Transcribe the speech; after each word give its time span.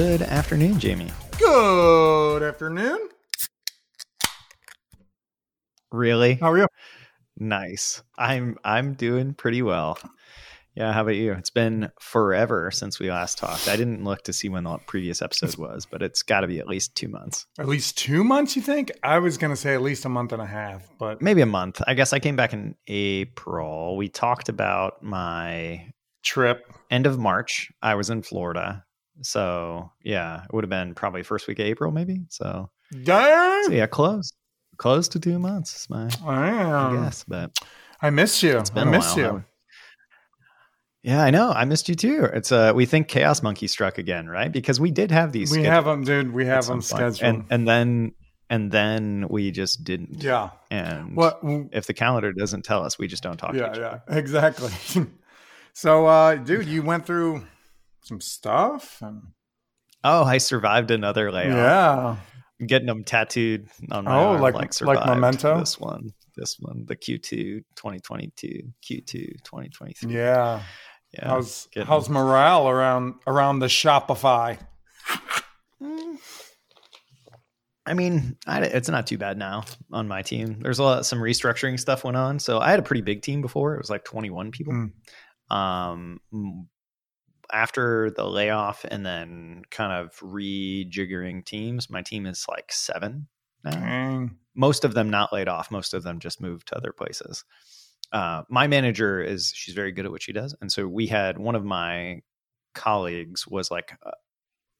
Good 0.00 0.22
afternoon, 0.22 0.78
Jamie. 0.78 1.10
Good 1.40 2.44
afternoon. 2.44 3.08
Really? 5.90 6.34
How 6.34 6.52
are 6.52 6.58
you? 6.58 6.68
Nice. 7.36 8.04
I'm 8.16 8.58
I'm 8.62 8.94
doing 8.94 9.34
pretty 9.34 9.60
well. 9.60 9.98
Yeah, 10.76 10.92
how 10.92 11.02
about 11.02 11.16
you? 11.16 11.32
It's 11.32 11.50
been 11.50 11.90
forever 11.98 12.70
since 12.70 13.00
we 13.00 13.10
last 13.10 13.38
talked. 13.38 13.66
I 13.66 13.74
didn't 13.74 14.04
look 14.04 14.22
to 14.22 14.32
see 14.32 14.48
when 14.48 14.62
the 14.62 14.78
previous 14.86 15.20
episode 15.20 15.56
was, 15.58 15.84
but 15.84 16.00
it's 16.00 16.22
got 16.22 16.42
to 16.42 16.46
be 16.46 16.60
at 16.60 16.68
least 16.68 16.94
2 16.94 17.08
months. 17.08 17.44
At 17.58 17.66
least 17.66 17.98
2 17.98 18.22
months, 18.22 18.54
you 18.54 18.62
think? 18.62 18.92
I 19.02 19.18
was 19.18 19.36
going 19.36 19.50
to 19.50 19.56
say 19.56 19.74
at 19.74 19.82
least 19.82 20.04
a 20.04 20.08
month 20.08 20.32
and 20.32 20.40
a 20.40 20.46
half, 20.46 20.88
but 21.00 21.20
maybe 21.20 21.40
a 21.40 21.46
month. 21.46 21.82
I 21.88 21.94
guess 21.94 22.12
I 22.12 22.20
came 22.20 22.36
back 22.36 22.52
in 22.52 22.76
April. 22.86 23.96
We 23.96 24.08
talked 24.08 24.48
about 24.48 25.02
my 25.02 25.90
trip 26.22 26.72
end 26.88 27.08
of 27.08 27.18
March. 27.18 27.72
I 27.82 27.96
was 27.96 28.10
in 28.10 28.22
Florida. 28.22 28.84
So, 29.22 29.90
yeah, 30.02 30.44
it 30.44 30.52
would 30.52 30.64
have 30.64 30.70
been 30.70 30.94
probably 30.94 31.22
first 31.22 31.46
week 31.48 31.58
of 31.58 31.66
April 31.66 31.92
maybe. 31.92 32.26
So, 32.28 32.70
Dang. 33.02 33.64
so 33.64 33.72
yeah, 33.72 33.86
close. 33.86 34.32
Close 34.76 35.08
to 35.08 35.18
2 35.18 35.40
months, 35.40 35.74
is 35.74 35.90
my 35.90 36.08
I 36.24 36.94
guess, 36.94 37.24
but 37.26 37.50
I 38.00 38.10
miss 38.10 38.42
you. 38.44 38.62
I 38.76 38.84
miss 38.84 39.16
you. 39.16 39.44
Yeah, 41.02 41.22
I 41.22 41.30
know. 41.30 41.50
I 41.50 41.64
missed 41.64 41.88
you 41.88 41.94
too. 41.94 42.28
It's 42.32 42.52
uh 42.52 42.72
we 42.74 42.84
think 42.84 43.08
Chaos 43.08 43.42
Monkey 43.42 43.66
struck 43.66 43.98
again, 43.98 44.28
right? 44.28 44.52
Because 44.52 44.78
we 44.78 44.90
did 44.90 45.10
have 45.10 45.32
these. 45.32 45.50
We 45.50 45.64
have 45.64 45.84
them, 45.84 46.04
dude. 46.04 46.32
We 46.32 46.46
have 46.46 46.66
them 46.66 46.82
scheduled, 46.82 47.22
and 47.22 47.44
and 47.50 47.66
then 47.66 48.12
and 48.50 48.70
then 48.70 49.26
we 49.28 49.50
just 49.50 49.84
didn't. 49.84 50.22
Yeah. 50.22 50.50
And 50.70 51.16
what 51.16 51.40
if 51.42 51.86
the 51.86 51.94
calendar 51.94 52.32
doesn't 52.32 52.62
tell 52.64 52.84
us, 52.84 52.98
we 52.98 53.06
just 53.06 53.22
don't 53.22 53.36
talk. 53.36 53.54
Yeah, 53.54 53.76
yeah, 53.76 53.98
exactly. 54.16 54.72
so, 55.72 56.06
uh, 56.06 56.34
dude, 56.36 56.66
you 56.66 56.82
went 56.82 57.06
through 57.06 57.44
some 58.08 58.20
stuff, 58.20 58.98
and 59.02 59.22
oh, 60.04 60.24
I 60.24 60.38
survived 60.38 60.90
another 60.90 61.30
layoff. 61.30 61.54
Yeah, 61.54 62.16
I'm 62.60 62.66
getting 62.66 62.86
them 62.86 63.04
tattooed 63.04 63.68
on 63.90 64.04
my 64.04 64.14
oh, 64.14 64.32
arm, 64.32 64.40
like 64.40 64.54
like, 64.54 64.80
like 64.80 65.06
memento. 65.06 65.58
This 65.58 65.78
one, 65.78 66.12
this 66.36 66.56
one, 66.58 66.84
the 66.86 66.96
Q2 66.96 67.62
2022, 67.76 68.72
Q2 68.82 69.12
2023. 69.44 70.14
Yeah. 70.14 70.62
Yeah, 71.12 71.26
how's 71.26 71.68
getting... 71.72 71.86
how's 71.86 72.10
morale 72.10 72.68
around 72.68 73.14
around 73.26 73.60
the 73.60 73.66
Shopify? 73.66 74.58
I 77.86 77.94
mean, 77.94 78.36
I, 78.46 78.60
it's 78.60 78.90
not 78.90 79.06
too 79.06 79.16
bad 79.16 79.38
now 79.38 79.64
on 79.90 80.06
my 80.08 80.20
team. 80.20 80.60
There's 80.60 80.78
a 80.78 80.82
lot, 80.82 81.06
some 81.06 81.20
restructuring 81.20 81.80
stuff 81.80 82.04
went 82.04 82.18
on. 82.18 82.38
So 82.38 82.58
I 82.58 82.70
had 82.70 82.78
a 82.78 82.82
pretty 82.82 83.00
big 83.00 83.22
team 83.22 83.40
before. 83.40 83.74
It 83.74 83.78
was 83.78 83.88
like 83.88 84.04
21 84.04 84.50
people. 84.50 84.74
Mm. 84.74 85.56
Um, 85.56 86.20
after 87.52 88.10
the 88.10 88.24
layoff 88.24 88.84
and 88.88 89.04
then 89.04 89.62
kind 89.70 89.92
of 89.92 90.18
rejiggering 90.20 91.44
teams, 91.44 91.90
my 91.90 92.02
team 92.02 92.26
is 92.26 92.44
like 92.48 92.72
seven 92.72 93.28
now. 93.64 93.72
Dang. 93.72 94.36
Most 94.54 94.84
of 94.84 94.94
them 94.94 95.08
not 95.08 95.32
laid 95.32 95.48
off. 95.48 95.70
Most 95.70 95.94
of 95.94 96.02
them 96.02 96.18
just 96.18 96.40
moved 96.40 96.68
to 96.68 96.76
other 96.76 96.92
places 96.92 97.44
uh, 98.12 98.42
my 98.48 98.66
manager 98.66 99.20
is 99.20 99.52
she's 99.54 99.74
very 99.74 99.92
good 99.92 100.04
at 100.04 100.10
what 100.10 100.22
she 100.22 100.32
does, 100.32 100.54
and 100.60 100.72
so 100.72 100.86
we 100.86 101.06
had 101.06 101.38
one 101.38 101.54
of 101.54 101.64
my 101.64 102.22
colleagues 102.74 103.46
was 103.46 103.70
like 103.70 103.92
uh, 104.04 104.10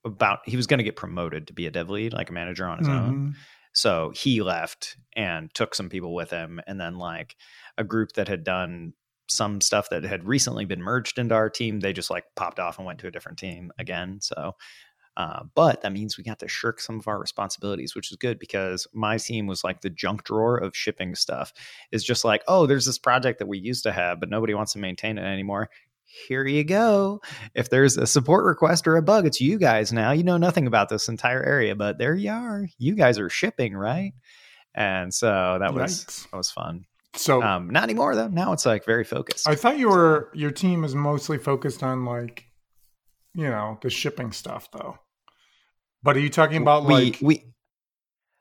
about 0.05 0.41
he 0.47 0.57
was 0.57 0.67
going 0.67 0.79
to 0.79 0.85
get 0.85 0.97
promoted 0.97 1.47
to 1.49 1.53
be 1.53 1.67
a 1.67 1.71
dev 1.71 1.91
lead, 1.91 2.13
like 2.13 2.31
a 2.31 2.33
manager 2.33 2.67
on 2.67 2.79
his 2.79 2.89
mm-hmm. 2.89 2.97
own. 2.97 3.37
So 3.75 4.13
he 4.15 4.43
left 4.43 4.97
and 5.15 5.53
took 5.53 5.75
some 5.75 5.91
people 5.91 6.15
with 6.15 6.31
him, 6.31 6.61
and 6.67 6.81
then 6.81 6.97
like 6.97 7.37
a 7.77 7.85
group 7.85 8.13
that 8.13 8.29
had 8.29 8.45
done 8.45 8.95
some 9.29 9.61
stuff 9.61 9.91
that 9.91 10.05
had 10.05 10.25
recently 10.25 10.65
been 10.65 10.83
merged 10.83 11.19
into 11.19 11.35
our 11.35 11.51
team, 11.51 11.81
they 11.81 11.93
just 11.93 12.11
like 12.11 12.25
popped 12.35 12.59
off 12.59 12.79
and 12.79 12.87
went 12.87 12.99
to 13.01 13.07
a 13.07 13.11
different 13.11 13.39
team 13.39 13.73
again. 13.79 14.19
So 14.21 14.55
uh, 15.19 15.43
but 15.57 15.83
that 15.83 15.93
means 15.93 16.17
we 16.17 16.23
got 16.23 16.39
to 16.39 16.47
shirk 16.47 16.81
some 16.81 17.01
of 17.01 17.09
our 17.09 17.19
responsibilities, 17.19 17.97
which 17.97 18.13
is 18.13 18.17
good 18.17 18.39
because 18.39 18.87
my 18.95 19.17
team 19.17 19.49
was 19.49 19.65
like 19.65 19.81
the 19.81 19.91
junk 19.91 20.23
drawer 20.23 20.57
of 20.57 20.77
shipping 20.77 21.17
stuff. 21.17 21.53
Is 21.91 22.05
just 22.05 22.25
like, 22.25 22.45
oh, 22.47 22.67
there's 22.67 22.87
this 22.87 22.99
project 22.99 23.41
that 23.41 23.49
we 23.49 23.59
used 23.59 23.83
to 23.83 23.93
have, 23.93 24.21
but 24.21 24.31
nobody 24.31 24.55
wants 24.55 24.75
to 24.75 24.79
maintain 24.79 25.19
it 25.19 25.25
anymore. 25.25 25.71
Here 26.05 26.47
you 26.47 26.63
go. 26.63 27.21
If 27.53 27.69
there's 27.69 27.97
a 27.97 28.07
support 28.07 28.45
request 28.45 28.87
or 28.87 28.97
a 28.97 29.03
bug, 29.03 29.27
it's 29.27 29.41
you 29.41 29.59
guys 29.59 29.93
now. 29.93 30.13
You 30.13 30.23
know 30.23 30.39
nothing 30.39 30.69
about 30.69 30.89
this 30.89 31.09
entire 31.09 31.43
area, 31.43 31.75
but 31.75 31.99
there 31.99 32.15
you 32.15 32.31
are. 32.31 32.69
You 32.79 32.95
guys 32.95 33.19
are 33.19 33.29
shipping, 33.29 33.77
right? 33.77 34.13
And 34.73 35.13
so 35.13 35.59
that 35.61 35.75
was 35.75 36.29
that 36.31 36.37
was 36.37 36.51
fun. 36.53 36.87
So 37.15 37.43
um, 37.43 37.71
not 37.71 37.85
anymore 37.85 38.15
though. 38.15 38.29
Now 38.29 38.53
it's 38.53 38.67
like 38.67 38.85
very 38.85 39.05
focused. 39.05 39.49
I 39.49 39.55
thought 39.55 39.79
you 39.79 39.89
were 39.89 40.31
your 40.35 40.51
team 40.51 40.85
is 40.85 40.95
mostly 40.95 41.39
focused 41.39 41.83
on 41.83 42.05
like 42.05 42.45
you 43.35 43.49
know 43.49 43.79
the 43.83 43.91
shipping 43.91 44.33
stuff 44.33 44.69
though. 44.73 44.99
But 46.03 46.17
are 46.17 46.21
you 46.21 46.31
talking 46.31 46.63
about 46.63 46.85
we, 46.85 46.95
like 46.95 47.19
we? 47.21 47.45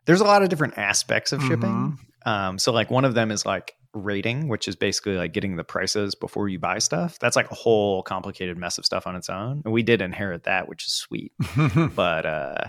There's 0.06 0.22
a 0.22 0.26
lot 0.26 0.44
of 0.44 0.50
different 0.50 0.78
aspects 0.78 1.32
of 1.32 1.42
shipping. 1.42 1.98
Mm-hmm. 2.26 2.30
Um, 2.30 2.60
so 2.60 2.72
like 2.72 2.92
one 2.92 3.06
of 3.06 3.14
them 3.14 3.32
is 3.32 3.46
like 3.46 3.74
rating, 3.94 4.48
which 4.48 4.68
is 4.68 4.76
basically 4.76 5.16
like 5.16 5.34
getting 5.34 5.56
the 5.56 5.64
prices 5.64 6.16
before 6.16 6.50
you 6.50 6.60
buy 6.60 6.80
stuff. 6.80 7.20
That's 7.20 7.36
like 7.36 7.50
a 7.52 7.56
whole 7.56 8.04
complicated 8.04 8.58
mess 8.58 8.78
of 8.78 8.86
stuff 8.86 9.08
on 9.08 9.16
its 9.16 9.30
own. 9.30 9.62
And 9.66 9.74
we 9.74 9.84
did 9.84 10.02
inherit 10.02 10.44
that, 10.44 10.68
which 10.68 10.86
is 10.86 10.94
sweet. 10.94 11.32
but 11.96 12.26
uh 12.26 12.68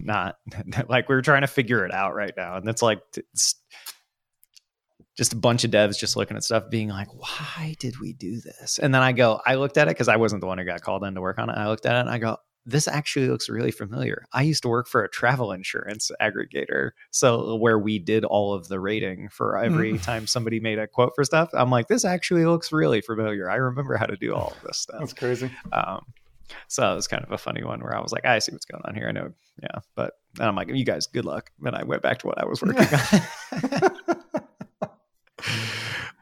not 0.00 0.38
like 0.88 1.08
we 1.08 1.14
are 1.14 1.22
trying 1.22 1.42
to 1.42 1.46
figure 1.46 1.84
it 1.84 1.92
out 1.92 2.14
right 2.14 2.34
now. 2.36 2.56
And 2.56 2.66
that's 2.66 2.82
like 2.82 3.00
it's 3.16 3.54
just 5.16 5.32
a 5.32 5.36
bunch 5.36 5.64
of 5.64 5.70
devs 5.70 5.98
just 5.98 6.16
looking 6.16 6.36
at 6.36 6.44
stuff 6.44 6.70
being 6.70 6.88
like, 6.88 7.08
why 7.12 7.74
did 7.78 8.00
we 8.00 8.12
do 8.14 8.40
this? 8.40 8.78
And 8.78 8.94
then 8.94 9.02
I 9.02 9.12
go, 9.12 9.40
I 9.46 9.56
looked 9.56 9.76
at 9.76 9.88
it 9.88 9.90
because 9.90 10.08
I 10.08 10.16
wasn't 10.16 10.40
the 10.40 10.46
one 10.46 10.58
who 10.58 10.64
got 10.64 10.80
called 10.80 11.04
in 11.04 11.14
to 11.14 11.20
work 11.20 11.38
on 11.38 11.50
it. 11.50 11.56
I 11.56 11.68
looked 11.68 11.86
at 11.86 11.96
it 11.96 12.00
and 12.00 12.10
I 12.10 12.18
go, 12.18 12.38
this 12.64 12.86
actually 12.86 13.28
looks 13.28 13.48
really 13.48 13.72
familiar. 13.72 14.24
I 14.32 14.42
used 14.42 14.62
to 14.62 14.68
work 14.68 14.86
for 14.86 15.02
a 15.02 15.10
travel 15.10 15.52
insurance 15.52 16.10
aggregator. 16.20 16.90
So 17.10 17.56
where 17.56 17.78
we 17.78 17.98
did 17.98 18.24
all 18.24 18.54
of 18.54 18.68
the 18.68 18.78
rating 18.78 19.28
for 19.28 19.58
every 19.58 19.94
mm. 19.94 20.02
time 20.02 20.26
somebody 20.26 20.60
made 20.60 20.78
a 20.78 20.86
quote 20.86 21.12
for 21.14 21.24
stuff. 21.24 21.50
I'm 21.52 21.70
like, 21.70 21.88
this 21.88 22.04
actually 22.04 22.46
looks 22.46 22.70
really 22.72 23.00
familiar. 23.00 23.50
I 23.50 23.56
remember 23.56 23.96
how 23.96 24.06
to 24.06 24.16
do 24.16 24.34
all 24.34 24.54
of 24.56 24.62
this 24.62 24.78
stuff. 24.78 25.00
That's 25.00 25.12
crazy. 25.12 25.50
Um, 25.72 26.04
so 26.68 26.92
it 26.92 26.94
was 26.94 27.08
kind 27.08 27.24
of 27.24 27.32
a 27.32 27.38
funny 27.38 27.64
one 27.64 27.80
where 27.80 27.96
I 27.96 28.00
was 28.00 28.12
like, 28.12 28.24
I 28.24 28.38
see 28.38 28.52
what's 28.52 28.66
going 28.66 28.82
on 28.84 28.94
here. 28.94 29.08
I 29.08 29.12
know. 29.12 29.32
Yeah. 29.62 29.80
But 29.94 30.14
and 30.38 30.46
I'm 30.46 30.56
like, 30.56 30.68
you 30.68 30.84
guys, 30.84 31.06
good 31.06 31.24
luck. 31.24 31.50
And 31.64 31.74
I 31.74 31.82
went 31.82 32.02
back 32.02 32.18
to 32.20 32.26
what 32.26 32.38
I 32.38 32.46
was 32.46 32.62
working 32.62 32.86
on. 33.82 33.90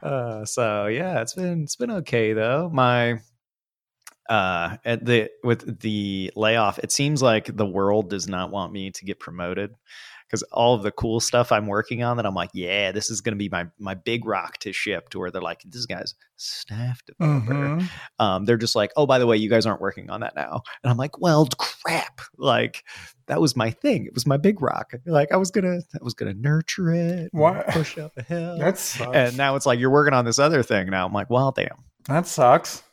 uh, 0.02 0.44
so 0.44 0.86
yeah, 0.86 1.20
it's 1.20 1.34
been, 1.34 1.62
it's 1.62 1.76
been 1.76 1.90
okay 1.90 2.32
though. 2.32 2.70
My, 2.72 3.20
uh, 4.28 4.76
at 4.84 5.04
the 5.04 5.28
with 5.42 5.80
the 5.80 6.32
layoff, 6.36 6.78
it 6.78 6.92
seems 6.92 7.20
like 7.20 7.56
the 7.56 7.66
world 7.66 8.10
does 8.10 8.28
not 8.28 8.50
want 8.50 8.72
me 8.72 8.90
to 8.92 9.04
get 9.04 9.18
promoted 9.18 9.74
because 10.30 10.44
all 10.52 10.74
of 10.74 10.84
the 10.84 10.92
cool 10.92 11.18
stuff 11.18 11.50
I'm 11.50 11.66
working 11.66 12.04
on 12.04 12.16
that 12.16 12.26
I'm 12.26 12.34
like, 12.34 12.50
yeah, 12.54 12.92
this 12.92 13.10
is 13.10 13.20
going 13.20 13.34
to 13.34 13.38
be 13.38 13.48
my 13.48 13.66
my 13.78 13.94
big 13.94 14.24
rock 14.24 14.58
to 14.58 14.72
ship 14.72 15.08
to 15.10 15.18
where 15.18 15.30
they're 15.30 15.42
like, 15.42 15.62
this 15.64 15.86
guy's 15.86 16.14
staff 16.36 17.02
developer. 17.04 17.52
Mm-hmm. 17.52 17.86
Um, 18.24 18.44
they're 18.44 18.56
just 18.56 18.76
like, 18.76 18.92
oh, 18.96 19.06
by 19.06 19.18
the 19.18 19.26
way, 19.26 19.36
you 19.36 19.50
guys 19.50 19.66
aren't 19.66 19.80
working 19.80 20.08
on 20.08 20.20
that 20.20 20.36
now, 20.36 20.62
and 20.82 20.90
I'm 20.90 20.96
like, 20.96 21.20
well, 21.20 21.48
crap, 21.58 22.20
like 22.38 22.84
that 23.26 23.40
was 23.40 23.56
my 23.56 23.70
thing. 23.70 24.06
It 24.06 24.14
was 24.14 24.26
my 24.26 24.36
big 24.36 24.62
rock. 24.62 24.92
Like 25.04 25.32
I 25.32 25.36
was 25.36 25.50
gonna, 25.50 25.80
I 25.94 25.98
was 26.02 26.14
gonna 26.14 26.34
nurture 26.34 26.92
it, 26.94 27.30
what? 27.32 27.66
push 27.68 27.98
up 27.98 28.12
a 28.16 28.22
hill. 28.22 28.58
That's 28.58 29.00
and 29.00 29.36
now 29.36 29.56
it's 29.56 29.66
like 29.66 29.80
you're 29.80 29.90
working 29.90 30.14
on 30.14 30.24
this 30.24 30.38
other 30.38 30.62
thing 30.62 30.90
now. 30.90 31.06
I'm 31.06 31.12
like, 31.12 31.30
well, 31.30 31.50
damn, 31.50 31.84
that 32.06 32.26
sucks. 32.26 32.84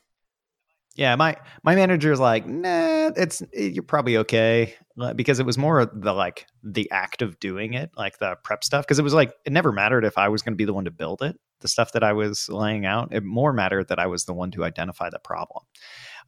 Yeah, 0.96 1.16
my 1.16 1.38
my 1.64 1.76
manager's 1.76 2.20
like, 2.20 2.48
nah, 2.48 3.12
it's 3.16 3.44
you're 3.54 3.84
probably 3.84 4.18
okay 4.18 4.74
because 5.16 5.40
it 5.40 5.46
was 5.46 5.58
more 5.58 5.86
the 5.86 6.14
like 6.14 6.48
the 6.64 6.90
act 6.92 7.22
of 7.22 7.40
doing 7.40 7.74
it, 7.74 7.92
like 7.96 8.18
the 8.20 8.36
prep 8.44 8.64
stuff. 8.64 8.86
Because 8.86 9.00
it 9.00 9.04
was 9.04 9.14
like 9.14 9.34
it 9.46 9.54
never 9.54 9.72
mattered 9.72 10.04
if 10.04 10.18
I 10.18 10.30
was 10.30 10.42
going 10.42 10.54
to 10.54 10.58
be 10.58 10.66
the 10.66 10.74
one 10.74 10.86
to 10.86 10.92
build 10.92 11.22
it. 11.22 11.40
The 11.62 11.68
stuff 11.68 11.94
that 11.94 12.04
I 12.04 12.14
was 12.14 12.50
laying 12.50 12.86
out, 12.86 13.14
it 13.14 13.24
more 13.24 13.54
mattered 13.54 13.88
that 13.88 14.00
I 14.00 14.08
was 14.08 14.26
the 14.26 14.34
one 14.34 14.52
to 14.52 14.64
identify 14.64 15.10
the 15.10 15.20
problem. 15.20 15.64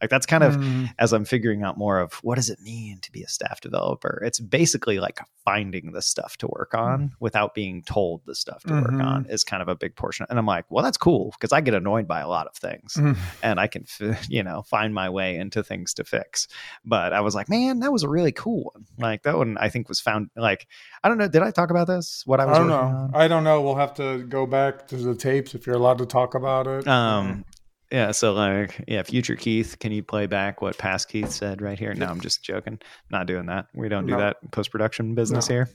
Like 0.00 0.10
that's 0.10 0.26
kind 0.26 0.42
of 0.42 0.56
mm. 0.56 0.88
as 0.98 1.12
I'm 1.12 1.24
figuring 1.24 1.62
out 1.62 1.76
more 1.76 1.98
of 2.00 2.14
what 2.22 2.36
does 2.36 2.50
it 2.50 2.60
mean 2.60 2.98
to 3.00 3.12
be 3.12 3.22
a 3.22 3.28
staff 3.28 3.60
developer? 3.60 4.22
It's 4.24 4.40
basically 4.40 4.98
like 4.98 5.20
finding 5.44 5.92
the 5.92 6.02
stuff 6.02 6.36
to 6.38 6.46
work 6.48 6.74
on 6.74 7.00
mm. 7.00 7.10
without 7.20 7.54
being 7.54 7.82
told 7.82 8.22
the 8.26 8.34
stuff 8.34 8.62
to 8.62 8.68
mm-hmm. 8.68 8.96
work 8.96 9.04
on 9.04 9.26
is 9.26 9.44
kind 9.44 9.62
of 9.62 9.68
a 9.68 9.74
big 9.74 9.96
portion. 9.96 10.26
And 10.30 10.38
I'm 10.38 10.46
like, 10.46 10.64
well, 10.70 10.84
that's 10.84 10.96
cool 10.96 11.30
because 11.32 11.52
I 11.52 11.60
get 11.60 11.74
annoyed 11.74 12.06
by 12.06 12.20
a 12.20 12.28
lot 12.28 12.46
of 12.46 12.56
things 12.56 12.94
mm. 12.94 13.16
and 13.42 13.60
I 13.60 13.66
can, 13.66 13.86
you 14.28 14.42
know, 14.42 14.62
find 14.62 14.94
my 14.94 15.08
way 15.10 15.36
into 15.36 15.62
things 15.62 15.94
to 15.94 16.04
fix. 16.04 16.48
But 16.84 17.12
I 17.12 17.20
was 17.20 17.34
like, 17.34 17.48
man, 17.48 17.80
that 17.80 17.92
was 17.92 18.02
a 18.02 18.08
really 18.08 18.32
cool 18.32 18.70
one. 18.72 18.86
Like 18.98 19.22
that 19.22 19.36
one 19.36 19.58
I 19.58 19.68
think 19.68 19.88
was 19.88 20.00
found 20.00 20.30
like, 20.36 20.66
I 21.02 21.08
don't 21.08 21.18
know. 21.18 21.28
Did 21.28 21.42
I 21.42 21.50
talk 21.50 21.70
about 21.70 21.86
this? 21.86 22.22
What 22.26 22.40
I 22.40 22.46
was 22.46 22.56
I 22.56 22.58
don't 22.58 22.68
know. 22.68 22.74
On? 22.76 23.10
I 23.14 23.28
don't 23.28 23.44
know. 23.44 23.60
We'll 23.60 23.76
have 23.76 23.94
to 23.94 24.22
go 24.24 24.46
back 24.46 24.86
to 24.88 24.96
the 24.96 25.14
tapes 25.14 25.54
if 25.54 25.66
you're 25.66 25.76
allowed 25.76 25.98
to 25.98 26.06
talk 26.06 26.34
about 26.34 26.66
it. 26.66 26.86
Um, 26.86 27.44
yeah, 27.90 28.12
so 28.12 28.32
like, 28.32 28.84
yeah, 28.86 29.02
future 29.02 29.36
Keith, 29.36 29.78
can 29.78 29.92
you 29.92 30.02
play 30.02 30.26
back 30.26 30.62
what 30.62 30.78
past 30.78 31.08
Keith 31.08 31.30
said 31.30 31.60
right 31.60 31.78
here? 31.78 31.92
No, 31.94 32.06
I'm 32.06 32.20
just 32.20 32.42
joking. 32.42 32.78
Not 33.10 33.26
doing 33.26 33.46
that. 33.46 33.66
We 33.74 33.88
don't 33.88 34.06
do 34.06 34.12
no. 34.12 34.18
that 34.18 34.36
post 34.52 34.70
production 34.70 35.14
business 35.14 35.48
no. 35.48 35.54
here. 35.54 35.68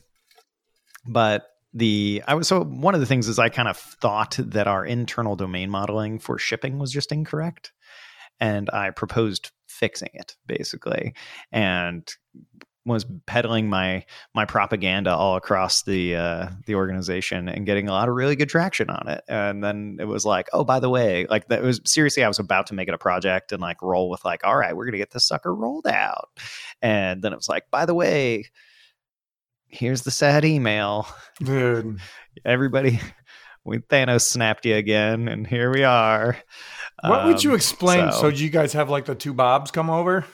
But 1.06 1.46
the 1.74 2.22
I 2.26 2.34
was 2.34 2.48
so 2.48 2.64
one 2.64 2.94
of 2.94 3.00
the 3.00 3.06
things 3.06 3.28
is 3.28 3.38
I 3.38 3.50
kind 3.50 3.68
of 3.68 3.76
thought 3.76 4.38
that 4.40 4.66
our 4.66 4.84
internal 4.84 5.36
domain 5.36 5.70
modeling 5.70 6.18
for 6.18 6.38
shipping 6.38 6.78
was 6.78 6.90
just 6.90 7.12
incorrect, 7.12 7.72
and 8.40 8.70
I 8.70 8.90
proposed 8.90 9.50
fixing 9.68 10.10
it 10.14 10.36
basically, 10.46 11.14
and 11.52 12.10
was 12.86 13.04
peddling 13.26 13.68
my 13.68 14.04
my 14.34 14.44
propaganda 14.44 15.14
all 15.14 15.36
across 15.36 15.82
the 15.82 16.14
uh, 16.14 16.48
the 16.66 16.76
organization 16.76 17.48
and 17.48 17.66
getting 17.66 17.88
a 17.88 17.92
lot 17.92 18.08
of 18.08 18.14
really 18.14 18.36
good 18.36 18.48
traction 18.48 18.88
on 18.88 19.08
it. 19.08 19.22
And 19.28 19.62
then 19.62 19.98
it 20.00 20.06
was 20.06 20.24
like, 20.24 20.48
oh, 20.52 20.64
by 20.64 20.80
the 20.80 20.88
way, 20.88 21.26
like 21.28 21.48
that 21.48 21.62
was 21.62 21.80
seriously, 21.84 22.22
I 22.22 22.28
was 22.28 22.38
about 22.38 22.68
to 22.68 22.74
make 22.74 22.88
it 22.88 22.94
a 22.94 22.98
project 22.98 23.52
and 23.52 23.60
like 23.60 23.82
roll 23.82 24.08
with 24.08 24.24
like, 24.24 24.44
all 24.44 24.56
right, 24.56 24.74
we're 24.74 24.86
gonna 24.86 24.98
get 24.98 25.10
this 25.10 25.26
sucker 25.26 25.54
rolled 25.54 25.86
out. 25.86 26.28
And 26.80 27.22
then 27.22 27.32
it 27.32 27.36
was 27.36 27.48
like, 27.48 27.64
by 27.70 27.86
the 27.86 27.94
way, 27.94 28.44
here's 29.66 30.02
the 30.02 30.10
sad 30.10 30.44
email, 30.44 31.06
dude. 31.42 31.98
Everybody, 32.44 33.00
we 33.64 33.78
Thanos 33.78 34.22
snapped 34.22 34.64
you 34.64 34.76
again, 34.76 35.26
and 35.26 35.46
here 35.46 35.72
we 35.72 35.82
are. 35.82 36.36
What 37.02 37.20
um, 37.20 37.26
would 37.28 37.42
you 37.42 37.50
um, 37.50 37.56
explain? 37.56 38.12
So, 38.12 38.20
so, 38.20 38.30
do 38.30 38.44
you 38.44 38.50
guys 38.50 38.72
have 38.74 38.90
like 38.90 39.06
the 39.06 39.14
two 39.14 39.34
Bobs 39.34 39.70
come 39.70 39.90
over? 39.90 40.24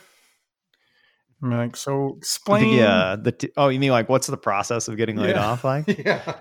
Like, 1.42 1.74
so 1.76 2.14
explain. 2.18 2.72
Yeah. 2.72 3.16
The 3.20 3.32
t- 3.32 3.52
oh, 3.56 3.68
you 3.68 3.80
mean 3.80 3.90
like 3.90 4.08
what's 4.08 4.28
the 4.28 4.36
process 4.36 4.86
of 4.86 4.96
getting 4.96 5.16
laid 5.16 5.34
yeah. 5.34 5.46
off 5.46 5.64
like? 5.64 5.86
Yeah. 6.02 6.34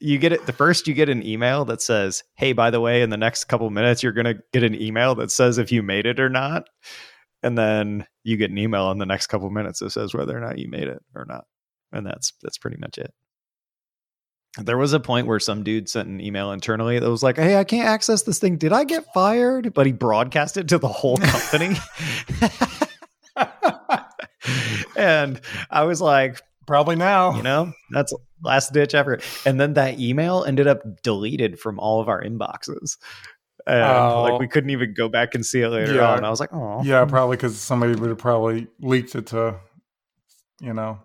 you 0.00 0.18
get 0.18 0.32
it. 0.32 0.46
The 0.46 0.52
first 0.52 0.86
you 0.86 0.94
get 0.94 1.08
an 1.08 1.26
email 1.26 1.64
that 1.64 1.82
says, 1.82 2.22
"Hey, 2.36 2.52
by 2.52 2.70
the 2.70 2.80
way, 2.80 3.02
in 3.02 3.10
the 3.10 3.16
next 3.16 3.44
couple 3.44 3.68
minutes, 3.70 4.02
you're 4.02 4.12
gonna 4.12 4.36
get 4.52 4.62
an 4.62 4.80
email 4.80 5.16
that 5.16 5.32
says 5.32 5.58
if 5.58 5.72
you 5.72 5.82
made 5.82 6.06
it 6.06 6.20
or 6.20 6.28
not." 6.28 6.68
And 7.42 7.58
then 7.58 8.06
you 8.24 8.36
get 8.36 8.50
an 8.50 8.58
email 8.58 8.90
in 8.90 8.98
the 8.98 9.06
next 9.06 9.28
couple 9.28 9.50
minutes 9.50 9.80
that 9.80 9.90
says 9.90 10.14
whether 10.14 10.36
or 10.36 10.40
not 10.40 10.58
you 10.58 10.68
made 10.68 10.88
it 10.88 11.02
or 11.14 11.24
not. 11.24 11.44
And 11.92 12.06
that's 12.06 12.32
that's 12.42 12.58
pretty 12.58 12.76
much 12.78 12.98
it. 12.98 13.12
There 14.58 14.78
was 14.78 14.92
a 14.92 15.00
point 15.00 15.26
where 15.26 15.40
some 15.40 15.62
dude 15.62 15.88
sent 15.88 16.08
an 16.08 16.20
email 16.20 16.52
internally 16.52 16.98
that 16.98 17.10
was 17.10 17.22
like, 17.22 17.36
"Hey, 17.36 17.56
I 17.56 17.64
can't 17.64 17.88
access 17.88 18.22
this 18.22 18.38
thing. 18.38 18.58
Did 18.58 18.72
I 18.72 18.84
get 18.84 19.04
fired?" 19.12 19.74
But 19.74 19.86
he 19.86 19.92
broadcasted 19.92 20.68
to 20.68 20.78
the 20.78 20.88
whole 20.88 21.16
company. 21.16 21.76
and 24.98 25.40
I 25.70 25.84
was 25.84 26.00
like, 26.00 26.42
probably 26.68 26.94
now. 26.94 27.34
You 27.34 27.42
know, 27.42 27.72
that's 27.90 28.12
last 28.42 28.72
ditch 28.72 28.94
effort. 28.94 29.24
And 29.44 29.60
then 29.60 29.74
that 29.74 29.98
email 29.98 30.44
ended 30.44 30.68
up 30.68 31.02
deleted 31.02 31.58
from 31.58 31.80
all 31.80 32.00
of 32.00 32.08
our 32.08 32.22
inboxes. 32.22 32.98
And 33.66 33.82
oh. 33.82 34.22
like 34.22 34.38
we 34.38 34.46
couldn't 34.46 34.70
even 34.70 34.94
go 34.94 35.08
back 35.08 35.34
and 35.34 35.44
see 35.44 35.62
it 35.62 35.68
later 35.68 35.96
yeah. 35.96 36.12
on. 36.12 36.24
I 36.24 36.30
was 36.30 36.40
like, 36.40 36.52
oh, 36.52 36.82
yeah, 36.84 37.04
probably 37.04 37.36
because 37.36 37.58
somebody 37.58 37.94
would 37.96 38.08
have 38.08 38.18
probably 38.18 38.68
leaked 38.80 39.14
it 39.14 39.26
to, 39.26 39.56
you 40.60 40.72
know, 40.72 41.00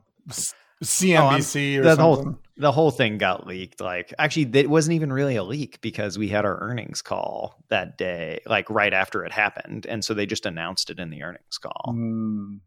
CNBC 0.84 1.78
oh, 1.78 1.80
or 1.80 1.84
the 1.84 1.95
something. 1.95 2.25
Whole, 2.25 2.40
the 2.56 2.72
whole 2.72 2.92
thing 2.92 3.18
got 3.18 3.48
leaked. 3.48 3.81
Like, 3.81 4.13
actually, 4.18 4.50
it 4.54 4.69
wasn't 4.69 4.95
even 4.95 5.12
really 5.12 5.36
a 5.36 5.44
leak 5.44 5.81
because 5.81 6.18
we 6.18 6.30
had 6.30 6.45
our 6.45 6.57
earnings 6.62 7.01
call 7.01 7.63
that 7.69 7.98
day, 7.98 8.40
like 8.45 8.69
right 8.69 8.94
after 8.94 9.25
it 9.25 9.31
happened, 9.31 9.86
and 9.86 10.06
so 10.06 10.13
they 10.13 10.25
just 10.25 10.45
announced 10.45 10.90
it 10.90 11.00
in 11.00 11.10
the 11.10 11.24
earnings 11.24 11.57
call. 11.57 11.95
Mm. 11.95 12.60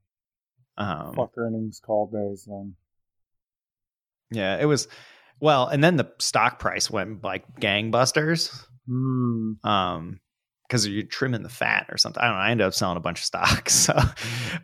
Um, 0.79 1.15
Fuck 1.15 1.33
earnings 1.37 1.81
call 1.85 2.07
days 2.07 2.47
then. 2.47 2.75
Yeah, 4.31 4.59
it 4.59 4.67
was 4.67 4.89
well, 5.41 5.69
and 5.69 5.83
then 5.83 5.97
the 5.97 6.11
stock 6.19 6.59
price 6.59 6.91
went 6.91 7.23
like 7.23 7.45
gangbusters. 7.61 8.67
Mm. 8.89 9.65
Um, 9.65 10.21
because 10.67 10.87
you're 10.89 11.05
trimming 11.05 11.43
the 11.43 11.49
fat 11.49 11.87
or 11.91 11.97
something. 11.97 12.21
I 12.21 12.27
don't 12.27 12.35
know. 12.35 12.41
I 12.41 12.51
ended 12.51 12.67
up 12.67 12.75
selling 12.75 12.97
a 12.97 13.01
bunch 13.01 13.21
of 13.21 13.25
stocks. 13.25 13.89
So 13.97 13.97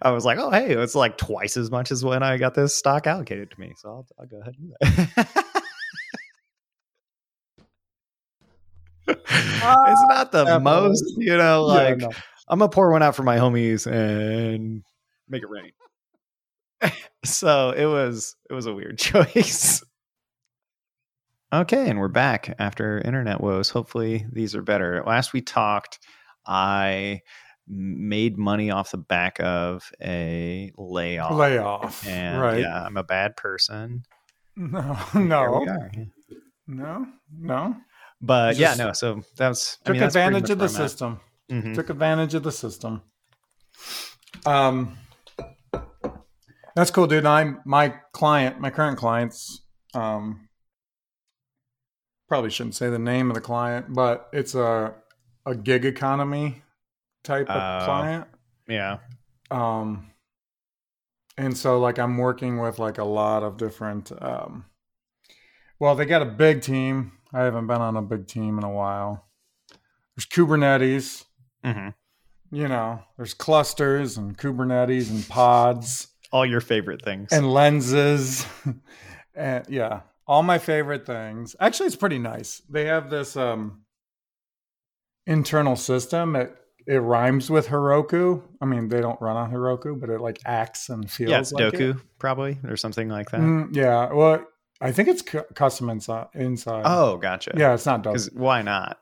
I 0.00 0.10
was 0.10 0.24
like, 0.24 0.38
oh, 0.38 0.50
hey, 0.50 0.72
it's 0.72 0.96
like 0.96 1.16
twice 1.16 1.56
as 1.56 1.70
much 1.70 1.92
as 1.92 2.04
when 2.04 2.24
I 2.24 2.38
got 2.38 2.54
this 2.54 2.74
stock 2.74 3.06
allocated 3.06 3.52
to 3.52 3.60
me. 3.60 3.72
So 3.76 3.88
I'll, 3.88 4.06
I'll 4.18 4.26
go 4.26 4.40
ahead 4.40 4.54
and 4.58 4.68
do 4.68 4.74
that. 5.14 5.44
it's 9.06 10.02
not 10.08 10.32
the 10.32 10.58
most, 10.58 11.04
you 11.18 11.36
know, 11.36 11.64
like 11.66 12.00
yeah, 12.00 12.08
no. 12.08 12.12
I'm 12.48 12.58
gonna 12.58 12.68
pour 12.68 12.90
one 12.90 13.02
out 13.02 13.14
for 13.14 13.22
my 13.22 13.36
homies 13.36 13.86
and 13.86 14.82
make 15.28 15.42
it 15.42 15.48
rain. 15.48 15.70
so 17.24 17.70
it 17.70 17.86
was 17.86 18.36
it 18.48 18.54
was 18.54 18.66
a 18.66 18.74
weird 18.74 18.98
choice. 18.98 19.82
okay, 21.52 21.88
and 21.88 21.98
we're 21.98 22.08
back 22.08 22.54
after 22.58 22.98
internet 23.00 23.40
woes. 23.40 23.70
Hopefully 23.70 24.26
these 24.32 24.54
are 24.54 24.62
better. 24.62 25.02
Last 25.06 25.32
we 25.32 25.40
talked, 25.40 25.98
I 26.46 27.22
made 27.68 28.36
money 28.36 28.70
off 28.70 28.90
the 28.90 28.98
back 28.98 29.40
of 29.40 29.90
a 30.02 30.72
layoff. 30.76 31.32
Layoff. 31.32 32.06
And 32.06 32.40
right. 32.40 32.60
yeah, 32.60 32.84
I'm 32.84 32.96
a 32.96 33.04
bad 33.04 33.36
person. 33.36 34.04
No, 34.54 34.98
no. 35.14 35.64
No, 36.66 37.06
no. 37.34 37.76
But 38.20 38.56
yeah, 38.56 38.74
no. 38.74 38.92
So 38.92 39.22
that 39.38 39.48
was 39.48 39.78
took 39.82 39.96
I 39.96 39.98
mean, 39.98 40.02
advantage 40.02 40.50
of 40.50 40.58
the 40.58 40.68
system. 40.68 41.20
Mm-hmm. 41.50 41.72
Took 41.72 41.88
advantage 41.88 42.34
of 42.34 42.42
the 42.42 42.52
system. 42.52 43.00
Um, 44.44 44.98
that's 46.74 46.90
cool, 46.90 47.06
dude. 47.06 47.26
I'm 47.26 47.60
my 47.64 47.94
client, 48.12 48.60
my 48.60 48.70
current 48.70 48.98
clients. 48.98 49.62
Um, 49.94 50.48
probably 52.28 52.50
shouldn't 52.50 52.74
say 52.74 52.88
the 52.88 52.98
name 52.98 53.30
of 53.30 53.34
the 53.34 53.40
client, 53.40 53.92
but 53.92 54.28
it's 54.32 54.54
a 54.54 54.94
a 55.44 55.54
gig 55.54 55.84
economy 55.84 56.62
type 57.24 57.48
of 57.48 57.56
uh, 57.56 57.84
client. 57.84 58.26
Yeah. 58.68 58.98
Um, 59.50 60.10
and 61.36 61.56
so 61.56 61.78
like 61.78 61.98
I'm 61.98 62.16
working 62.16 62.58
with 62.58 62.78
like 62.78 62.98
a 62.98 63.04
lot 63.04 63.42
of 63.42 63.56
different. 63.56 64.12
Um, 64.22 64.66
well, 65.78 65.94
they 65.94 66.06
got 66.06 66.22
a 66.22 66.26
big 66.26 66.62
team. 66.62 67.12
I 67.32 67.40
haven't 67.40 67.66
been 67.66 67.80
on 67.80 67.96
a 67.96 68.02
big 68.02 68.26
team 68.26 68.58
in 68.58 68.64
a 68.64 68.70
while. 68.70 69.26
There's 70.16 70.26
Kubernetes. 70.26 71.24
Mm-hmm. 71.64 71.88
You 72.54 72.68
know, 72.68 73.02
there's 73.16 73.34
clusters 73.34 74.16
and 74.18 74.36
Kubernetes 74.36 75.10
and 75.10 75.26
pods 75.28 76.11
all 76.32 76.46
your 76.46 76.60
favorite 76.60 77.02
things 77.04 77.30
and 77.32 77.52
lenses 77.52 78.46
and 79.34 79.64
yeah 79.68 80.00
all 80.26 80.42
my 80.42 80.58
favorite 80.58 81.06
things 81.06 81.54
actually 81.60 81.86
it's 81.86 81.96
pretty 81.96 82.18
nice 82.18 82.62
they 82.68 82.86
have 82.86 83.10
this 83.10 83.36
um 83.36 83.82
internal 85.26 85.76
system 85.76 86.34
it 86.36 86.56
it 86.86 86.98
rhymes 86.98 87.50
with 87.50 87.68
Heroku. 87.68 88.42
I 88.60 88.64
mean, 88.64 88.88
they 88.88 89.00
don't 89.00 89.20
run 89.20 89.36
on 89.36 89.52
Heroku, 89.52 89.98
but 89.98 90.10
it 90.10 90.20
like 90.20 90.40
acts 90.44 90.88
and 90.88 91.08
feels 91.10 91.30
yeah, 91.30 91.38
it's 91.38 91.52
like 91.52 91.72
Dokku 91.72 91.90
it. 91.90 91.96
probably 92.18 92.58
or 92.68 92.76
something 92.76 93.08
like 93.08 93.30
that. 93.30 93.40
Mm, 93.40 93.74
yeah, 93.74 94.12
well, 94.12 94.44
I 94.80 94.92
think 94.92 95.08
it's 95.08 95.22
cu- 95.22 95.44
custom 95.54 95.90
inside. 95.90 96.26
Inside. 96.34 96.82
Oh, 96.84 97.16
gotcha. 97.18 97.52
Yeah, 97.56 97.74
it's 97.74 97.86
not 97.86 98.02
Dokku. 98.02 98.34
Why 98.34 98.62
not? 98.62 98.98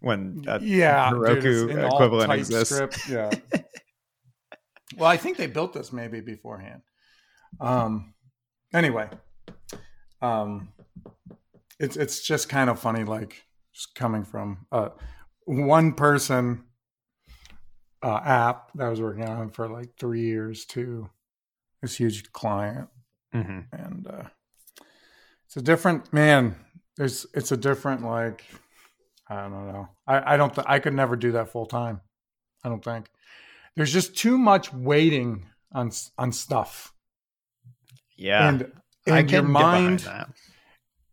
When 0.00 0.42
yeah, 0.60 1.10
Heroku 1.10 1.42
dude, 1.42 1.70
equivalent 1.84 2.32
exists. 2.32 3.08
yeah. 3.08 3.30
well, 4.96 5.08
I 5.08 5.16
think 5.16 5.36
they 5.36 5.46
built 5.46 5.72
this 5.72 5.92
maybe 5.92 6.20
beforehand. 6.20 6.82
Um, 7.60 8.14
anyway, 8.72 9.08
um, 10.22 10.72
it's 11.78 11.96
it's 11.96 12.20
just 12.20 12.48
kind 12.48 12.70
of 12.70 12.78
funny, 12.78 13.04
like 13.04 13.42
just 13.72 13.94
coming 13.94 14.24
from 14.24 14.66
uh, 14.72 14.90
one 15.44 15.92
person 15.94 16.64
uh, 18.02 18.20
app 18.24 18.72
that 18.74 18.86
I 18.86 18.88
was 18.90 19.00
working 19.00 19.28
on 19.28 19.50
for 19.50 19.68
like 19.68 19.90
three 19.98 20.22
years 20.22 20.64
to 20.66 21.08
this 21.82 21.96
huge 21.96 22.32
client, 22.32 22.88
mm-hmm. 23.34 23.60
and 23.72 24.06
uh, 24.06 24.24
it's 25.46 25.56
a 25.56 25.62
different 25.62 26.12
man. 26.12 26.56
There's 26.96 27.26
it's 27.34 27.52
a 27.52 27.56
different 27.56 28.04
like 28.04 28.44
I 29.28 29.42
don't 29.42 29.68
know. 29.68 29.88
I 30.06 30.34
I 30.34 30.36
don't 30.36 30.54
th- 30.54 30.66
I 30.68 30.78
could 30.78 30.94
never 30.94 31.16
do 31.16 31.32
that 31.32 31.48
full 31.48 31.66
time. 31.66 32.00
I 32.64 32.68
don't 32.68 32.84
think 32.84 33.06
there's 33.76 33.92
just 33.92 34.16
too 34.16 34.38
much 34.38 34.72
waiting 34.72 35.46
on 35.72 35.90
on 36.18 36.32
stuff. 36.32 36.92
Yeah. 38.16 38.48
And, 38.48 38.72
and 39.06 39.30
your 39.30 39.42
mind, 39.42 40.08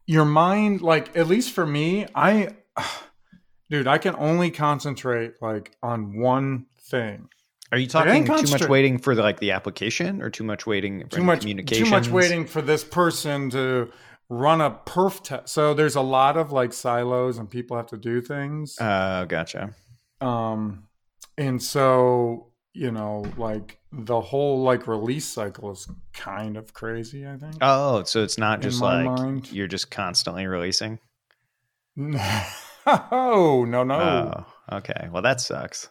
your 0.05 0.25
mind, 0.25 0.81
like, 0.81 1.15
at 1.15 1.27
least 1.27 1.53
for 1.53 1.65
me, 1.65 2.05
I, 2.13 2.49
dude, 3.69 3.87
I 3.87 3.97
can 3.97 4.15
only 4.17 4.51
concentrate 4.51 5.41
like 5.41 5.75
on 5.81 6.19
one 6.19 6.65
thing. 6.81 7.29
Are 7.71 7.77
you 7.77 7.87
talking 7.87 8.25
too 8.25 8.51
much 8.51 8.67
waiting 8.67 8.97
for 8.97 9.13
the, 9.13 9.21
like 9.21 9.39
the 9.39 9.51
application 9.51 10.21
or 10.21 10.29
too 10.29 10.43
much 10.43 10.65
waiting 10.65 11.03
for 11.03 11.17
too 11.17 11.23
much 11.23 11.41
communication? 11.41 11.85
Too 11.85 11.91
much 11.91 12.07
waiting 12.07 12.45
for 12.45 12.61
this 12.61 12.83
person 12.83 13.49
to 13.49 13.91
run 14.29 14.61
a 14.61 14.71
perf 14.71 15.21
test. 15.21 15.49
So 15.49 15.73
there's 15.73 15.95
a 15.95 16.01
lot 16.01 16.37
of 16.37 16.51
like 16.51 16.71
silos 16.71 17.37
and 17.37 17.49
people 17.49 17.75
have 17.75 17.87
to 17.87 17.97
do 17.97 18.21
things. 18.21 18.77
Oh, 18.79 18.85
uh, 18.85 19.25
gotcha. 19.25 19.73
Um, 20.21 20.86
and 21.37 21.61
so 21.61 22.47
you 22.77 22.91
know, 22.91 23.25
like 23.37 23.79
the 23.91 24.21
whole 24.21 24.61
like 24.61 24.87
release 24.87 25.25
cycle 25.25 25.71
is 25.71 25.87
kind 26.13 26.57
of 26.57 26.73
crazy, 26.73 27.27
I 27.27 27.35
think. 27.37 27.55
Oh, 27.59 28.03
so 28.03 28.21
it's 28.21 28.37
not 28.37 28.61
just 28.61 28.81
like 28.81 29.05
mind. 29.05 29.51
you're 29.51 29.67
just 29.67 29.89
constantly 29.89 30.45
releasing? 30.45 30.99
oh, 31.97 33.65
no, 33.67 33.83
no. 33.83 34.45
Oh, 34.69 34.77
okay. 34.77 35.09
Well, 35.11 35.23
that 35.23 35.41
sucks. 35.41 35.89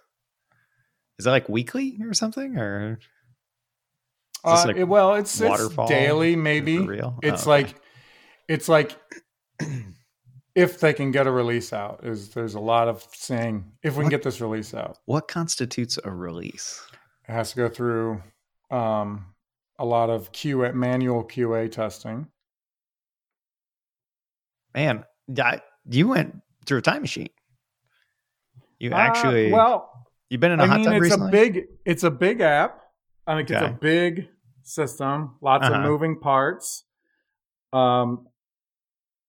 Is 1.19 1.27
it 1.27 1.31
like 1.31 1.49
weekly 1.49 1.99
or 2.03 2.15
something 2.15 2.57
or 2.57 3.01
uh, 4.45 4.65
like 4.67 4.77
it, 4.77 4.85
well, 4.85 5.15
it's, 5.15 5.41
it's 5.41 5.69
daily 5.89 6.37
maybe. 6.37 6.79
Real? 6.79 7.19
It's 7.21 7.49
oh, 7.49 7.53
okay. 7.53 7.65
like 7.65 7.75
it's 8.49 8.69
like 8.69 8.97
if 10.57 10.81
they 10.81 10.93
can 10.93 11.13
get 11.13 11.27
a 11.29 11.31
release 11.31 11.73
out. 11.73 12.01
Is 12.03 12.31
there's 12.31 12.55
a 12.55 12.61
lot 12.61 12.89
of 12.89 13.07
saying 13.13 13.71
if 13.85 13.95
we 13.97 14.03
can 14.03 14.11
get 14.11 14.23
this 14.25 14.41
release 14.41 14.75
out, 14.75 14.99
What 15.05 15.29
constitutes 15.29 15.99
a 16.03 16.11
release? 16.11 16.83
it 17.29 17.33
has 17.33 17.51
to 17.51 17.57
go 17.57 17.69
through 17.69 18.23
um, 18.71 19.27
a 19.79 19.85
lot 19.85 20.11
of 20.11 20.33
QA 20.33 20.75
manual 20.75 21.23
QA 21.25 21.71
testing. 21.71 22.27
Man, 24.75 25.05
I, 25.41 25.61
you 25.89 26.09
went 26.09 26.37
through 26.67 26.79
a 26.79 26.83
time 26.83 27.03
machine. 27.03 27.29
You 28.79 28.91
Uh, 28.93 28.97
actually, 28.97 29.53
well, 29.53 29.91
you've 30.29 30.41
been 30.41 30.53
in 30.53 30.61
a 30.61 30.65
I 30.65 30.67
hot 30.67 30.77
mean, 30.77 30.85
tub 30.87 30.95
it's 30.95 31.03
recently. 31.03 31.29
a 31.29 31.31
big 31.31 31.65
it's 31.85 32.03
a 32.03 32.11
big 32.11 32.41
app. 32.41 32.81
I 33.27 33.35
mean, 33.35 33.43
it's 33.43 33.51
a 33.53 33.77
big 33.81 34.29
system, 34.63 35.37
lots 35.41 35.65
Uh-huh. 35.67 35.77
of 35.77 35.83
moving 35.83 36.19
parts. 36.21 36.85
Um, 37.73 38.29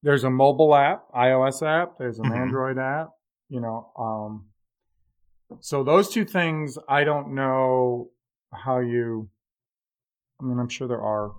there's 0.08 0.24
a 0.24 0.30
mobile 0.30 0.74
app, 0.74 1.12
iOS 1.14 1.62
app. 1.68 1.98
There's 1.98 2.18
an 2.20 2.30
Mhm. 2.30 2.38
Android 2.38 2.78
app. 2.78 3.10
You 3.50 3.60
know, 3.60 3.92
um, 3.98 4.50
so 5.60 5.84
those 5.84 6.08
two 6.10 6.24
things, 6.24 6.78
I 6.88 7.04
don't 7.04 7.36
know 7.36 8.12
how 8.54 8.80
you. 8.80 9.30
I 10.40 10.46
mean, 10.46 10.60
I'm 10.60 10.70
sure 10.70 10.88
there 10.88 11.02
are 11.02 11.36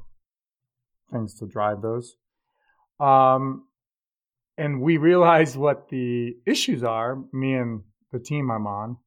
things 1.11 1.33
to 1.39 1.47
drive 1.47 1.81
those. 1.81 2.17
Um, 3.01 3.69
and 4.59 4.83
we 4.83 4.99
realized 4.99 5.57
what 5.57 5.89
the 5.89 6.37
issues 6.45 6.83
are. 6.83 7.17
Me 7.33 7.55
and 7.55 7.85
the 8.13 8.19
team 8.21 8.51
I'm 8.51 8.67
on. 8.67 8.99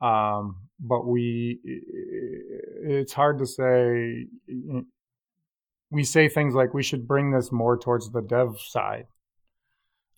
Um, 0.00 0.68
but 0.80 1.06
we, 1.06 1.60
it's 1.64 3.12
hard 3.12 3.38
to 3.38 3.46
say. 3.46 4.26
We 5.90 6.04
say 6.04 6.28
things 6.28 6.54
like 6.54 6.74
we 6.74 6.82
should 6.82 7.08
bring 7.08 7.30
this 7.30 7.50
more 7.50 7.78
towards 7.78 8.10
the 8.10 8.20
dev 8.22 8.58
side 8.60 9.06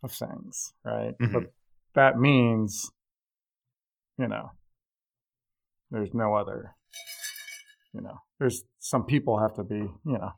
of 0.03 0.13
things, 0.13 0.73
right? 0.85 1.17
Mhm. 1.19 1.33
But 1.33 1.53
that 1.95 2.19
means, 2.19 2.91
you 4.19 4.27
know, 4.29 4.51
there's 5.91 6.13
no 6.15 6.35
other, 6.35 6.75
you 7.93 8.01
know, 8.01 8.19
there's 8.39 8.65
some 8.79 9.05
people 9.05 9.39
have 9.39 9.55
to 9.55 9.63
be, 9.65 9.77
you 9.77 9.93
know, 10.05 10.33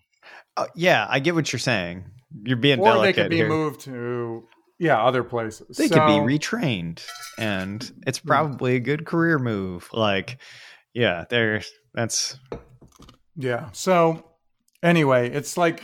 Uh, 0.57 0.67
yeah, 0.77 1.07
I 1.09 1.19
get 1.19 1.35
what 1.35 1.53
you're 1.53 1.59
saying. 1.61 2.05
You're 2.45 2.57
being 2.57 2.79
or 2.79 2.85
they 2.85 2.91
delicate 2.93 3.23
could 3.25 3.31
be 3.31 3.37
here. 3.37 3.49
moved 3.49 3.81
to, 3.83 4.47
yeah, 4.79 5.03
other 5.03 5.25
places. 5.25 5.77
They 5.77 5.89
could 5.89 6.07
be 6.07 6.39
retrained, 6.39 7.05
and 7.39 7.91
it's 8.07 8.19
probably 8.21 8.77
a 8.77 8.81
good 8.81 9.05
career 9.05 9.39
move. 9.39 9.89
Like, 9.93 10.41
yeah, 10.95 11.25
there. 11.29 11.63
That's 11.95 12.39
Yeah. 13.37 13.71
So 13.73 14.25
anyway, 14.83 15.31
it's 15.31 15.57
like 15.57 15.83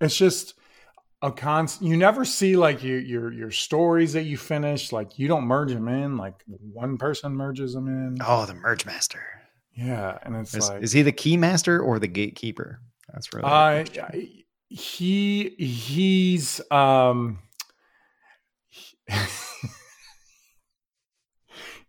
it's 0.00 0.16
just 0.16 0.54
a 1.22 1.30
constant. 1.30 1.90
You 1.90 1.96
never 1.96 2.24
see 2.24 2.56
like 2.56 2.82
you, 2.82 2.96
your 2.96 3.32
your 3.32 3.50
stories 3.50 4.12
that 4.12 4.24
you 4.24 4.36
finish. 4.36 4.92
Like 4.92 5.18
you 5.18 5.28
don't 5.28 5.44
merge 5.44 5.72
them 5.72 5.88
in. 5.88 6.16
Like 6.16 6.34
one 6.46 6.98
person 6.98 7.34
merges 7.34 7.74
them 7.74 7.88
in. 7.88 8.18
oh, 8.26 8.46
the 8.46 8.54
merge 8.54 8.86
master. 8.86 9.22
Yeah, 9.76 10.18
and 10.22 10.36
it's 10.36 10.54
Is, 10.54 10.68
like 10.68 10.82
is 10.82 10.92
he 10.92 11.02
the 11.02 11.12
key 11.12 11.36
master 11.36 11.80
or 11.80 11.98
the 11.98 12.06
gatekeeper? 12.06 12.80
That's 13.12 13.32
really. 13.32 13.46
I, 13.46 13.84
he 14.68 15.50
he's 15.58 16.60
um 16.70 17.38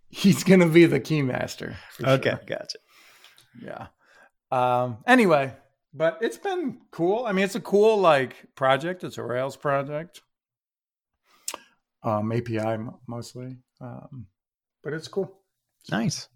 he's 0.09 0.43
gonna 0.43 0.67
be 0.69 0.85
the 0.85 0.99
keymaster. 0.99 1.75
for 1.91 2.07
okay, 2.07 2.31
sure. 2.31 2.39
gotcha. 2.47 2.77
Yeah. 3.61 3.87
Um, 4.51 4.97
anyway, 5.07 5.53
but 5.95 6.17
it's 6.21 6.37
been 6.37 6.79
cool. 6.91 7.25
I 7.25 7.31
mean, 7.31 7.45
it's 7.45 7.55
a 7.55 7.61
cool 7.61 7.97
like 7.97 8.35
project. 8.55 9.03
It's 9.03 9.17
a 9.17 9.23
Rails 9.23 9.55
project. 9.55 10.21
Um, 12.03 12.31
API 12.31 12.77
mostly. 13.07 13.57
Um, 13.81 14.27
but 14.83 14.93
it's 14.93 15.07
cool. 15.07 15.39
Nice. 15.89 16.27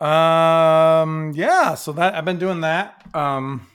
Um, 0.00 1.32
yeah. 1.34 1.74
So 1.74 1.92
that 1.92 2.14
I've 2.14 2.24
been 2.24 2.38
doing 2.38 2.62
that. 2.62 3.06
Um, 3.14 3.66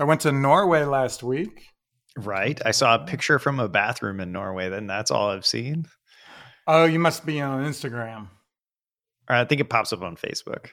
I 0.00 0.04
went 0.04 0.22
to 0.22 0.32
Norway 0.32 0.84
last 0.84 1.22
week. 1.22 1.66
Right. 2.16 2.60
I 2.64 2.70
saw 2.70 2.96
a 2.96 3.06
picture 3.06 3.38
from 3.38 3.60
a 3.60 3.68
bathroom 3.68 4.20
in 4.20 4.32
Norway. 4.32 4.68
Then 4.68 4.86
that's 4.86 5.10
all 5.10 5.30
I've 5.30 5.46
seen. 5.46 5.86
Oh, 6.66 6.84
you 6.84 6.98
must 6.98 7.26
be 7.26 7.40
on 7.40 7.64
Instagram. 7.64 8.28
I 9.28 9.44
think 9.44 9.60
it 9.60 9.68
pops 9.68 9.92
up 9.92 10.02
on 10.02 10.16
Facebook. 10.16 10.70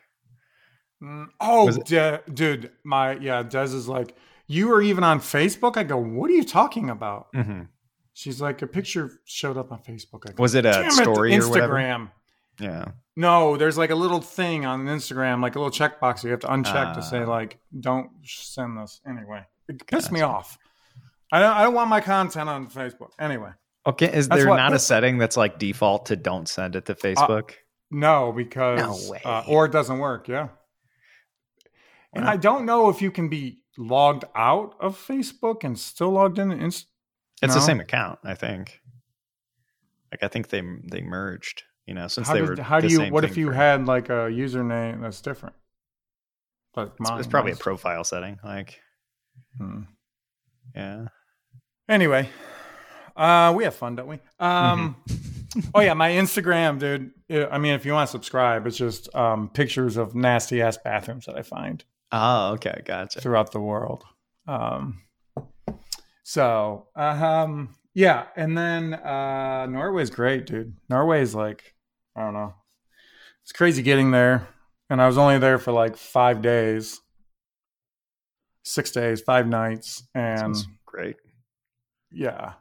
Mm, 1.02 1.28
Oh, 1.40 1.70
De- 1.72 2.22
dude, 2.34 2.72
my 2.84 3.14
yeah, 3.18 3.44
Des 3.44 3.64
is 3.76 3.88
like, 3.88 4.16
you 4.48 4.68
were 4.70 4.82
even 4.82 5.04
on 5.04 5.20
Facebook. 5.20 5.78
I 5.78 5.84
go, 5.84 5.98
what 5.98 6.30
are 6.30 6.34
you 6.34 6.44
talking 6.44 6.90
about? 6.90 7.28
hmm 7.34 7.64
She's 8.14 8.42
like, 8.42 8.64
a 8.64 8.68
picture 8.68 9.12
showed 9.26 9.58
up 9.58 9.72
on 9.72 9.78
Facebook. 9.80 10.28
I 10.28 10.32
go, 10.32 10.42
Was 10.42 10.56
it 10.56 10.66
a 10.66 10.72
Damn 10.72 10.86
it, 10.88 10.92
story 10.94 11.38
or 11.38 11.48
whatever? 11.50 11.74
Instagram. 11.76 12.10
Yeah. 12.60 12.86
No, 13.16 13.58
there's 13.58 13.78
like 13.78 13.92
a 13.92 13.96
little 13.96 14.22
thing 14.22 14.66
on 14.66 14.86
Instagram, 14.88 15.42
like 15.44 15.56
a 15.56 15.60
little 15.60 15.72
checkbox 15.72 16.24
you 16.24 16.32
have 16.32 16.40
to 16.40 16.48
uncheck 16.48 16.96
to 16.96 17.04
say 17.04 17.22
Ah. 17.22 17.30
like, 17.30 17.60
don't 17.80 18.10
send 18.24 18.76
this. 18.80 19.02
Anyway, 19.08 19.44
it 19.70 19.86
pissed 19.86 20.12
me 20.12 20.22
off. 20.22 20.58
I 21.32 21.40
don't. 21.40 21.52
I 21.54 21.64
don't 21.64 21.74
want 21.76 21.90
my 21.92 22.02
content 22.02 22.50
on 22.50 22.68
Facebook. 22.68 23.10
Anyway, 23.20 23.52
Okay. 23.86 24.12
Is 24.12 24.28
there 24.30 24.48
what- 24.50 24.56
not 24.58 24.74
a 24.74 24.80
setting 24.80 25.18
that's 25.20 25.38
like 25.38 25.60
default 25.60 26.08
to 26.08 26.16
don't 26.16 26.48
send 26.50 26.76
it 26.76 26.86
to 26.86 26.96
Facebook? 26.96 27.52
no, 27.92 28.32
because 28.32 28.80
No 28.80 29.12
way. 29.12 29.22
Uh, 29.24 29.44
or 29.48 29.66
it 29.66 29.72
doesn't 29.72 30.00
work. 30.00 30.28
Yeah, 30.28 30.48
and 32.14 32.26
I 32.26 32.38
don't 32.38 32.66
know 32.66 32.90
if 32.90 33.02
you 33.02 33.12
can 33.12 33.30
be 33.30 33.60
logged 33.78 34.26
out 34.36 34.76
of 34.80 34.98
Facebook 34.98 35.64
and 35.64 35.78
still 35.78 36.12
logged 36.12 36.40
in. 36.40 36.52
Inst- 36.52 36.88
it's 37.42 37.54
the 37.54 37.62
same 37.62 37.80
account, 37.80 38.20
I 38.24 38.34
think. 38.34 38.82
Like 40.12 40.24
I 40.24 40.28
think 40.28 40.50
they 40.50 40.62
they 40.90 41.02
merged. 41.02 41.64
You 41.86 41.94
know, 41.94 42.08
since 42.08 42.28
how 42.28 42.34
they 42.34 42.40
does- 42.42 42.58
were. 42.58 42.62
how 42.64 42.80
do 42.80 42.88
you? 42.88 43.02
What 43.06 43.24
if 43.24 43.38
you 43.38 43.48
for- 43.48 43.54
had 43.54 43.86
like 43.86 44.10
a 44.10 44.30
username 44.32 45.02
that's 45.02 45.22
different? 45.22 45.56
It's, 46.76 47.00
mine 47.00 47.18
it's 47.20 47.28
probably 47.28 47.54
a 47.54 47.56
profile 47.56 48.04
setting. 48.04 48.38
Like, 48.44 48.80
Hmm. 49.58 49.82
yeah. 50.76 51.08
Anyway, 51.90 52.30
uh, 53.16 53.52
we 53.56 53.64
have 53.64 53.74
fun, 53.76 53.96
don't 53.96 54.08
we? 54.08 54.20
Um, 54.40 54.96
Mm-hmm. 55.08 55.70
oh 55.74 55.80
yeah, 55.82 55.94
my 55.96 56.12
Instagram, 56.12 56.78
dude. 56.78 57.14
I 57.52 57.58
mean, 57.58 57.74
if 57.74 57.84
you 57.86 57.94
want 57.94 58.08
to 58.08 58.12
subscribe, 58.12 58.68
it's 58.68 58.78
just 58.78 59.14
um, 59.16 59.50
pictures 59.50 59.98
of 59.98 60.14
nasty 60.14 60.62
ass 60.62 60.78
bathrooms 60.78 61.26
that 61.26 61.36
I 61.36 61.42
find 61.42 61.84
Oh, 62.12 62.54
okay, 62.54 62.82
gotcha. 62.86 63.22
throughout 63.22 63.52
the 63.52 63.60
world. 63.60 64.04
Um, 64.48 65.02
so, 66.24 66.88
um, 66.96 67.76
yeah, 67.94 68.26
and 68.36 68.58
then 68.58 68.94
uh, 68.94 69.66
Norway's 69.66 70.10
great, 70.10 70.46
dude. 70.46 70.76
Norway's 70.90 71.36
like, 71.36 71.74
I 72.16 72.22
don't 72.24 72.34
know, 72.34 72.54
it's 73.44 73.52
crazy 73.52 73.82
getting 73.82 74.12
there, 74.12 74.48
and 74.90 75.02
I 75.02 75.08
was 75.08 75.18
only 75.18 75.38
there 75.40 75.58
for 75.58 75.72
like 75.72 75.98
five 75.98 76.42
days, 76.42 77.02
six 78.64 78.92
days, 78.92 79.22
five 79.22 79.48
nights, 79.48 80.04
and 80.14 80.56
great. 80.86 81.16
yeah. 82.12 82.54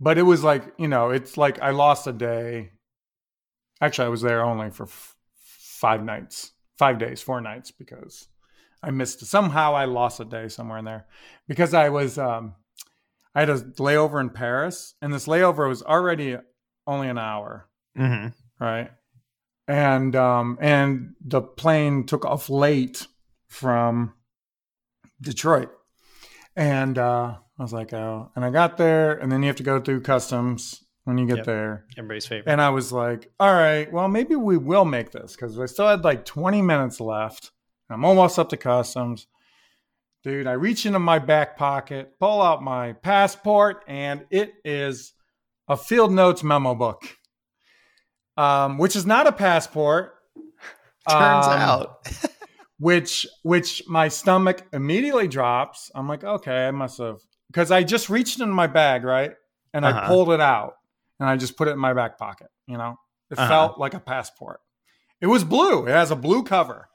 But 0.00 0.18
it 0.18 0.22
was 0.22 0.42
like, 0.42 0.64
you 0.76 0.88
know, 0.88 1.10
it's 1.10 1.36
like 1.36 1.60
I 1.62 1.70
lost 1.70 2.06
a 2.06 2.12
day. 2.12 2.70
Actually, 3.80 4.06
I 4.06 4.10
was 4.10 4.22
there 4.22 4.42
only 4.42 4.70
for 4.70 4.84
f- 4.84 5.14
five 5.36 6.02
nights, 6.04 6.50
five 6.78 6.98
days, 6.98 7.22
four 7.22 7.40
nights 7.40 7.70
because 7.70 8.26
I 8.84 8.90
missed 8.90 9.24
somehow 9.26 9.74
I 9.74 9.86
lost 9.86 10.20
a 10.20 10.24
day 10.24 10.48
somewhere 10.48 10.78
in 10.78 10.84
there 10.84 11.06
because 11.48 11.74
I 11.74 11.88
was, 11.88 12.18
um, 12.18 12.54
I 13.34 13.40
had 13.40 13.50
a 13.50 13.58
layover 13.58 14.20
in 14.20 14.30
Paris 14.30 14.94
and 15.02 15.12
this 15.12 15.26
layover 15.26 15.68
was 15.68 15.82
already 15.82 16.36
only 16.86 17.08
an 17.08 17.18
hour, 17.18 17.68
hmm 17.96 18.28
right? 18.60 18.90
And, 19.66 20.14
um, 20.14 20.58
and 20.60 21.14
the 21.24 21.40
plane 21.42 22.04
took 22.06 22.24
off 22.24 22.48
late 22.50 23.06
from 23.48 24.14
Detroit. 25.20 25.70
And, 26.56 26.98
uh, 26.98 27.36
I 27.58 27.62
was 27.62 27.72
like, 27.72 27.92
oh, 27.92 28.30
and 28.34 28.44
I 28.44 28.50
got 28.50 28.76
there, 28.78 29.12
and 29.14 29.30
then 29.30 29.42
you 29.42 29.46
have 29.46 29.56
to 29.56 29.62
go 29.62 29.80
through 29.80 30.00
customs 30.00 30.84
when 31.04 31.18
you 31.18 31.26
get 31.26 31.38
Yep. 31.38 31.46
there. 31.46 31.84
Everybody's 31.96 32.26
favorite. 32.26 32.50
And 32.50 32.60
I 32.60 32.70
was 32.70 32.92
like, 32.92 33.30
all 33.38 33.52
right, 33.52 33.90
well, 33.92 34.08
maybe 34.08 34.34
we 34.34 34.56
will 34.56 34.84
make 34.84 35.12
this 35.12 35.36
because 35.36 35.58
I 35.58 35.66
still 35.66 35.86
had 35.88 36.02
like 36.04 36.24
20 36.24 36.62
minutes 36.62 37.00
left. 37.00 37.52
I'm 37.90 38.04
almost 38.04 38.38
up 38.38 38.48
to 38.50 38.56
customs. 38.56 39.26
Dude, 40.22 40.46
I 40.46 40.52
reach 40.52 40.86
into 40.86 40.98
my 40.98 41.18
back 41.18 41.56
pocket, 41.56 42.14
pull 42.18 42.40
out 42.40 42.62
my 42.62 42.94
passport, 42.94 43.84
and 43.86 44.24
it 44.30 44.54
is 44.64 45.12
a 45.68 45.76
field 45.76 46.12
notes 46.12 46.42
memo 46.42 46.74
book, 46.74 47.02
um, 48.36 48.78
which 48.78 48.96
is 48.96 49.06
not 49.06 49.26
a 49.26 49.32
passport. 49.32 50.14
Turns 51.08 51.46
Um, 51.46 51.52
out. 51.52 52.08
which 52.78 53.26
which 53.42 53.82
my 53.86 54.08
stomach 54.08 54.62
immediately 54.72 55.28
drops. 55.28 55.90
I'm 55.94 56.08
like, 56.08 56.24
okay, 56.24 56.66
I 56.68 56.70
must 56.70 56.98
have 56.98 57.18
because 57.48 57.70
I 57.70 57.82
just 57.82 58.08
reached 58.08 58.40
in 58.40 58.48
my 58.50 58.66
bag, 58.66 59.04
right? 59.04 59.32
And 59.74 59.86
I 59.86 59.90
Uh-huh. 59.90 60.06
pulled 60.06 60.30
it 60.30 60.40
out 60.40 60.74
and 61.20 61.28
I 61.28 61.36
just 61.36 61.56
put 61.56 61.68
it 61.68 61.72
in 61.72 61.78
my 61.78 61.92
back 61.92 62.18
pocket, 62.18 62.48
you 62.66 62.78
know? 62.78 62.96
It 63.30 63.38
Uh-huh. 63.38 63.48
felt 63.48 63.78
like 63.78 63.92
a 63.94 64.00
passport. 64.00 64.60
It 65.20 65.26
was 65.26 65.44
blue. 65.44 65.86
It 65.86 65.90
has 65.90 66.10
a 66.10 66.16
blue 66.16 66.42
cover. 66.42 66.88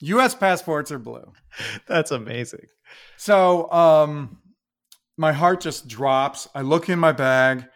US 0.00 0.34
passports 0.34 0.92
are 0.92 0.98
blue. 0.98 1.32
That's 1.86 2.10
amazing. 2.10 2.66
So, 3.16 3.70
um 3.72 4.38
my 5.16 5.32
heart 5.32 5.60
just 5.60 5.88
drops. 5.88 6.48
I 6.54 6.62
look 6.62 6.88
in 6.88 6.98
my 6.98 7.12
bag 7.12 7.66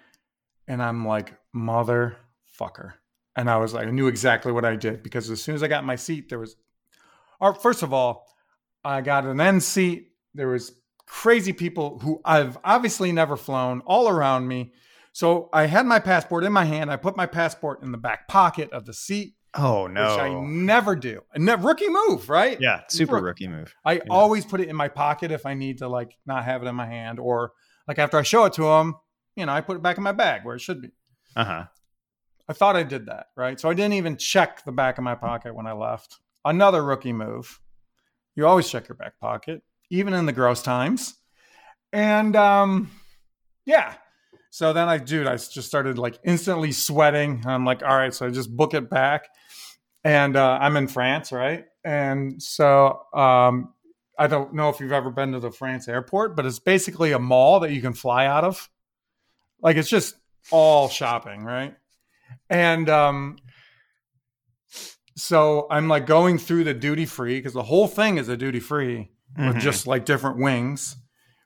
and 0.68 0.82
I'm 0.82 1.06
like, 1.06 1.34
motherfucker. 1.54 2.94
And 3.36 3.48
I 3.48 3.56
was 3.56 3.72
like, 3.72 3.86
I 3.86 3.90
knew 3.90 4.08
exactly 4.08 4.52
what 4.52 4.64
I 4.64 4.76
did 4.76 5.02
because 5.02 5.30
as 5.30 5.42
soon 5.42 5.54
as 5.54 5.62
I 5.62 5.68
got 5.68 5.84
my 5.84 5.96
seat, 5.96 6.28
there 6.28 6.38
was, 6.38 6.56
or 7.40 7.54
first 7.54 7.82
of 7.82 7.92
all, 7.92 8.26
I 8.84 9.00
got 9.00 9.24
an 9.24 9.40
end 9.40 9.62
seat. 9.62 10.08
There 10.34 10.48
was 10.48 10.72
crazy 11.06 11.52
people 11.52 11.98
who 12.00 12.20
I've 12.24 12.58
obviously 12.64 13.12
never 13.12 13.36
flown 13.36 13.80
all 13.86 14.08
around 14.08 14.46
me. 14.46 14.72
So 15.12 15.48
I 15.52 15.66
had 15.66 15.86
my 15.86 15.98
passport 15.98 16.44
in 16.44 16.52
my 16.52 16.64
hand. 16.64 16.90
I 16.90 16.96
put 16.96 17.16
my 17.16 17.26
passport 17.26 17.82
in 17.82 17.92
the 17.92 17.98
back 17.98 18.28
pocket 18.28 18.70
of 18.72 18.84
the 18.84 18.94
seat. 18.94 19.34
Oh 19.54 19.86
no! 19.88 20.02
Which 20.02 20.20
I 20.20 20.40
never 20.44 20.94
do. 20.94 21.22
A 21.34 21.38
ne- 21.38 21.54
rookie 21.56 21.88
move, 21.88 22.28
right? 22.28 22.56
Yeah, 22.60 22.82
super 22.88 23.16
Rook- 23.16 23.24
rookie 23.24 23.48
move. 23.48 23.74
I 23.84 23.94
yeah. 23.94 24.00
always 24.08 24.44
put 24.44 24.60
it 24.60 24.68
in 24.68 24.76
my 24.76 24.88
pocket 24.88 25.32
if 25.32 25.44
I 25.44 25.54
need 25.54 25.78
to 25.78 25.88
like 25.88 26.16
not 26.24 26.44
have 26.44 26.62
it 26.62 26.66
in 26.66 26.74
my 26.76 26.86
hand, 26.86 27.18
or 27.18 27.52
like 27.88 27.98
after 27.98 28.16
I 28.16 28.22
show 28.22 28.44
it 28.44 28.52
to 28.54 28.62
them, 28.62 28.94
you 29.34 29.46
know, 29.46 29.52
I 29.52 29.60
put 29.60 29.76
it 29.76 29.82
back 29.82 29.96
in 29.96 30.04
my 30.04 30.12
bag 30.12 30.44
where 30.44 30.54
it 30.54 30.60
should 30.60 30.80
be. 30.80 30.90
Uh 31.34 31.44
huh. 31.44 31.64
I 32.48 32.52
thought 32.52 32.76
I 32.76 32.82
did 32.82 33.06
that, 33.06 33.26
right? 33.36 33.58
So 33.58 33.68
I 33.68 33.74
didn't 33.74 33.94
even 33.94 34.16
check 34.16 34.64
the 34.64 34.72
back 34.72 34.98
of 34.98 35.04
my 35.04 35.14
pocket 35.14 35.54
when 35.54 35.66
I 35.66 35.72
left. 35.72 36.18
Another 36.44 36.84
rookie 36.84 37.12
move. 37.12 37.60
You 38.36 38.46
always 38.46 38.68
check 38.68 38.88
your 38.88 38.96
back 38.96 39.18
pocket, 39.20 39.62
even 39.90 40.14
in 40.14 40.26
the 40.26 40.32
gross 40.32 40.62
times. 40.62 41.14
And 41.92 42.36
um, 42.36 42.90
yeah. 43.64 43.94
So 44.50 44.72
then 44.72 44.88
I, 44.88 44.98
dude, 44.98 45.26
I 45.26 45.36
just 45.36 45.62
started 45.62 45.96
like 45.96 46.18
instantly 46.24 46.72
sweating. 46.72 47.44
I'm 47.46 47.64
like, 47.64 47.82
all 47.82 47.96
right, 47.96 48.12
so 48.12 48.26
I 48.26 48.30
just 48.30 48.54
book 48.54 48.74
it 48.74 48.90
back. 48.90 49.28
And 50.02 50.36
uh, 50.36 50.58
I'm 50.60 50.76
in 50.76 50.88
France, 50.88 51.30
right? 51.30 51.64
And 51.84 52.42
so 52.42 53.00
um, 53.14 53.72
I 54.18 54.26
don't 54.26 54.54
know 54.54 54.68
if 54.68 54.80
you've 54.80 54.92
ever 54.92 55.10
been 55.10 55.32
to 55.32 55.40
the 55.40 55.50
France 55.50 55.88
airport, 55.88 56.36
but 56.36 56.46
it's 56.46 56.58
basically 56.58 57.12
a 57.12 57.18
mall 57.18 57.60
that 57.60 57.70
you 57.70 57.80
can 57.80 57.92
fly 57.92 58.26
out 58.26 58.44
of. 58.44 58.68
Like 59.62 59.76
it's 59.76 59.88
just 59.88 60.16
all 60.50 60.88
shopping, 60.88 61.44
right? 61.44 61.74
And 62.48 62.88
um, 62.88 63.36
so 65.16 65.66
I'm 65.70 65.86
like 65.88 66.06
going 66.06 66.38
through 66.38 66.64
the 66.64 66.74
duty 66.74 67.06
free 67.06 67.38
because 67.38 67.52
the 67.52 67.62
whole 67.62 67.86
thing 67.86 68.18
is 68.18 68.28
a 68.28 68.36
duty 68.36 68.60
free 68.60 69.10
mm-hmm. 69.38 69.48
with 69.48 69.58
just 69.58 69.86
like 69.86 70.04
different 70.04 70.38
wings, 70.38 70.96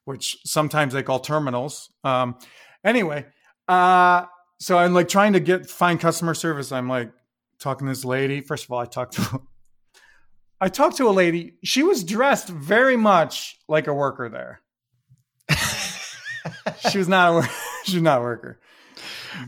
which 0.05 0.39
sometimes 0.45 0.95
they 0.95 1.03
call 1.03 1.19
terminals. 1.19 1.93
Um, 2.03 2.37
anyway, 2.85 3.27
uh, 3.69 4.27
so 4.59 4.79
I'm 4.79 4.95
like 4.95 5.09
trying 5.09 5.33
to 5.35 5.41
get 5.41 5.69
find 5.69 5.99
customer 5.99 6.35
service. 6.35 6.73
I'm 6.73 6.89
like 6.89 7.11
talking 7.59 7.87
to 7.87 7.91
this 7.91 8.05
lady. 8.05 8.41
First 8.41 8.65
of 8.65 8.73
all, 8.73 8.81
I 8.81 8.87
talked 8.87 9.15
to 9.15 9.43
I 10.61 10.69
talked 10.69 10.97
to 10.99 11.09
a 11.09 11.11
lady. 11.11 11.55
She 11.65 11.83
was 11.83 12.05
dressed 12.05 12.49
very 12.49 12.97
much 12.97 13.59
like 13.69 13.87
a 13.87 13.95
worker 13.95 14.29
there. 14.29 14.61
she 16.91 16.99
was 16.99 17.09
not 17.09 17.45
a 17.45 17.49
she 17.85 17.97
was 17.97 18.03
not 18.03 18.19
a 18.19 18.23
worker. 18.23 18.61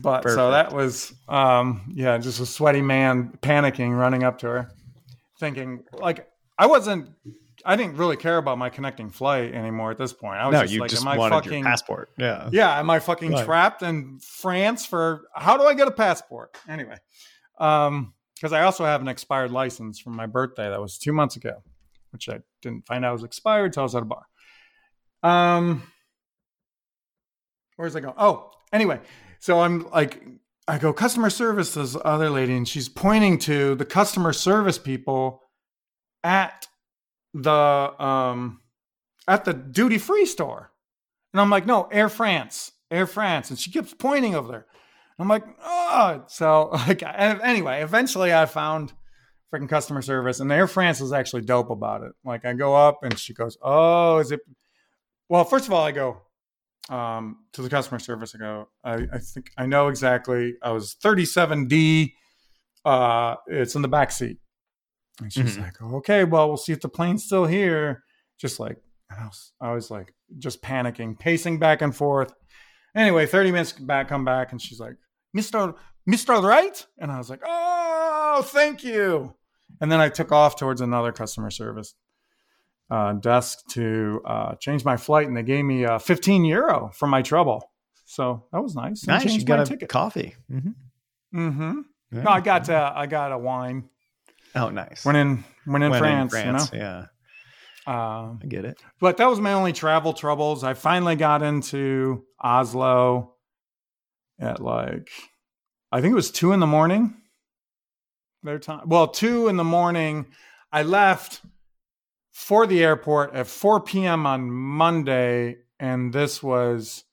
But 0.01 0.23
Perfect. 0.23 0.37
so 0.37 0.51
that 0.51 0.73
was 0.73 1.13
um 1.29 1.91
yeah, 1.95 2.17
just 2.17 2.39
a 2.39 2.45
sweaty 2.45 2.81
man 2.81 3.37
panicking 3.41 3.97
running 3.97 4.23
up 4.23 4.39
to 4.39 4.47
her 4.47 4.71
thinking 5.39 5.83
like 5.93 6.27
I 6.57 6.65
wasn't 6.65 7.09
I 7.65 7.75
didn't 7.75 7.97
really 7.97 8.17
care 8.17 8.37
about 8.37 8.57
my 8.57 8.69
connecting 8.69 9.09
flight 9.09 9.53
anymore 9.53 9.91
at 9.91 9.97
this 9.97 10.13
point. 10.13 10.39
I 10.39 10.47
was 10.47 10.53
no, 10.53 10.61
just 10.61 10.73
you 10.73 10.79
like, 10.79 10.89
just 10.89 11.01
am 11.01 11.09
I 11.09 11.17
wanted 11.17 11.35
fucking 11.35 11.59
your 11.59 11.63
passport? 11.63 12.11
Yeah, 12.17 12.49
yeah. 12.51 12.79
Am 12.79 12.89
I 12.89 12.99
fucking 12.99 13.31
right. 13.31 13.45
trapped 13.45 13.81
in 13.81 14.19
France 14.19 14.85
for? 14.85 15.23
How 15.33 15.57
do 15.57 15.63
I 15.63 15.73
get 15.73 15.87
a 15.87 15.91
passport? 15.91 16.55
Anyway, 16.69 16.97
um, 17.59 18.13
because 18.35 18.53
I 18.53 18.63
also 18.63 18.85
have 18.85 19.01
an 19.01 19.07
expired 19.07 19.51
license 19.51 19.99
from 19.99 20.15
my 20.15 20.27
birthday 20.27 20.69
that 20.69 20.79
was 20.79 20.97
two 20.97 21.11
months 21.11 21.35
ago, 21.35 21.63
which 22.11 22.29
I 22.29 22.39
didn't 22.61 22.85
find 22.85 23.03
out 23.03 23.13
was 23.13 23.23
expired 23.23 23.65
until 23.65 23.81
I 23.81 23.83
was 23.83 23.95
at 23.95 24.03
a 24.03 24.05
bar. 24.05 24.25
Um, 25.23 25.83
where's 27.75 27.95
I 27.95 28.01
go? 28.01 28.13
Oh, 28.17 28.51
anyway, 28.71 28.99
so 29.39 29.61
I'm 29.61 29.89
like, 29.89 30.23
I 30.67 30.77
go 30.77 30.93
customer 30.93 31.31
service. 31.31 31.73
This 31.73 31.97
other 32.05 32.29
lady, 32.29 32.55
and 32.55 32.67
she's 32.67 32.87
pointing 32.87 33.39
to 33.39 33.73
the 33.75 33.85
customer 33.85 34.31
service 34.31 34.77
people 34.77 35.41
at 36.27 36.67
the 37.33 38.03
um 38.03 38.59
at 39.27 39.45
the 39.45 39.53
duty 39.53 39.97
free 39.97 40.25
store. 40.25 40.71
And 41.33 41.41
I'm 41.41 41.49
like, 41.49 41.65
no, 41.65 41.83
Air 41.91 42.09
France, 42.09 42.71
Air 42.91 43.07
France. 43.07 43.49
And 43.49 43.57
she 43.57 43.71
keeps 43.71 43.93
pointing 43.93 44.35
over 44.35 44.51
there. 44.51 44.65
I'm 45.19 45.27
like, 45.27 45.43
oh, 45.63 46.23
so 46.27 46.69
like 46.87 47.01
anyway, 47.03 47.81
eventually 47.81 48.33
I 48.33 48.45
found 48.45 48.93
freaking 49.53 49.69
customer 49.69 50.01
service 50.01 50.41
and 50.41 50.51
Air 50.51 50.67
France 50.67 50.99
is 50.99 51.13
actually 51.13 51.43
dope 51.43 51.69
about 51.69 52.03
it. 52.03 52.11
Like 52.25 52.45
I 52.45 52.53
go 52.53 52.75
up 52.75 52.99
and 53.03 53.17
she 53.17 53.33
goes, 53.33 53.57
oh, 53.61 54.17
is 54.17 54.31
it? 54.31 54.41
Well, 55.29 55.45
first 55.45 55.67
of 55.67 55.73
all, 55.73 55.83
I 55.83 55.91
go 55.91 56.21
um, 56.89 57.37
to 57.53 57.61
the 57.61 57.69
customer 57.69 57.99
service. 57.99 58.35
I 58.35 58.37
go, 58.37 58.69
I, 58.83 58.93
I 59.13 59.17
think 59.19 59.51
I 59.57 59.65
know 59.65 59.87
exactly. 59.87 60.55
I 60.61 60.71
was 60.71 60.95
37D. 61.03 62.13
Uh, 62.85 63.35
it's 63.47 63.75
in 63.75 63.81
the 63.81 63.87
back 63.87 64.11
seat. 64.11 64.37
And 65.21 65.31
she's 65.33 65.53
mm-hmm. 65.53 65.63
like, 65.63 65.81
okay, 65.81 66.23
well, 66.23 66.47
we'll 66.47 66.57
see 66.57 66.73
if 66.73 66.81
the 66.81 66.89
plane's 66.89 67.23
still 67.23 67.45
here. 67.45 68.03
Just 68.39 68.59
like, 68.59 68.77
I 69.09 69.25
was, 69.25 69.53
I 69.59 69.73
was 69.73 69.89
like, 69.89 70.13
just 70.37 70.61
panicking, 70.61 71.17
pacing 71.17 71.59
back 71.59 71.81
and 71.81 71.95
forth. 71.95 72.33
Anyway, 72.95 73.25
30 73.25 73.51
minutes 73.51 73.71
back, 73.73 74.09
come 74.09 74.25
back, 74.25 74.51
and 74.51 74.61
she's 74.61 74.79
like, 74.79 74.95
Mr. 75.35 75.75
Mr. 76.09 76.41
Right? 76.41 76.85
And 76.99 77.11
I 77.11 77.17
was 77.17 77.29
like, 77.29 77.41
oh, 77.45 78.41
thank 78.45 78.83
you. 78.83 79.33
And 79.81 79.91
then 79.91 79.99
I 79.99 80.09
took 80.09 80.31
off 80.31 80.55
towards 80.55 80.81
another 80.81 81.11
customer 81.11 81.51
service 81.51 81.93
uh, 82.89 83.13
desk 83.13 83.59
to 83.71 84.21
uh, 84.25 84.55
change 84.55 84.85
my 84.85 84.97
flight, 84.97 85.27
and 85.27 85.35
they 85.35 85.43
gave 85.43 85.65
me 85.65 85.85
uh, 85.85 85.99
15 85.99 86.45
euro 86.45 86.91
for 86.93 87.07
my 87.07 87.21
trouble. 87.21 87.71
So 88.05 88.45
that 88.53 88.63
was 88.63 88.75
nice. 88.75 89.05
Nice. 89.05 89.25
You 89.25 89.43
got 89.43 89.59
a 89.59 89.65
ticket. 89.65 89.89
coffee. 89.89 90.35
Mm-hmm. 90.49 91.39
Mm-hmm. 91.39 91.79
Yeah. 92.13 92.21
No, 92.21 92.31
I 92.31 92.39
got 92.39 92.69
uh, 92.69 92.93
I 92.95 93.05
got 93.05 93.33
a 93.33 93.37
wine. 93.37 93.89
Oh, 94.57 94.69
nice. 94.69 95.05
When 95.05 95.15
in 95.15 95.43
when 95.65 95.83
in, 95.83 95.91
when 95.91 95.99
France, 95.99 96.33
in 96.33 96.41
France, 96.41 96.69
you 96.73 96.79
know? 96.79 96.85
yeah. 96.85 97.05
Um, 97.87 98.39
I 98.43 98.47
get 98.47 98.65
it. 98.65 98.81
But 98.99 99.17
that 99.17 99.29
was 99.29 99.39
my 99.39 99.53
only 99.53 99.71
travel 99.71 100.11
troubles. 100.13 100.63
I 100.63 100.73
finally 100.73 101.15
got 101.15 101.41
into 101.41 102.25
Oslo 102.43 103.35
at 104.39 104.61
like, 104.61 105.09
I 105.91 106.01
think 106.01 106.11
it 106.11 106.15
was 106.15 106.31
two 106.31 106.51
in 106.51 106.59
the 106.59 106.67
morning. 106.67 107.15
Their 108.43 108.59
time. 108.59 108.87
Well, 108.87 109.07
two 109.07 109.47
in 109.47 109.55
the 109.55 109.63
morning. 109.63 110.27
I 110.71 110.83
left 110.83 111.41
for 112.31 112.67
the 112.67 112.83
airport 112.83 113.33
at 113.33 113.47
4 113.47 113.81
p.m. 113.81 114.25
on 114.25 114.51
Monday, 114.51 115.57
and 115.79 116.13
this 116.13 116.43
was 116.43 117.05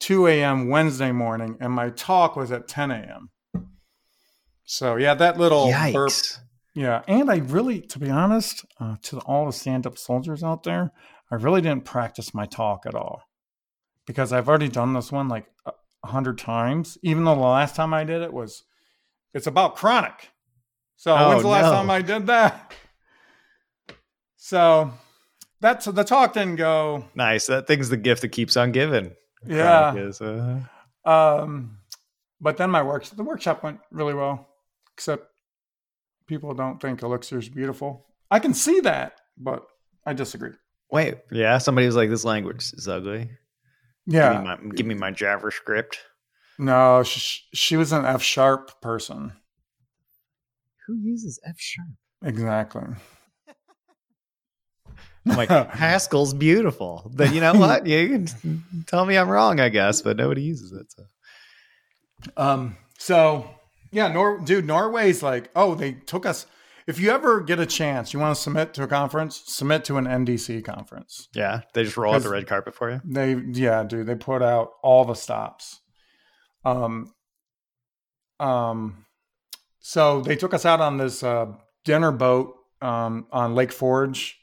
2 0.00 0.28
a.m. 0.28 0.68
Wednesday 0.68 1.12
morning, 1.12 1.56
and 1.60 1.72
my 1.72 1.90
talk 1.90 2.36
was 2.36 2.52
at 2.52 2.68
10 2.68 2.90
a.m. 2.90 3.30
So 4.64 4.96
yeah, 4.96 5.14
that 5.14 5.38
little 5.38 5.66
Yikes. 5.66 5.92
burp 5.92 6.12
yeah, 6.76 7.00
and 7.08 7.30
I 7.30 7.38
really, 7.38 7.80
to 7.80 7.98
be 7.98 8.10
honest, 8.10 8.66
uh, 8.78 8.96
to 9.04 9.18
all 9.20 9.46
the 9.46 9.52
stand-up 9.52 9.96
soldiers 9.96 10.44
out 10.44 10.62
there, 10.62 10.92
I 11.30 11.36
really 11.36 11.62
didn't 11.62 11.86
practice 11.86 12.34
my 12.34 12.44
talk 12.44 12.84
at 12.84 12.94
all 12.94 13.22
because 14.06 14.30
I've 14.30 14.46
already 14.46 14.68
done 14.68 14.92
this 14.92 15.10
one 15.10 15.26
like 15.26 15.46
a 15.64 15.72
hundred 16.06 16.36
times. 16.36 16.98
Even 17.00 17.24
though 17.24 17.34
the 17.34 17.40
last 17.40 17.76
time 17.76 17.94
I 17.94 18.04
did 18.04 18.20
it 18.20 18.30
was, 18.30 18.62
it's 19.32 19.46
about 19.46 19.76
chronic. 19.76 20.28
So 20.96 21.16
oh, 21.16 21.30
when's 21.30 21.42
the 21.42 21.48
last 21.48 21.64
no. 21.64 21.72
time 21.72 21.88
I 21.88 22.02
did 22.02 22.26
that? 22.26 22.74
So 24.36 24.92
that's 25.62 25.86
the 25.86 26.04
talk 26.04 26.34
didn't 26.34 26.56
go 26.56 27.06
nice. 27.14 27.46
That 27.46 27.66
thing's 27.66 27.88
the 27.88 27.96
gift 27.96 28.20
that 28.20 28.28
keeps 28.28 28.54
on 28.54 28.70
giving. 28.72 29.12
Yeah. 29.46 29.94
Is, 29.94 30.20
uh... 30.20 30.60
Um, 31.06 31.78
but 32.38 32.58
then 32.58 32.68
my 32.70 32.82
work, 32.82 33.06
the 33.06 33.22
workshop 33.22 33.62
went 33.62 33.80
really 33.90 34.12
well, 34.12 34.46
except 34.92 35.26
people 36.26 36.54
don't 36.54 36.80
think 36.80 37.02
Elixir 37.02 37.38
is 37.38 37.48
beautiful. 37.48 38.06
I 38.30 38.38
can 38.38 38.54
see 38.54 38.80
that, 38.80 39.20
but 39.36 39.66
I 40.04 40.12
disagree. 40.12 40.52
Wait, 40.90 41.16
yeah, 41.30 41.58
somebody 41.58 41.86
was 41.86 41.96
like, 41.96 42.10
"This 42.10 42.24
language 42.24 42.72
is 42.72 42.88
ugly." 42.88 43.30
Yeah, 44.06 44.32
give 44.32 44.42
me 44.42 44.46
my, 44.46 44.74
give 44.74 44.86
me 44.86 44.94
my 44.94 45.12
JavaScript. 45.12 45.96
No, 46.58 47.02
she, 47.02 47.42
she 47.54 47.76
was 47.76 47.92
an 47.92 48.04
F 48.04 48.22
sharp 48.22 48.80
person. 48.80 49.32
Who 50.86 50.94
uses 50.96 51.40
F 51.44 51.56
sharp? 51.58 51.88
Exactly. 52.24 52.86
I'm 55.28 55.36
like 55.36 55.48
Haskell's 55.70 56.34
beautiful, 56.34 57.10
but 57.14 57.34
you 57.34 57.40
know 57.40 57.54
what? 57.58 57.86
You 57.86 58.08
can 58.08 58.84
tell 58.86 59.04
me 59.04 59.16
I'm 59.16 59.28
wrong, 59.28 59.60
I 59.60 59.68
guess, 59.68 60.02
but 60.02 60.16
nobody 60.16 60.42
uses 60.42 60.72
it. 60.72 60.86
So, 60.92 61.02
um, 62.36 62.76
so 62.98 63.50
yeah, 63.90 64.08
Nor 64.08 64.40
dude, 64.40 64.66
Norway's 64.66 65.22
like, 65.22 65.50
oh, 65.54 65.74
they 65.74 65.92
took 65.92 66.26
us. 66.26 66.46
If 66.86 67.00
you 67.00 67.10
ever 67.10 67.40
get 67.40 67.58
a 67.58 67.66
chance, 67.66 68.12
you 68.12 68.20
want 68.20 68.36
to 68.36 68.40
submit 68.40 68.72
to 68.74 68.84
a 68.84 68.86
conference, 68.86 69.42
submit 69.46 69.84
to 69.86 69.96
an 69.96 70.04
NDC 70.04 70.64
conference. 70.64 71.28
Yeah, 71.34 71.62
they 71.74 71.82
just 71.82 71.96
roll 71.96 72.14
out 72.14 72.22
the 72.22 72.28
red 72.28 72.46
carpet 72.46 72.76
for 72.76 72.90
you. 72.90 73.00
They, 73.04 73.34
yeah, 73.34 73.82
dude, 73.82 74.06
they 74.06 74.14
put 74.14 74.40
out 74.40 74.70
all 74.84 75.04
the 75.04 75.14
stops. 75.14 75.80
Um, 76.64 77.12
um, 78.38 79.06
so 79.80 80.20
they 80.20 80.36
took 80.36 80.54
us 80.54 80.64
out 80.64 80.80
on 80.80 80.96
this 80.96 81.24
uh, 81.24 81.46
dinner 81.84 82.12
boat 82.12 82.54
um, 82.80 83.26
on 83.32 83.56
Lake 83.56 83.72
Forge. 83.72 84.36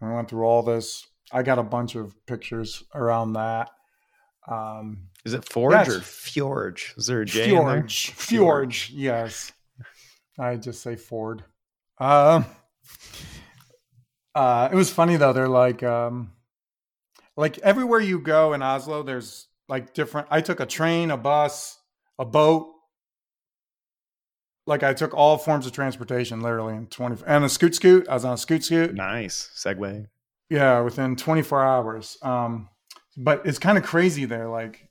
And 0.00 0.08
we 0.08 0.16
went 0.16 0.30
through 0.30 0.44
all 0.44 0.62
this 0.62 1.06
I 1.32 1.42
got 1.42 1.58
a 1.58 1.62
bunch 1.62 1.94
of 1.96 2.14
pictures 2.26 2.84
around 2.94 3.34
that. 3.34 3.70
Um, 4.46 5.08
Is 5.24 5.34
it 5.34 5.44
Forge 5.48 5.88
or 5.88 6.00
Fjorge? 6.00 6.96
Is 6.96 7.06
there 7.06 7.22
a 7.22 7.26
J? 7.26 7.48
Fjorge, 7.48 8.12
Fjorge, 8.12 8.90
yes. 8.92 9.52
I 10.38 10.56
just 10.56 10.82
say 10.82 10.96
Ford. 10.96 11.42
Um, 11.98 12.44
uh, 14.34 14.68
it 14.70 14.74
was 14.74 14.90
funny 14.90 15.16
though. 15.16 15.32
They're 15.32 15.48
like, 15.48 15.82
um, 15.82 16.32
like 17.36 17.58
everywhere 17.58 18.00
you 18.00 18.20
go 18.20 18.52
in 18.52 18.62
Oslo, 18.62 19.02
there's 19.02 19.48
like 19.68 19.94
different. 19.94 20.28
I 20.30 20.40
took 20.40 20.60
a 20.60 20.66
train, 20.66 21.10
a 21.10 21.16
bus, 21.16 21.78
a 22.18 22.24
boat. 22.24 22.72
Like 24.66 24.82
I 24.82 24.94
took 24.94 25.14
all 25.14 25.38
forms 25.38 25.66
of 25.66 25.72
transportation, 25.72 26.40
literally 26.40 26.74
in 26.74 26.86
twenty 26.88 27.22
and 27.26 27.44
a 27.44 27.48
scoot 27.48 27.74
scoot. 27.74 28.08
I 28.08 28.14
was 28.14 28.24
on 28.24 28.34
a 28.34 28.38
scoot 28.38 28.64
scoot. 28.64 28.94
Nice 28.94 29.50
segue. 29.56 30.08
Yeah, 30.48 30.80
within 30.80 31.16
24 31.16 31.64
hours. 31.64 32.18
Um, 32.22 32.68
but 33.16 33.46
it's 33.46 33.58
kind 33.58 33.78
of 33.78 33.84
crazy 33.84 34.24
there. 34.24 34.48
Like, 34.48 34.88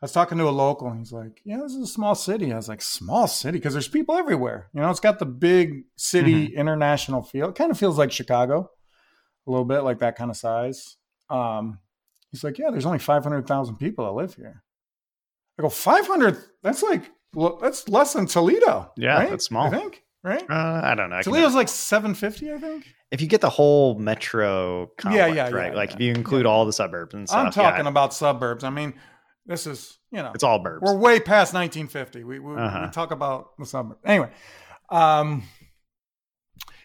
I 0.00 0.04
was 0.04 0.12
talking 0.12 0.38
to 0.38 0.48
a 0.48 0.50
local, 0.50 0.88
and 0.88 0.98
he's 0.98 1.12
like, 1.12 1.40
"Yeah, 1.44 1.58
this 1.62 1.72
is 1.72 1.82
a 1.82 1.92
small 1.92 2.14
city." 2.14 2.52
I 2.52 2.56
was 2.56 2.68
like, 2.68 2.82
"Small 2.82 3.26
city?" 3.26 3.58
Because 3.58 3.72
there's 3.72 3.88
people 3.88 4.16
everywhere. 4.16 4.68
You 4.74 4.80
know, 4.80 4.90
it's 4.90 5.00
got 5.00 5.18
the 5.18 5.26
big 5.26 5.84
city 5.96 6.54
international 6.54 7.22
feel. 7.22 7.48
It 7.48 7.54
kind 7.54 7.70
of 7.70 7.78
feels 7.78 7.98
like 7.98 8.12
Chicago, 8.12 8.70
a 9.46 9.50
little 9.50 9.64
bit 9.64 9.80
like 9.80 10.00
that 10.00 10.16
kind 10.16 10.30
of 10.30 10.36
size. 10.36 10.96
Um, 11.30 11.80
he's 12.30 12.44
like, 12.44 12.58
"Yeah, 12.58 12.70
there's 12.70 12.86
only 12.86 12.98
500,000 12.98 13.76
people 13.76 14.04
that 14.04 14.12
live 14.12 14.34
here." 14.34 14.62
I 15.58 15.62
go, 15.62 15.70
"500? 15.70 16.36
That's 16.62 16.82
like 16.82 17.10
that's 17.60 17.88
less 17.88 18.12
than 18.12 18.26
Toledo." 18.26 18.92
Yeah, 18.96 19.18
right? 19.18 19.30
that's 19.30 19.46
small. 19.46 19.66
I 19.66 19.70
think. 19.70 20.02
Right? 20.22 20.42
Uh, 20.50 20.80
I 20.82 20.94
don't 20.94 21.10
know. 21.10 21.16
I 21.16 21.22
Toledo's 21.22 21.54
like 21.54 21.68
750, 21.68 22.52
I 22.52 22.58
think. 22.58 22.84
If 23.10 23.20
you 23.20 23.26
get 23.26 23.40
the 23.40 23.50
whole 23.50 23.98
metro 23.98 24.90
complex, 24.98 25.34
yeah, 25.34 25.50
right? 25.50 25.72
yeah, 25.72 25.76
like 25.76 25.90
yeah. 25.90 25.96
if 25.96 26.00
you 26.02 26.12
include 26.12 26.46
all 26.46 26.64
the 26.66 26.72
suburbs 26.72 27.14
and 27.14 27.28
stuff, 27.28 27.46
I'm 27.46 27.52
talking 27.52 27.84
yeah, 27.84 27.90
about 27.90 28.12
suburbs. 28.14 28.64
I 28.64 28.70
mean, 28.70 28.94
this 29.46 29.66
is 29.66 29.98
you 30.10 30.22
know 30.22 30.32
it's 30.34 30.44
all 30.44 30.58
burbs. 30.62 30.80
we're 30.82 30.96
way 30.96 31.20
past 31.20 31.54
1950. 31.54 32.24
We 32.24 32.38
we, 32.38 32.54
Uh-huh. 32.56 32.82
we 32.86 32.90
talk 32.90 33.10
about 33.12 33.56
the 33.58 33.66
suburbs 33.66 34.00
anyway. 34.04 34.30
Um, 34.90 35.42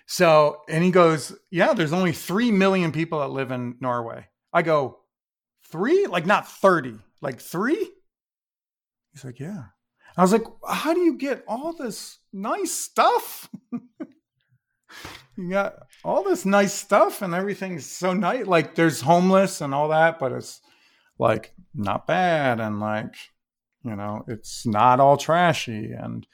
so 0.05 0.61
and 0.67 0.83
he 0.83 0.91
goes, 0.91 1.35
yeah, 1.49 1.73
there's 1.73 1.93
only 1.93 2.11
three 2.11 2.51
million 2.51 2.91
people 2.91 3.19
that 3.19 3.29
live 3.29 3.51
in 3.51 3.77
Norway. 3.79 4.27
I 4.53 4.61
go, 4.61 4.99
three? 5.71 6.05
Like 6.07 6.25
not 6.25 6.47
30, 6.49 6.99
like 7.21 7.39
three? 7.39 7.89
He's 9.13 9.23
like, 9.23 9.39
yeah. 9.39 9.63
I 10.17 10.21
was 10.21 10.33
like, 10.33 10.43
how 10.67 10.93
do 10.93 10.99
you 10.99 11.17
get 11.17 11.43
all 11.47 11.71
this 11.73 12.17
nice 12.33 12.71
stuff? 12.73 13.49
you 15.37 15.49
got 15.49 15.75
all 16.03 16.23
this 16.23 16.45
nice 16.45 16.73
stuff 16.73 17.21
and 17.21 17.33
everything's 17.33 17.85
so 17.85 18.13
nice. 18.13 18.45
Like 18.45 18.75
there's 18.75 19.01
homeless 19.01 19.61
and 19.61 19.73
all 19.73 19.89
that, 19.89 20.19
but 20.19 20.31
it's 20.31 20.61
like 21.19 21.53
not 21.73 22.07
bad 22.07 22.59
and 22.59 22.79
like 22.79 23.15
you 23.83 23.95
know 23.95 24.23
it's 24.27 24.65
not 24.65 24.99
all 24.99 25.17
trashy. 25.17 25.91
And 25.91 26.25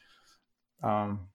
um 0.84 1.28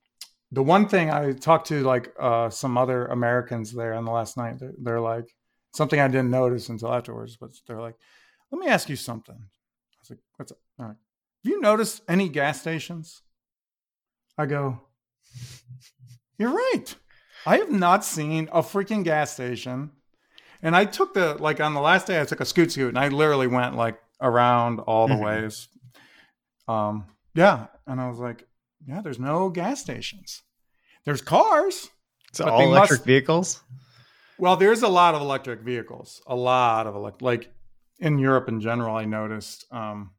the 0.53 0.63
one 0.63 0.87
thing 0.87 1.09
i 1.09 1.31
talked 1.31 1.67
to 1.67 1.83
like 1.83 2.13
uh 2.19 2.49
some 2.49 2.77
other 2.77 3.07
americans 3.07 3.73
there 3.73 3.93
on 3.95 4.05
the 4.05 4.11
last 4.11 4.37
night 4.37 4.59
they're, 4.59 4.73
they're 4.77 5.01
like 5.01 5.35
something 5.73 5.99
i 5.99 6.07
didn't 6.07 6.29
notice 6.29 6.69
until 6.69 6.93
afterwards 6.93 7.35
but 7.35 7.49
they're 7.67 7.81
like 7.81 7.95
let 8.51 8.59
me 8.59 8.67
ask 8.67 8.87
you 8.87 8.95
something. 8.95 9.35
I 9.35 9.97
was 9.99 10.09
like 10.11 10.19
what's 10.37 10.51
up? 10.51 10.59
Have 10.77 10.95
you 11.43 11.59
noticed 11.59 12.03
any 12.07 12.29
gas 12.29 12.61
stations? 12.61 13.23
I 14.37 14.45
go 14.45 14.79
you're 16.37 16.53
right 16.53 16.95
i 17.45 17.57
have 17.57 17.71
not 17.71 18.03
seen 18.05 18.49
a 18.51 18.61
freaking 18.61 19.03
gas 19.03 19.31
station 19.33 19.91
and 20.65 20.75
I 20.77 20.85
took 20.85 21.13
the 21.13 21.35
like 21.35 21.59
on 21.59 21.73
the 21.73 21.81
last 21.81 22.07
day 22.07 22.21
I 22.21 22.23
took 22.25 22.39
a 22.39 22.45
scoot 22.45 22.71
scoot 22.71 22.87
and 22.87 22.97
I 22.97 23.09
literally 23.09 23.47
went 23.47 23.75
like 23.75 23.99
around 24.21 24.79
all 24.79 25.09
the 25.09 25.15
Mhm. 25.15 25.23
ways. 25.25 25.67
Um 26.69 27.05
yeah, 27.35 27.67
and 27.85 27.99
I 27.99 28.07
was 28.09 28.17
like, 28.19 28.47
yeah, 28.87 29.01
there's 29.01 29.19
no 29.19 29.49
gas 29.49 29.81
stations. 29.81 30.41
There's 31.03 31.21
cars. 31.21 31.89
it's 32.29 32.39
all 32.39 32.61
electric 32.61 32.99
must- 33.01 33.05
vehicles. 33.05 33.61
Well, 34.37 34.55
there's 34.55 34.83
a 34.83 34.87
lot 34.87 35.15
of 35.15 35.21
electric 35.21 35.59
vehicles. 35.61 36.21
A 36.27 36.35
lot 36.35 36.87
of 36.87 36.95
elect 36.95 37.21
like 37.21 37.51
in 37.99 38.17
Europe 38.17 38.47
in 38.47 38.61
general 38.61 38.95
I 38.95 39.03
noticed 39.03 39.65
um 39.69 40.11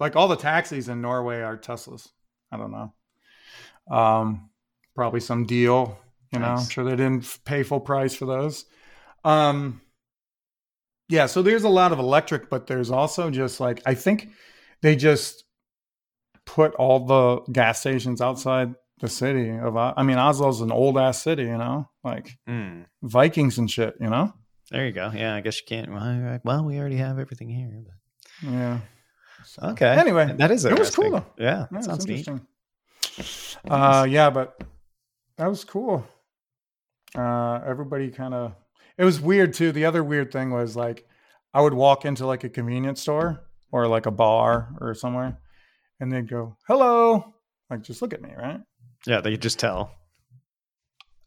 like 0.00 0.16
all 0.16 0.26
the 0.26 0.36
taxis 0.36 0.88
in 0.88 1.00
Norway 1.00 1.40
are 1.40 1.56
Teslas. 1.56 2.08
I 2.50 2.56
don't 2.56 2.72
know. 2.72 2.92
Um 3.96 4.50
probably 4.96 5.20
some 5.20 5.44
deal, 5.46 5.96
you 6.32 6.38
know. 6.38 6.46
I'm 6.46 6.68
sure 6.68 6.84
they 6.84 6.96
didn't 6.96 7.38
pay 7.44 7.62
full 7.62 7.80
price 7.80 8.14
for 8.14 8.26
those. 8.26 8.64
Um 9.24 9.80
yeah, 11.10 11.24
so 11.26 11.40
there's 11.42 11.64
a 11.64 11.68
lot 11.70 11.92
of 11.92 11.98
electric, 11.98 12.50
but 12.50 12.66
there's 12.66 12.90
also 12.90 13.30
just 13.30 13.60
like 13.60 13.82
I 13.86 13.94
think 13.94 14.28
they 14.82 14.94
just 14.96 15.44
put 16.44 16.74
all 16.74 17.06
the 17.06 17.40
gas 17.52 17.80
stations 17.80 18.20
outside 18.20 18.74
the 19.00 19.08
city 19.08 19.50
of 19.50 19.76
I 19.76 20.02
mean 20.02 20.16
Oslo's 20.18 20.60
an 20.60 20.72
old 20.72 20.98
ass 20.98 21.22
city, 21.22 21.44
you 21.44 21.56
know? 21.58 21.88
Like 22.04 22.36
Hmm. 22.46 22.82
Vikings 23.02 23.58
and 23.58 23.70
shit, 23.70 23.94
you 24.00 24.08
know? 24.10 24.32
There 24.70 24.84
you 24.86 24.92
go. 24.92 25.10
Yeah, 25.14 25.34
I 25.34 25.40
guess 25.40 25.60
you 25.60 25.66
can't. 25.66 25.90
Well, 26.44 26.64
we 26.64 26.78
already 26.78 26.96
have 26.96 27.18
everything 27.18 27.48
here. 27.48 27.70
But. 27.86 28.50
Yeah. 28.50 28.78
So- 29.44 29.68
Okay. 29.68 29.86
Anyway, 29.96 30.34
that 30.36 30.50
is 30.50 30.64
it 30.66 30.72
It 30.72 30.78
was 30.78 30.94
cool 30.94 31.10
though. 31.12 31.26
Yeah, 31.38 31.44
Yeah, 31.44 31.66
that 31.70 31.76
it's 31.78 31.86
sounds 31.86 32.06
neat. 32.06 32.28
interesting. 32.28 32.46
Uh, 33.68 34.06
yeah, 34.08 34.28
but 34.30 34.62
that 35.38 35.46
was 35.48 35.64
cool. 35.64 36.06
Uh, 37.16 37.60
everybody 37.66 38.10
kind 38.10 38.34
of. 38.34 38.52
It 38.96 39.04
was 39.04 39.20
weird 39.20 39.54
too. 39.54 39.72
The 39.72 39.84
other 39.84 40.02
weird 40.02 40.32
thing 40.32 40.50
was 40.50 40.76
like, 40.76 41.06
I 41.54 41.60
would 41.60 41.74
walk 41.74 42.04
into 42.04 42.26
like 42.26 42.44
a 42.44 42.48
convenience 42.48 43.00
store 43.00 43.40
or 43.72 43.86
like 43.86 44.06
a 44.06 44.10
bar 44.10 44.68
or 44.80 44.94
somewhere, 44.94 45.38
and 46.00 46.10
they'd 46.12 46.28
go, 46.28 46.56
"Hello," 46.66 47.34
like 47.70 47.82
just 47.82 48.02
look 48.02 48.12
at 48.12 48.22
me, 48.22 48.30
right? 48.36 48.60
Yeah, 49.06 49.20
they 49.20 49.30
could 49.32 49.42
just 49.42 49.58
tell. 49.58 49.92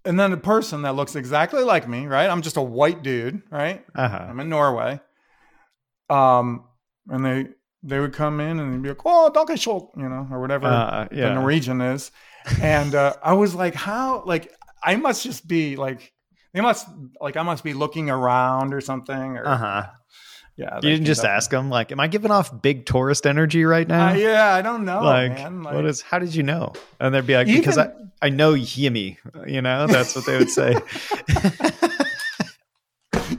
And 0.04 0.20
then 0.20 0.34
a 0.34 0.38
person 0.38 0.82
that 0.82 0.96
looks 0.96 1.16
exactly 1.16 1.64
like 1.64 1.88
me, 1.88 2.08
right? 2.08 2.30
I'm 2.30 2.42
just 2.42 2.58
a 2.58 2.62
white 2.62 3.04
dude, 3.04 3.42
right? 3.52 3.86
Uh 3.96 4.10
huh. 4.10 4.26
I'm 4.30 4.40
in 4.40 4.50
Norway. 4.50 5.00
Um, 6.10 6.66
and 7.08 7.26
they 7.26 7.48
they 7.84 8.00
would 8.00 8.14
come 8.14 8.40
in 8.40 8.60
and 8.60 8.74
they'd 8.74 8.82
be 8.82 8.90
like, 8.90 9.02
"Oh, 9.06 9.32
short," 9.56 9.90
you 9.98 10.08
know, 10.10 10.28
or 10.32 10.40
whatever 10.40 10.68
Uh, 10.68 11.08
the. 11.12 11.34
Norwegian 11.34 11.82
is. 11.82 12.12
And 12.62 12.96
uh, 12.96 13.14
I 13.24 13.34
was 13.34 13.56
like, 13.56 13.76
"How? 13.76 14.24
Like, 14.26 14.52
I 14.84 14.96
must 14.96 15.24
just 15.24 15.48
be 15.48 15.76
like, 15.76 16.14
they 16.54 16.62
must 16.62 16.88
like, 17.20 17.38
I 17.38 17.44
must 17.44 17.64
be 17.64 17.74
looking 17.74 18.10
around 18.10 18.74
or 18.74 18.82
something." 18.82 19.38
Or 19.38 19.48
Uh 19.48 19.58
huh. 19.58 19.86
yeah, 20.58 20.76
You 20.76 20.82
didn't 20.90 21.06
just 21.06 21.24
ask 21.26 21.50
them 21.52 21.70
like, 21.70 21.92
"Am 21.92 22.00
I 22.00 22.08
giving 22.08 22.32
off 22.32 22.62
big 22.62 22.86
tourist 22.86 23.26
energy 23.26 23.64
right 23.66 23.88
now?" 23.88 24.10
Uh, 24.10 24.14
yeah, 24.16 24.54
I 24.54 24.62
don't 24.62 24.86
know, 24.86 25.02
like, 25.02 25.32
man. 25.32 25.64
Like, 25.64 25.76
what 25.76 25.86
is? 25.86 26.02
How 26.02 26.20
did 26.20 26.34
you 26.36 26.44
know? 26.44 26.74
And 27.00 27.14
they'd 27.14 27.26
be 27.26 27.36
like, 27.36 27.48
"Because 27.48 27.78
I, 27.78 27.92
I 28.22 28.30
know 28.30 28.54
Yimmy." 28.54 29.18
You 29.48 29.62
know, 29.62 29.88
that's 29.88 30.16
what 30.16 30.26
they 30.26 30.38
would 30.38 30.50
say. 30.50 30.74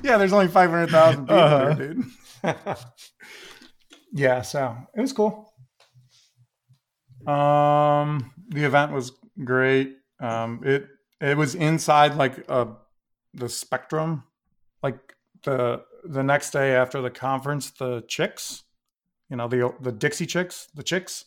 yeah, 0.03 0.19
there's 0.19 0.33
only 0.33 0.49
five 0.49 0.71
hundred 0.71 0.91
thousand 0.91 1.27
people 1.27 1.37
Uh-huh. 1.39 1.75
there, 1.75 1.95
dude. 1.95 2.05
yeah, 4.13 4.43
so 4.43 4.77
it 4.97 5.01
was 5.01 5.13
cool. 5.13 5.53
Um, 7.27 8.33
the 8.49 8.65
event 8.65 8.93
was 8.93 9.13
great. 9.45 9.97
Um, 10.21 10.61
it 10.65 10.87
it 11.23 11.37
was 11.37 11.55
inside 11.55 12.17
like 12.17 12.45
uh 12.49 12.67
the 13.35 13.49
Spectrum, 13.49 14.25
like 14.83 14.99
the 15.45 15.83
the 16.05 16.23
next 16.23 16.51
day 16.51 16.75
after 16.75 17.01
the 17.01 17.11
conference, 17.11 17.71
the 17.71 18.03
Chicks, 18.09 18.65
you 19.31 19.37
know 19.37 19.49
the 19.49 19.73
the 19.81 19.93
Dixie 19.93 20.27
Chicks, 20.27 20.69
the 20.75 20.83
Chicks, 20.83 21.25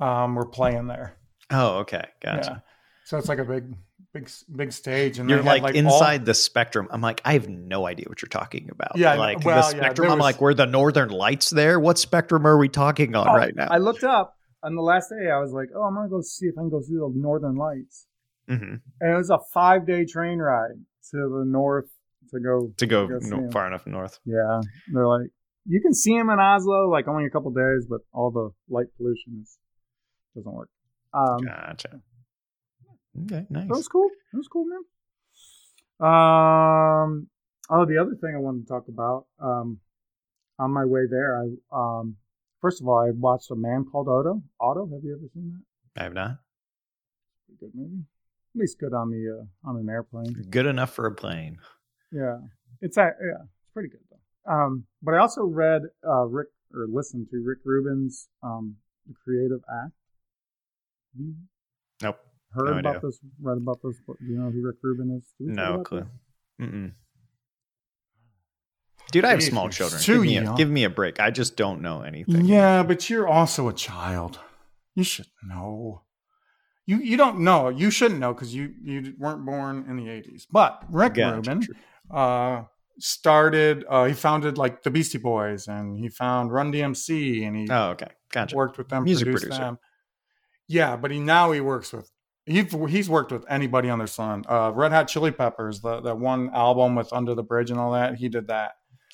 um, 0.00 0.34
were 0.34 0.46
playing 0.46 0.86
there. 0.88 1.16
oh, 1.50 1.78
okay, 1.78 2.04
gotcha. 2.22 2.50
Yeah, 2.66 2.72
so 3.04 3.18
it's 3.18 3.28
like 3.28 3.38
a 3.38 3.44
big 3.44 3.74
big 4.12 4.30
big 4.54 4.72
stage, 4.72 5.18
and 5.18 5.28
You're 5.30 5.42
like, 5.42 5.62
all- 5.62 5.68
inside 5.70 6.24
the 6.24 6.34
spectrum. 6.34 6.88
I'm 6.90 7.00
like, 7.00 7.20
I 7.24 7.32
have 7.34 7.48
no 7.48 7.86
idea 7.86 8.06
what 8.08 8.20
you're 8.22 8.28
talking 8.28 8.68
about. 8.70 8.96
Yeah, 8.96 9.14
like 9.14 9.44
well, 9.44 9.62
the 9.70 9.76
yeah, 9.76 9.82
spectrum. 9.82 10.06
there 10.06 10.12
I'm 10.12 10.18
was- 10.18 10.24
like, 10.24 10.40
were 10.40 10.54
the 10.54 10.66
northern 10.66 11.08
lights 11.10 11.50
there? 11.50 11.80
What 11.80 11.98
spectrum 11.98 12.46
are 12.46 12.58
we 12.58 12.68
talking 12.68 13.14
on 13.16 13.28
Oh, 13.28 13.34
right 13.34 13.54
now? 13.54 13.68
I 13.70 13.78
looked 13.78 14.04
up 14.04 14.36
on 14.62 14.74
the 14.74 14.82
last 14.82 15.08
day. 15.10 15.30
I 15.30 15.38
was 15.38 15.52
like, 15.52 15.68
"Oh, 15.74 15.82
I'm 15.82 15.94
gonna 15.94 16.08
go 16.08 16.20
see 16.20 16.46
if 16.46 16.54
I 16.58 16.62
can 16.62 16.70
go 16.70 16.80
see 16.80 16.94
the 16.94 17.10
Northern 17.14 17.54
Lights." 17.56 18.06
Hmm 18.48 18.74
And 19.00 19.14
it 19.14 19.16
was 19.16 19.30
a 19.30 19.38
five 19.52 19.86
day 19.86 20.04
train 20.04 20.38
ride 20.38 20.76
to 21.10 21.16
the 21.16 21.44
north 21.46 21.90
to 22.30 22.40
go. 22.40 22.72
To 22.76 22.86
go 22.86 23.18
no- 23.20 23.50
far 23.50 23.66
enough 23.66 23.86
north. 23.86 24.18
Yeah, 24.24 24.60
they're 24.92 25.06
like, 25.06 25.28
you 25.66 25.80
can 25.80 25.94
see 25.94 26.14
him 26.14 26.28
in 26.30 26.38
Oslo, 26.38 26.90
like 26.90 27.08
only 27.08 27.26
a 27.26 27.30
couple 27.30 27.50
days, 27.52 27.86
but 27.88 28.00
all 28.12 28.30
the 28.30 28.50
light 28.68 28.86
pollution 28.96 29.40
is, 29.42 29.58
doesn't 30.34 30.52
work. 30.52 30.68
Um, 31.12 31.44
Gotcha. 31.44 32.00
Okay, 33.24 33.46
nice. 33.48 33.68
That 33.68 33.74
was 33.74 33.88
cool. 33.88 34.08
That 34.32 34.38
was 34.38 34.48
cool, 34.48 34.64
man. 34.66 34.80
Um. 36.00 37.28
Oh, 37.70 37.86
the 37.86 37.98
other 37.98 38.14
thing 38.20 38.34
I 38.34 38.40
wanted 38.40 38.66
to 38.66 38.68
talk 38.68 38.88
about. 38.88 39.26
Um, 39.40 39.78
on 40.58 40.70
my 40.72 40.84
way 40.84 41.02
there, 41.08 41.40
I 41.40 41.46
um, 41.72 42.16
first 42.60 42.80
of 42.82 42.88
all, 42.88 42.98
I 42.98 43.10
watched 43.12 43.50
a 43.50 43.56
man 43.56 43.84
called 43.90 44.08
Otto. 44.08 44.42
Otto, 44.60 44.86
have 44.92 45.02
you 45.02 45.14
ever 45.16 45.28
seen 45.32 45.52
that? 45.52 46.00
I 46.00 46.04
have 46.04 46.14
not. 46.14 46.38
Good 47.60 47.70
movie. 47.74 48.02
At 48.54 48.60
least 48.60 48.78
good 48.78 48.92
on 48.94 49.10
the 49.10 49.40
uh, 49.40 49.68
on 49.68 49.76
an 49.76 49.88
airplane. 49.88 50.32
Good 50.50 50.66
enough 50.66 50.92
for 50.94 51.06
a 51.06 51.12
plane. 51.14 51.58
Yeah, 52.12 52.38
It's 52.80 52.96
a, 52.96 53.00
yeah, 53.00 53.42
it's 53.42 53.70
pretty 53.72 53.88
good 53.88 54.00
though. 54.10 54.52
Um, 54.52 54.84
but 55.02 55.14
I 55.14 55.18
also 55.18 55.42
read 55.42 55.82
uh, 56.08 56.24
Rick 56.26 56.48
or 56.72 56.86
listened 56.88 57.26
to 57.32 57.42
Rick 57.44 57.58
Rubin's 57.64 58.28
um, 58.42 58.76
The 59.08 59.14
Creative 59.24 59.60
Act. 59.68 59.92
You 61.18 61.34
Nope. 62.02 62.18
heard 62.52 62.66
No 62.66 62.78
about 62.78 62.96
idea. 62.96 63.00
this? 63.02 63.18
Read 63.40 63.56
about 63.56 63.78
this? 63.82 63.96
book? 64.06 64.18
Do 64.20 64.26
you 64.26 64.38
know 64.38 64.50
who 64.50 64.64
Rick 64.64 64.76
Rubin 64.82 65.16
is? 65.16 65.24
Did 65.38 65.48
we 65.50 65.54
talk 65.56 65.76
No 65.76 65.82
clue. 65.82 66.92
Dude, 69.12 69.24
I 69.24 69.30
have 69.30 69.42
small 69.42 69.68
children. 69.68 70.00
too 70.02 70.22
Give 70.22 70.22
me, 70.22 70.36
a, 70.38 70.54
give 70.56 70.70
me 70.70 70.84
a 70.84 70.90
break. 70.90 71.20
I 71.20 71.30
just 71.30 71.56
don't 71.56 71.82
know 71.82 72.02
anything. 72.02 72.44
Yeah, 72.46 72.82
but 72.82 73.08
you're 73.10 73.28
also 73.28 73.68
a 73.68 73.72
child. 73.72 74.38
You 74.94 75.04
should 75.04 75.26
know. 75.46 76.02
You 76.86 76.98
you 76.98 77.16
don't 77.16 77.40
know. 77.40 77.68
You 77.70 77.90
shouldn't 77.90 78.20
know 78.20 78.34
because 78.34 78.54
you 78.54 78.74
you 78.82 79.14
weren't 79.18 79.44
born 79.44 79.86
in 79.88 79.96
the 79.96 80.04
'80s. 80.06 80.46
But 80.50 80.82
Rick 80.90 81.14
Gotcha. 81.14 81.36
Rubin 81.36 81.66
uh, 82.10 82.62
started. 82.98 83.84
Uh, 83.88 84.04
he 84.04 84.12
founded 84.14 84.58
like 84.58 84.82
the 84.82 84.90
Beastie 84.90 85.18
Boys, 85.18 85.66
and 85.68 85.98
he 85.98 86.08
found 86.08 86.52
Run 86.52 86.72
DMC, 86.72 87.46
and 87.46 87.56
he 87.56 87.68
Oh, 87.70 87.90
okay. 87.90 88.08
Gotcha. 88.30 88.54
worked 88.56 88.78
with 88.78 88.88
them, 88.88 89.04
Music 89.04 89.26
produced 89.26 89.44
producer. 89.44 89.62
them. 89.62 89.78
Yeah, 90.68 90.96
but 90.96 91.10
he 91.10 91.20
now 91.20 91.52
he 91.52 91.60
works 91.60 91.92
with. 91.92 92.10
He, 92.46 92.62
he's 92.88 93.08
worked 93.08 93.32
with 93.32 93.46
anybody 93.48 93.88
on 93.88 93.96
their 93.96 94.06
son. 94.06 94.44
Uh, 94.46 94.70
Red 94.74 94.92
Hot 94.92 95.08
Chili 95.08 95.30
Peppers, 95.30 95.80
the 95.80 96.02
that 96.02 96.18
one 96.18 96.50
album 96.52 96.94
with 96.94 97.10
Under 97.10 97.34
the 97.34 97.42
Bridge 97.42 97.70
and 97.70 97.80
all 97.80 97.92
that. 97.92 98.16
He 98.16 98.28
did 98.28 98.48
that 98.48 98.72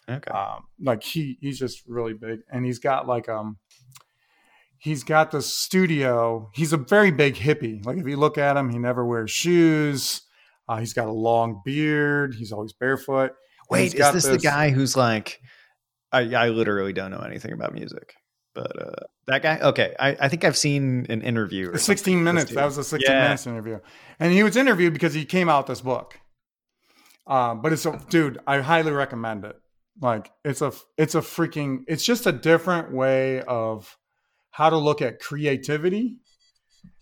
Okay. 0.09 0.33
um, 0.33 0.65
like 0.81 1.05
he 1.05 1.39
he's 1.41 1.57
just 1.61 1.85
really 1.87 2.15
big 2.15 2.41
and 2.51 2.65
he's 2.67 2.81
got 2.81 3.07
like 3.07 3.29
um 3.29 3.59
he's 4.81 5.05
got 5.05 5.31
the 5.31 5.43
studio. 5.43 6.51
He's 6.55 6.73
a 6.73 6.77
very 6.77 7.11
big 7.13 7.37
hippie. 7.37 7.85
Like 7.85 7.99
if 7.99 8.07
you 8.07 8.17
look 8.17 8.39
at 8.39 8.57
him 8.57 8.71
he 8.71 8.79
never 8.79 9.07
wears 9.07 9.31
shoes. 9.31 10.23
Uh, 10.69 10.77
he's 10.79 10.93
got 10.93 11.09
a 11.09 11.13
long 11.13 11.63
beard. 11.65 12.35
He's 12.35 12.53
always 12.53 12.73
barefoot. 12.73 13.33
Wait, 13.71 13.87
is 13.87 13.95
got 13.95 14.15
this, 14.15 14.25
the 14.25 14.39
guy 14.39 14.71
who's 14.71 14.97
like, 14.97 15.41
I, 16.13 16.35
I 16.35 16.49
literally 16.49 16.93
don't 16.93 17.11
know 17.11 17.21
anything 17.21 17.53
about 17.53 17.73
music, 17.73 18.15
but 18.55 18.81
uh, 18.81 19.05
that 19.27 19.43
guy. 19.43 19.59
Okay, 19.61 19.95
I, 19.99 20.17
I 20.21 20.29
think 20.29 20.45
I've 20.45 20.57
seen 20.57 21.07
an 21.09 21.23
interview. 21.23 21.71
or 21.73 21.79
16 21.79 22.23
minutes. 22.23 22.53
That 22.53 22.65
was 22.65 22.79
a 22.79 22.85
16 22.85 23.11
Yeah. 23.11 23.23
minutes 23.23 23.47
interview. 23.47 23.79
And 24.19 24.33
he 24.33 24.43
was 24.43 24.57
interviewed 24.57 24.93
because 24.93 25.15
he 25.15 25.25
came 25.25 25.49
out 25.49 25.67
this 25.67 25.81
book. 25.81 26.19
Um, 27.27 27.63
but 27.63 27.73
it's 27.73 27.87
a 27.87 28.01
dude 28.09 28.39
i 28.47 28.61
highly 28.61 28.91
recommend 28.91 29.45
it. 29.45 29.57
Like 30.01 30.33
it's 30.45 30.63
a 30.63 30.73
it's 30.97 31.15
a 31.15 31.21
freaking 31.21 31.85
it's 31.87 32.05
just 32.05 32.27
a 32.27 32.33
different 32.33 32.93
way 32.93 33.43
of 33.43 33.97
how 34.51 34.71
to 34.71 34.77
look 34.77 35.03
at 35.03 35.21
creativity 35.21 36.17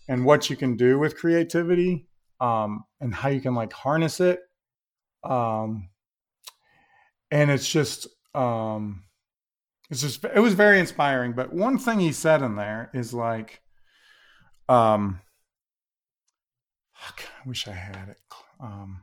and 0.07 0.25
what 0.25 0.49
you 0.49 0.55
can 0.55 0.75
do 0.75 0.99
with 0.99 1.17
creativity 1.17 2.07
um, 2.39 2.83
and 2.99 3.13
how 3.13 3.29
you 3.29 3.41
can 3.41 3.55
like 3.55 3.73
harness 3.73 4.19
it. 4.19 4.39
Um, 5.23 5.89
and 7.31 7.51
it's 7.51 7.69
just 7.69 8.07
um, 8.33 9.03
it's 9.89 10.01
just 10.01 10.23
it 10.23 10.39
was 10.39 10.53
very 10.53 10.79
inspiring. 10.79 11.33
But 11.33 11.53
one 11.53 11.77
thing 11.77 11.99
he 11.99 12.11
said 12.11 12.41
in 12.41 12.55
there 12.55 12.89
is 12.93 13.13
like 13.13 13.61
um 14.67 15.19
fuck, 16.93 17.23
i 17.43 17.49
wish 17.49 17.67
i 17.67 17.71
had 17.71 18.09
it. 18.09 18.17
Um 18.59 19.01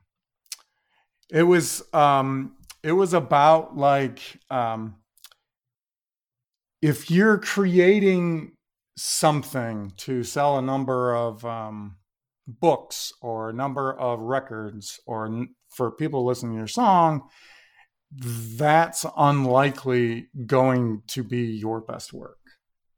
it 1.30 1.42
was 1.42 1.82
um 1.92 2.56
it 2.82 2.92
was 2.92 3.14
about 3.14 3.76
like 3.76 4.20
um 4.50 4.96
if 6.82 7.10
you're 7.10 7.38
creating 7.38 8.52
something 8.96 9.92
to 9.96 10.22
sell 10.22 10.58
a 10.58 10.62
number 10.62 11.14
of 11.14 11.44
um 11.44 11.96
books 12.46 13.12
or 13.20 13.50
a 13.50 13.52
number 13.52 13.92
of 13.92 14.20
records 14.20 15.00
or 15.06 15.26
n- 15.26 15.54
for 15.68 15.90
people 15.90 16.24
listening 16.24 16.52
to 16.52 16.58
your 16.58 16.68
song 16.68 17.28
that's 18.12 19.04
unlikely 19.16 20.28
going 20.46 21.02
to 21.08 21.24
be 21.24 21.42
your 21.42 21.80
best 21.80 22.12
work 22.12 22.38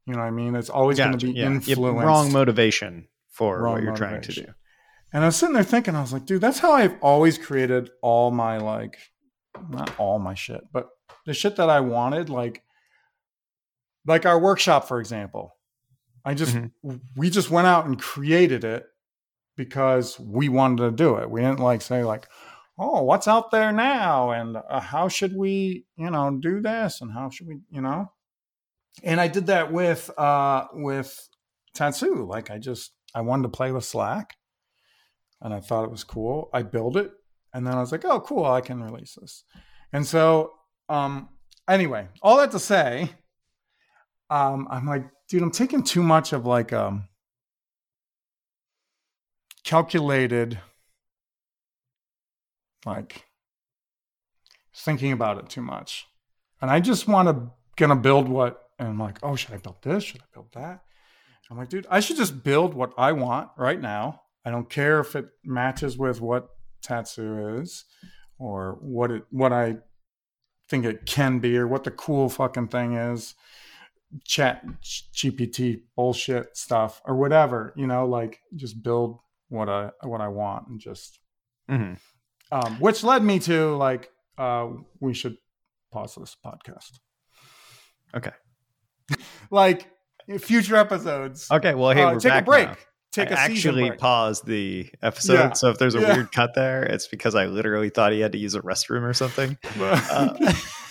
you 0.06 0.12
know 0.12 0.20
what 0.20 0.26
i 0.26 0.30
mean 0.30 0.54
it's 0.54 0.68
always 0.68 0.98
going 0.98 1.16
to 1.16 1.26
be 1.26 1.32
yeah. 1.32 1.46
Influenced 1.46 2.04
wrong 2.04 2.30
motivation 2.30 3.08
for 3.38 3.62
Wrong 3.62 3.74
what 3.74 3.82
you're 3.84 3.94
trying 3.94 4.20
to 4.20 4.32
do. 4.32 4.46
and 5.12 5.22
I 5.22 5.26
was 5.26 5.36
sitting 5.36 5.54
there 5.54 5.62
thinking, 5.62 5.94
I 5.94 6.00
was 6.00 6.12
like, 6.12 6.26
dude, 6.26 6.40
that's 6.40 6.58
how 6.58 6.72
I've 6.72 6.96
always 7.00 7.38
created 7.38 7.88
all 8.02 8.32
my 8.32 8.58
like, 8.58 8.98
not 9.70 9.96
all 9.96 10.18
my 10.18 10.34
shit, 10.34 10.62
but 10.72 10.88
the 11.24 11.32
shit 11.32 11.54
that 11.56 11.70
I 11.70 11.78
wanted, 11.78 12.30
like, 12.30 12.64
like 14.08 14.26
our 14.26 14.38
workshop, 14.38 14.88
for 14.88 14.98
example. 15.00 15.54
I 16.24 16.34
just 16.34 16.56
Mhm. 16.56 17.00
we 17.16 17.30
just 17.30 17.50
went 17.50 17.66
out 17.66 17.86
and 17.86 17.98
created 18.00 18.64
it 18.64 18.86
because 19.56 20.18
we 20.18 20.48
wanted 20.48 20.82
to 20.84 20.90
do 20.90 21.16
it. 21.16 21.30
We 21.30 21.40
didn't 21.40 21.60
like 21.60 21.82
say 21.82 22.02
like, 22.04 22.28
oh, 22.78 23.02
what's 23.02 23.28
out 23.28 23.50
there 23.50 23.72
now, 23.72 24.30
and 24.30 24.56
uh, 24.56 24.80
how 24.80 25.08
should 25.08 25.36
we, 25.36 25.84
you 25.96 26.10
know, 26.10 26.36
do 26.40 26.60
this, 26.60 27.00
and 27.00 27.12
how 27.12 27.30
should 27.30 27.46
we, 27.46 27.58
you 27.70 27.80
know. 27.80 28.12
And 29.02 29.20
I 29.20 29.28
did 29.28 29.46
that 29.46 29.72
with 29.72 30.10
uh 30.18 30.66
with 30.72 31.28
Tatsu. 31.74 32.24
Like 32.26 32.50
I 32.50 32.58
just 32.58 32.92
I 33.14 33.20
wanted 33.20 33.44
to 33.44 33.48
play 33.50 33.70
with 33.72 33.84
Slack 33.84 34.36
and 35.40 35.54
I 35.54 35.60
thought 35.60 35.84
it 35.84 35.90
was 35.90 36.02
cool. 36.04 36.50
I 36.52 36.62
built 36.62 36.96
it 36.96 37.12
and 37.54 37.64
then 37.66 37.74
I 37.74 37.80
was 37.80 37.92
like, 37.92 38.04
oh 38.04 38.20
cool, 38.20 38.44
I 38.44 38.60
can 38.60 38.82
release 38.82 39.14
this. 39.20 39.44
And 39.92 40.04
so 40.06 40.52
um 40.88 41.28
anyway, 41.68 42.08
all 42.22 42.38
that 42.38 42.50
to 42.50 42.58
say, 42.58 43.10
um 44.30 44.68
I'm 44.70 44.86
like, 44.86 45.04
dude, 45.28 45.42
I'm 45.42 45.50
taking 45.50 45.82
too 45.82 46.02
much 46.02 46.32
of 46.32 46.46
like 46.46 46.72
um 46.72 47.08
calculated 49.64 50.58
like 52.86 53.24
thinking 54.74 55.12
about 55.12 55.38
it 55.38 55.48
too 55.48 55.62
much. 55.62 56.06
And 56.60 56.70
I 56.70 56.80
just 56.80 57.06
want 57.08 57.28
to 57.28 57.50
gonna 57.76 57.96
build 57.96 58.28
what 58.28 58.64
and 58.78 58.88
I'm 58.88 58.98
like, 58.98 59.18
oh, 59.22 59.36
should 59.36 59.54
I 59.54 59.58
build 59.58 59.82
this? 59.82 60.04
Should 60.04 60.20
I 60.20 60.26
build 60.32 60.52
that? 60.52 60.82
I'm 61.50 61.56
like, 61.56 61.68
dude, 61.68 61.86
I 61.90 62.00
should 62.00 62.16
just 62.16 62.44
build 62.44 62.74
what 62.74 62.92
I 62.98 63.12
want 63.12 63.50
right 63.56 63.80
now. 63.80 64.22
I 64.44 64.50
don't 64.50 64.68
care 64.68 65.00
if 65.00 65.16
it 65.16 65.28
matches 65.44 65.96
with 65.96 66.20
what 66.20 66.48
Tatsu 66.82 67.58
is 67.60 67.84
or 68.38 68.78
what 68.80 69.10
it 69.10 69.24
what 69.30 69.52
I 69.52 69.78
think 70.68 70.84
it 70.84 71.06
can 71.06 71.38
be 71.38 71.56
or 71.56 71.66
what 71.66 71.84
the 71.84 71.90
cool 71.90 72.28
fucking 72.28 72.68
thing 72.68 72.94
is. 72.94 73.34
Chat 74.24 74.64
GPT 75.14 75.82
bullshit 75.96 76.56
stuff 76.56 77.00
or 77.04 77.16
whatever, 77.16 77.72
you 77.76 77.86
know, 77.86 78.06
like 78.06 78.40
just 78.56 78.82
build 78.82 79.18
what 79.48 79.68
I 79.68 79.90
what 80.02 80.20
I 80.20 80.28
want 80.28 80.68
and 80.68 80.80
just 80.80 81.18
hmm 81.68 81.94
um 82.50 82.78
which 82.80 83.04
led 83.04 83.22
me 83.22 83.38
to 83.40 83.76
like 83.76 84.10
uh 84.38 84.68
we 85.00 85.12
should 85.12 85.36
pause 85.92 86.14
this 86.14 86.36
podcast. 86.44 86.92
Okay. 88.16 88.32
Like 89.50 89.88
future 90.38 90.76
episodes. 90.76 91.50
Okay. 91.50 91.74
Well, 91.74 91.90
hey, 91.94 92.02
uh, 92.02 92.12
we're 92.12 92.20
take 92.20 92.32
a 92.34 92.42
break. 92.42 92.68
now. 92.68 92.76
Take 93.12 93.30
I 93.30 93.34
a 93.34 93.38
actually 93.38 93.90
paused 93.92 94.46
the 94.46 94.90
episode, 95.02 95.32
Yeah. 95.34 95.52
so 95.54 95.70
if 95.70 95.78
there's 95.78 95.94
a 95.94 96.00
Yeah. 96.00 96.14
weird 96.14 96.30
cut 96.32 96.50
there, 96.54 96.82
it's 96.82 97.06
because 97.08 97.34
I 97.34 97.46
literally 97.46 97.88
thought 97.88 98.12
he 98.12 98.20
had 98.20 98.32
to 98.32 98.38
use 98.38 98.54
a 98.54 98.60
restroom 98.60 99.02
or 99.02 99.14
something. 99.14 99.56
Uh, 99.80 100.52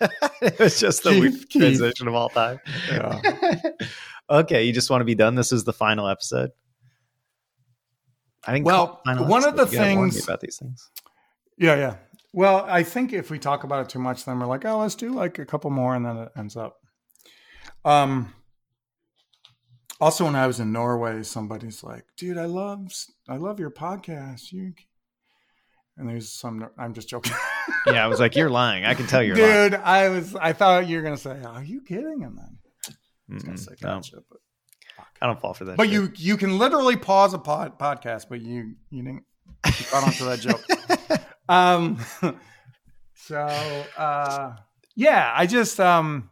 it 0.42 0.58
was 0.58 0.78
just 0.80 1.02
the 1.02 1.10
Keith, 1.10 1.20
weird 1.20 1.48
Keith. 1.48 1.60
transition 1.62 2.08
of 2.08 2.14
all 2.14 2.28
time. 2.28 2.60
Yeah. 2.90 3.20
okay, 4.30 4.64
you 4.64 4.72
just 4.72 4.90
want 4.90 5.00
to 5.00 5.04
be 5.04 5.14
done. 5.14 5.34
This 5.34 5.52
is 5.52 5.64
the 5.64 5.72
final 5.72 6.08
episode. 6.08 6.50
I 8.46 8.52
didn't. 8.52 8.66
Well, 8.66 8.86
call 8.86 8.96
it 8.96 9.00
final 9.04 9.26
one 9.26 9.44
of 9.46 9.56
the 9.56 9.66
You 9.66 9.72
gotta 9.78 9.94
warn 9.94 10.06
me 10.06 10.10
things- 10.12 10.24
about 10.24 10.40
these 10.40 10.56
things. 10.56 10.90
Yeah, 11.56 11.74
yeah. 11.76 11.96
Well, 12.32 12.64
I 12.68 12.82
think 12.82 13.12
if 13.12 13.30
we 13.30 13.38
talk 13.38 13.64
about 13.64 13.80
it 13.86 13.88
too 13.88 13.98
much, 13.98 14.24
then 14.24 14.38
we're 14.38 14.46
like, 14.46 14.64
oh, 14.64 14.78
let's 14.78 14.94
do 14.94 15.12
like 15.12 15.38
a 15.38 15.46
couple 15.46 15.70
more, 15.70 15.94
and 15.96 16.04
then 16.04 16.16
it 16.18 16.32
ends 16.36 16.56
up. 16.56 16.76
Um. 17.84 18.34
Also, 20.00 20.24
when 20.24 20.36
I 20.36 20.46
was 20.46 20.60
in 20.60 20.70
Norway, 20.70 21.24
somebody's 21.24 21.82
like, 21.82 22.04
"Dude, 22.16 22.38
I 22.38 22.44
love, 22.44 22.92
I 23.28 23.36
love 23.36 23.58
your 23.58 23.70
podcast." 23.72 24.52
You, 24.52 24.72
and 25.96 26.08
there's 26.08 26.30
some. 26.30 26.68
I'm 26.78 26.94
just 26.94 27.08
joking, 27.08 27.32
Yeah, 27.86 28.04
I 28.04 28.06
was 28.08 28.20
like, 28.20 28.36
"You're 28.36 28.50
lying." 28.50 28.84
I 28.84 28.94
can 28.94 29.06
tell 29.06 29.22
you're 29.22 29.36
lying. 29.36 29.70
dude. 29.70 29.80
I 29.80 30.08
was. 30.10 30.34
I 30.34 30.52
thought 30.52 30.86
you 30.86 30.96
were 30.98 31.02
gonna 31.02 31.16
say, 31.16 31.40
"Are 31.42 31.62
you 31.62 31.80
kidding?" 31.82 32.22
And 32.24 32.36
then 32.38 32.58
I 33.30 33.34
was 33.34 33.42
gonna 33.42 33.58
say, 33.58 33.72
no, 33.82 34.00
but 34.30 34.38
I 35.22 35.26
don't 35.26 35.40
fall 35.40 35.54
for 35.54 35.64
that. 35.66 35.76
but 35.76 35.84
shit. 35.84 35.92
you 35.92 36.12
you 36.16 36.36
can 36.36 36.58
literally 36.58 36.96
pause 36.96 37.34
a 37.34 37.38
pod, 37.38 37.78
podcast, 37.78 38.26
but 38.28 38.40
you 38.40 38.74
you 38.90 39.02
didn't 39.02 39.24
you 39.66 39.86
got 39.90 40.04
onto 40.04 40.24
that 40.26 40.40
joke. 40.40 40.64
Um, 41.50 41.98
so 43.14 43.38
uh, 43.96 44.52
yeah, 44.94 45.32
I 45.34 45.46
just 45.46 45.80
um, 45.80 46.28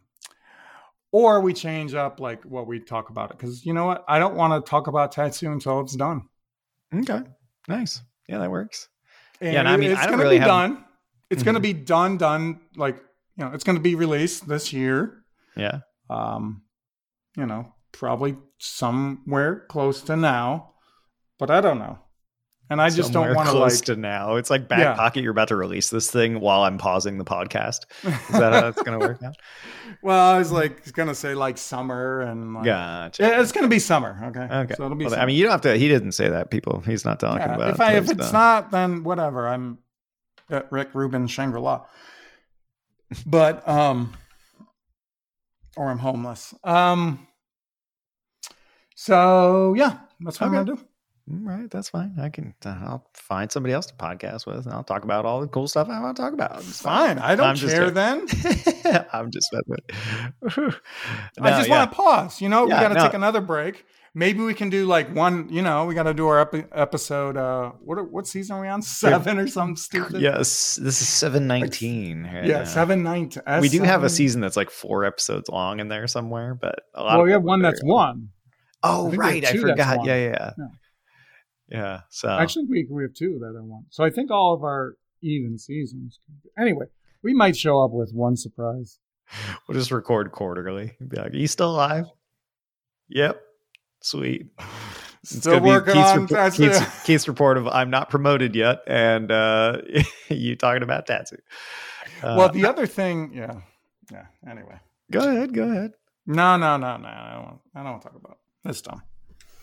or 1.11 1.41
we 1.41 1.53
change 1.53 1.93
up 1.95 2.19
like 2.19 2.43
what 2.43 2.67
we 2.67 2.79
talk 2.79 3.09
about 3.09 3.31
it 3.31 3.37
because 3.37 3.65
you 3.65 3.73
know 3.73 3.85
what, 3.85 4.05
I 4.07 4.19
don't 4.19 4.35
want 4.35 4.63
to 4.63 4.69
talk 4.69 4.85
about 4.87 5.11
Tatsu 5.11 5.51
until 5.51 5.79
it's 5.81 5.95
done. 5.95 6.27
okay, 6.93 7.21
nice. 7.67 8.01
Yeah, 8.29 8.37
that 8.39 8.51
works. 8.51 8.89
And 9.41 9.53
Yeah, 9.53 9.59
and 9.61 9.69
I 9.69 9.77
mean, 9.77 9.91
it's 9.91 9.99
I 10.01 10.03
don't 10.03 10.11
gonna 10.13 10.23
really 10.23 10.35
be 10.35 10.39
have- 10.41 10.47
done. 10.49 10.83
It's 11.29 11.43
gonna 11.43 11.59
Mhm. 11.59 11.63
be 11.63 11.73
done, 11.73 12.17
done. 12.17 12.59
Like 12.75 12.97
you 13.35 13.45
know, 13.45 13.51
it's 13.53 13.63
gonna 13.63 13.79
be 13.79 13.95
released 13.95 14.47
this 14.47 14.71
year. 14.73 15.23
Yeah. 15.55 15.79
Um, 16.09 16.61
you 17.35 17.45
know, 17.45 17.73
probably 17.91 18.37
somewhere 18.59 19.65
close 19.69 20.01
to 20.03 20.15
now, 20.15 20.71
but 21.39 21.49
I 21.51 21.61
don't 21.61 21.79
know. 21.79 21.99
and 22.69 22.81
I 22.81 22.89
just 22.89 23.13
Somewhere 23.13 23.29
don't 23.29 23.37
want 23.37 23.47
to 23.47 23.53
close 23.55 23.75
like. 23.79 23.85
to 23.85 23.95
now. 23.95 24.35
It's 24.35 24.49
like 24.49 24.67
back 24.67 24.79
Yeah. 24.79 24.93
pocket. 24.93 25.21
You're 25.23 25.31
about 25.31 25.47
to 25.47 25.55
release 25.55 25.89
this 25.89 26.11
thing 26.11 26.41
while 26.41 26.63
I'm 26.63 26.77
pausing 26.77 27.17
the 27.17 27.23
podcast. 27.23 27.85
Is 28.03 28.27
that 28.39 28.51
how 28.51 28.67
it's 28.67 28.81
going 28.83 28.99
to 28.99 29.07
work 29.07 29.23
out? 29.23 29.35
well, 30.01 30.33
I 30.35 30.37
was 30.37 30.51
like 30.51 30.91
gonna 30.93 31.15
say 31.15 31.33
like 31.33 31.57
summer 31.57 32.19
and 32.19 32.53
like, 32.55 32.65
Gotcha. 32.65 33.23
Yeah, 33.23 33.41
it's 33.41 33.53
gonna 33.53 33.69
be 33.69 33.79
summer. 33.79 34.19
Okay. 34.25 34.53
Okay. 34.53 34.73
So 34.75 34.83
it'll 34.83 34.97
be. 34.97 35.05
Well. 35.05 35.15
I 35.17 35.25
mean, 35.25 35.37
you 35.37 35.43
don't 35.43 35.53
have 35.53 35.61
to. 35.61 35.77
He 35.77 35.87
didn't 35.87 36.11
say 36.11 36.27
that. 36.27 36.51
People. 36.51 36.81
He's 36.81 37.05
not 37.05 37.21
talking 37.21 37.39
Yeah, 37.47 37.55
about. 37.55 37.69
if 37.69 37.79
I 37.79 37.93
if 37.93 38.11
it's 38.11 38.33
not, 38.33 38.71
then 38.71 39.05
whatever. 39.05 39.47
I'm 39.47 39.77
at 40.49 40.71
Rick 40.71 40.89
Rubin 40.93 41.27
Shangri 41.27 41.59
La. 41.59 41.85
But 43.25 43.67
um, 43.67 44.13
or 45.75 45.89
I'm 45.89 45.99
homeless. 45.99 46.53
Um. 46.63 47.27
So 48.95 49.73
yeah, 49.75 49.99
that's 50.19 50.39
what 50.39 50.47
I'm 50.47 50.53
gonna 50.53 50.75
do. 50.75 50.79
Right, 51.29 51.69
that's 51.69 51.89
fine. 51.89 52.15
I 52.19 52.29
can. 52.29 52.53
Uh, 52.65 52.77
I'll 52.85 53.09
find 53.13 53.51
somebody 53.51 53.73
else 53.73 53.87
to 53.87 53.93
podcast 53.95 54.45
with, 54.45 54.65
and 54.65 54.73
I'll 54.73 54.85
talk 54.85 55.03
about 55.03 55.25
all 55.25 55.41
the 55.41 55.47
cool 55.47 55.67
stuff 55.67 55.89
I 55.89 55.99
want 55.99 56.15
to 56.15 56.23
talk 56.23 56.31
about. 56.31 56.59
It's 56.59 56.81
Fine. 56.81 57.19
I 57.19 57.35
don't 57.35 57.47
I'm 57.47 57.55
care 57.57 57.91
then. 57.91 58.21
I'm 59.11 59.29
just. 59.29 59.53
I 59.53 59.67
just 60.47 60.69
yeah. 61.41 61.69
want 61.69 61.91
to 61.91 61.95
pause. 61.95 62.41
You 62.41 62.47
know, 62.47 62.63
we 62.63 62.69
got 62.69 62.89
to 62.89 62.93
no. 62.93 63.03
take 63.03 63.13
another 63.13 63.41
break. 63.41 63.85
Maybe 64.13 64.39
we 64.41 64.53
can 64.53 64.69
do 64.69 64.85
like 64.85 65.13
one. 65.13 65.49
You 65.49 65.61
know, 65.61 65.85
we 65.85 65.93
got 65.93 66.03
to 66.03 66.13
do 66.13 66.27
our 66.27 66.39
epi- 66.39 66.65
episode. 66.71 67.37
Uh, 67.37 67.71
what 67.81 67.97
are- 67.97 68.03
what 68.03 68.25
season 68.27 68.55
are 68.55 68.61
we 68.61 68.67
on? 68.67 68.81
Seven 68.81 69.37
or 69.37 69.47
something 69.47 69.75
stupid. 69.75 70.21
Yes, 70.21 70.75
this 70.81 71.01
is 71.01 71.07
seven 71.09 71.45
nineteen. 71.47 72.23
yeah, 72.45 72.63
seven 72.63 73.03
nine. 73.03 73.31
We 73.61 73.69
do 73.69 73.83
have 73.83 74.03
a 74.03 74.09
season 74.09 74.41
that's 74.41 74.57
like 74.57 74.69
four 74.71 75.05
episodes 75.05 75.49
long 75.49 75.79
in 75.79 75.87
there 75.87 76.07
somewhere, 76.07 76.55
but 76.55 76.79
a 76.95 77.03
lot. 77.03 77.17
Well, 77.17 77.25
we 77.25 77.31
have 77.31 77.43
one 77.43 77.61
that's 77.61 77.81
very- 77.81 77.91
one. 77.91 78.29
I 78.83 78.89
Oh, 78.89 79.09
have 79.09 79.17
right, 79.19 79.43
I 79.45 79.53
forgot. 79.57 80.05
Yeah, 80.05 80.15
yeah, 80.15 80.29
yeah. 80.29 80.51
Yeah. 80.57 80.67
Yeah. 81.69 81.99
So 82.09 82.29
Actually, 82.29 82.65
we 82.69 82.87
we 82.89 83.03
have 83.03 83.13
two 83.13 83.37
that 83.41 83.55
are 83.55 83.63
one. 83.63 83.85
So 83.89 84.03
I 84.03 84.09
think 84.09 84.31
all 84.31 84.53
of 84.53 84.63
our 84.63 84.95
even 85.21 85.57
seasons. 85.57 86.19
Anyway, 86.57 86.85
we 87.23 87.33
might 87.33 87.57
show 87.57 87.83
up 87.83 87.91
with 87.91 88.11
one 88.13 88.35
surprise. 88.37 88.99
we'll 89.67 89.77
just 89.77 89.91
record 89.91 90.31
quarterly. 90.31 90.95
Be 91.05 91.17
like, 91.17 91.33
"Are 91.33 91.37
you 91.37 91.47
still 91.47 91.71
alive?" 91.71 92.05
Yep. 93.09 93.41
Sweet. 94.01 94.47
It's 95.23 95.37
Still 95.37 95.59
working 95.59 95.93
Keith's, 95.93 96.09
on 96.09 96.21
report, 96.21 96.53
Keith's. 96.53 97.03
Keith's 97.03 97.27
report 97.27 97.57
of 97.57 97.67
I'm 97.67 97.89
not 97.89 98.09
promoted 98.09 98.55
yet, 98.55 98.79
and 98.87 99.31
uh, 99.31 99.81
you 100.29 100.55
talking 100.55 100.83
about 100.83 101.05
Tatsu. 101.07 101.37
Uh, 102.23 102.35
well, 102.37 102.49
the 102.49 102.65
other 102.65 102.87
thing, 102.87 103.31
yeah, 103.33 103.59
yeah. 104.11 104.25
Anyway, 104.49 104.79
go 105.11 105.19
ahead, 105.19 105.53
go 105.53 105.63
ahead. 105.63 105.91
no, 106.25 106.55
no, 106.57 106.77
no, 106.77 106.97
no. 106.97 107.07
I 107.07 107.33
don't. 107.33 107.43
Want, 107.43 107.59
I 107.75 107.83
don't 107.83 107.91
want 107.91 108.01
to 108.03 108.07
talk 108.07 108.17
about 108.17 108.37
it. 108.63 108.69
It's 108.69 108.81
dumb. 108.81 109.01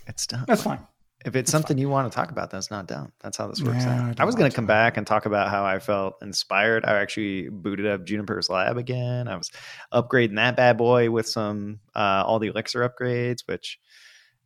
It's 0.07 0.27
done. 0.27 0.45
That's 0.47 0.63
fine. 0.63 0.87
If 1.25 1.35
it's 1.37 1.51
something 1.51 1.79
you 1.79 1.89
want 1.89 2.13
to 2.13 2.15
talk 2.15 2.31
about, 2.31 2.51
that's 2.51 2.71
not 2.71 2.87
done. 2.87 3.11
That's 3.23 3.39
how 3.39 3.47
this 3.47 3.63
works 3.63 3.85
Yeah, 3.85 3.95
I 3.95 3.97
out. 3.97 4.09
I, 4.11 4.13
don't 4.13 4.27
was 4.27 4.35
going 4.35 4.51
to 4.51 4.55
come 4.55 4.67
back 4.67 4.99
and 4.99 5.07
talk 5.07 5.25
about 5.25 5.49
how 5.49 5.65
I 5.65 5.79
felt 5.79 6.17
inspired. 6.21 6.85
I 6.85 7.01
actually 7.01 7.49
booted 7.49 7.87
up 7.87 8.05
Juniper's 8.05 8.51
lab 8.51 8.77
again. 8.77 9.27
I 9.27 9.37
was 9.37 9.51
upgrading 9.91 10.37
that 10.37 10.55
bad 10.55 10.77
boy 10.77 11.11
with 11.11 11.27
some 11.27 11.81
uh, 11.95 12.25
all 12.27 12.39
the 12.41 12.49
elixir 12.49 12.87
upgrades, 12.87 13.39
which 13.47 13.79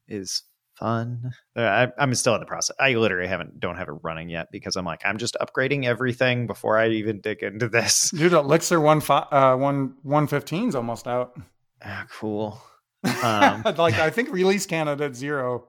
is 0.08 0.42
fun. 0.78 1.32
Uh, 1.56 1.60
I, 1.62 1.88
I'm 1.98 2.14
still 2.14 2.34
in 2.34 2.40
the 2.40 2.46
process. 2.46 2.74
I 2.80 2.94
literally 2.94 3.28
haven't 3.28 3.58
don't 3.60 3.76
have 3.76 3.88
it 3.88 3.94
running 4.02 4.28
yet 4.28 4.48
because 4.52 4.76
I'm 4.76 4.84
like 4.84 5.00
I'm 5.04 5.18
just 5.18 5.36
upgrading 5.40 5.84
everything 5.84 6.46
before 6.46 6.78
I 6.78 6.88
even 6.90 7.20
dig 7.20 7.42
into 7.42 7.68
this. 7.68 8.10
Dude, 8.16 8.32
Elixir 8.32 8.80
one 8.80 9.00
fi- 9.00 9.26
uh, 9.30 9.56
one 9.56 9.94
one 10.02 10.26
fifteen's 10.26 10.74
almost 10.74 11.06
out. 11.06 11.38
Ah, 11.84 12.06
cool. 12.10 12.60
Um, 13.22 13.62
like 13.76 13.94
I 13.94 14.10
think 14.10 14.30
release 14.32 14.66
candidate 14.66 15.14
zero 15.14 15.68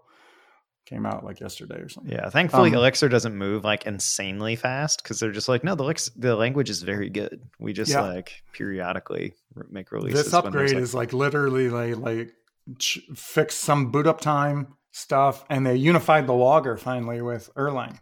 came 0.88 1.06
out 1.06 1.24
like 1.24 1.40
yesterday 1.40 1.76
or 1.76 1.88
something. 1.88 2.12
Yeah, 2.12 2.28
thankfully 2.30 2.70
Um, 2.72 2.76
Elixir 2.78 3.08
doesn't 3.08 3.36
move 3.36 3.64
like 3.64 3.86
insanely 3.86 4.56
fast 4.56 5.04
because 5.04 5.20
they're 5.20 5.32
just 5.32 5.48
like, 5.48 5.64
no, 5.64 5.76
the 5.76 5.84
Elix- 5.84 6.10
the 6.16 6.36
language 6.36 6.72
is 6.72 6.82
very 6.82 7.12
good. 7.12 7.44
We 7.60 7.72
just 7.74 7.92
Yeah. 7.92 8.02
like 8.02 8.42
periodically 8.54 9.36
make 9.70 9.92
releases. 9.92 10.24
This 10.26 10.34
upgrade 10.34 10.74
like- 10.74 10.82
is 10.82 10.96
like 10.96 11.14
literally 11.14 11.70
like 11.70 11.98
like 11.98 12.32
ch- 12.78 13.02
fix 13.16 13.56
some 13.56 13.92
boot 13.92 14.08
up 14.08 14.22
time 14.22 14.76
stuff, 14.92 15.46
and 15.50 15.66
they 15.66 15.76
unified 15.76 16.28
the 16.28 16.34
logger 16.34 16.78
finally 16.78 17.22
with 17.22 17.50
Erlang. 17.56 17.98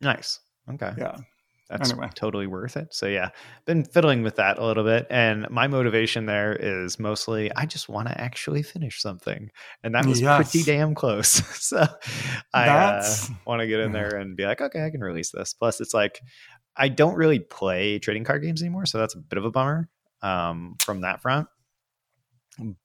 nice. 0.00 0.40
Okay, 0.70 0.92
Yeah, 0.98 1.16
that's 1.70 1.90
anyway. 1.90 2.10
totally 2.14 2.46
worth 2.46 2.76
it. 2.76 2.88
So 2.92 3.06
yeah, 3.06 3.30
been 3.64 3.84
fiddling 3.84 4.22
with 4.22 4.36
that 4.36 4.58
a 4.58 4.64
little 4.66 4.84
bit, 4.84 5.06
and 5.08 5.48
my 5.50 5.66
motivation 5.66 6.26
there 6.26 6.54
is 6.54 6.98
mostly 6.98 7.50
I 7.54 7.64
just 7.66 7.88
want 7.88 8.08
to 8.08 8.20
actually 8.20 8.62
finish 8.62 9.00
something, 9.00 9.50
and 9.82 9.94
that 9.94 10.04
was 10.06 10.20
Yes. 10.20 10.50
pretty 10.50 10.64
damn 10.64 10.94
close. 10.94 11.28
so 11.62 11.86
I 12.52 12.68
uh, 12.68 13.14
want 13.46 13.60
to 13.60 13.66
get 13.66 13.80
in 13.80 13.92
there 13.92 14.14
and 14.16 14.36
be 14.36 14.44
like, 14.44 14.60
okay, 14.60 14.84
I 14.84 14.90
can 14.90 15.00
release 15.00 15.30
this. 15.30 15.54
Plus, 15.54 15.80
it's 15.80 15.94
like 15.94 16.20
I 16.76 16.88
don't 16.88 17.16
really 17.16 17.38
play 17.38 17.98
trading 17.98 18.24
card 18.24 18.42
games 18.42 18.60
anymore, 18.62 18.86
so 18.86 18.98
that's 18.98 19.14
a 19.14 19.18
bit 19.18 19.38
of 19.38 19.44
a 19.44 19.50
bummer 19.50 19.88
um, 20.22 20.76
from 20.80 21.00
that 21.00 21.22
front. 21.22 21.48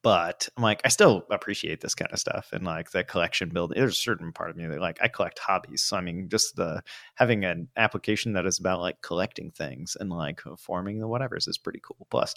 But 0.02 0.48
I'm 0.56 0.62
like, 0.62 0.80
I 0.84 0.88
still 0.88 1.24
appreciate 1.30 1.80
this 1.80 1.96
kind 1.96 2.12
of 2.12 2.20
stuff 2.20 2.50
and 2.52 2.64
like 2.64 2.92
the 2.92 3.02
collection 3.02 3.48
building. 3.48 3.76
There's 3.76 3.94
a 3.98 4.00
certain 4.00 4.32
part 4.32 4.50
of 4.50 4.56
me 4.56 4.66
that 4.66 4.80
like 4.80 4.98
I 5.02 5.08
collect 5.08 5.40
hobbies. 5.40 5.82
So 5.82 5.96
I 5.96 6.00
mean, 6.00 6.28
just 6.28 6.54
the 6.54 6.80
having 7.16 7.44
an 7.44 7.68
application 7.76 8.34
that 8.34 8.46
is 8.46 8.60
about 8.60 8.80
like 8.80 9.02
collecting 9.02 9.50
things 9.50 9.96
and 9.98 10.10
like 10.10 10.40
forming 10.58 11.00
the 11.00 11.08
whatevers 11.08 11.48
is 11.48 11.58
pretty 11.58 11.80
cool. 11.82 12.06
Plus, 12.08 12.34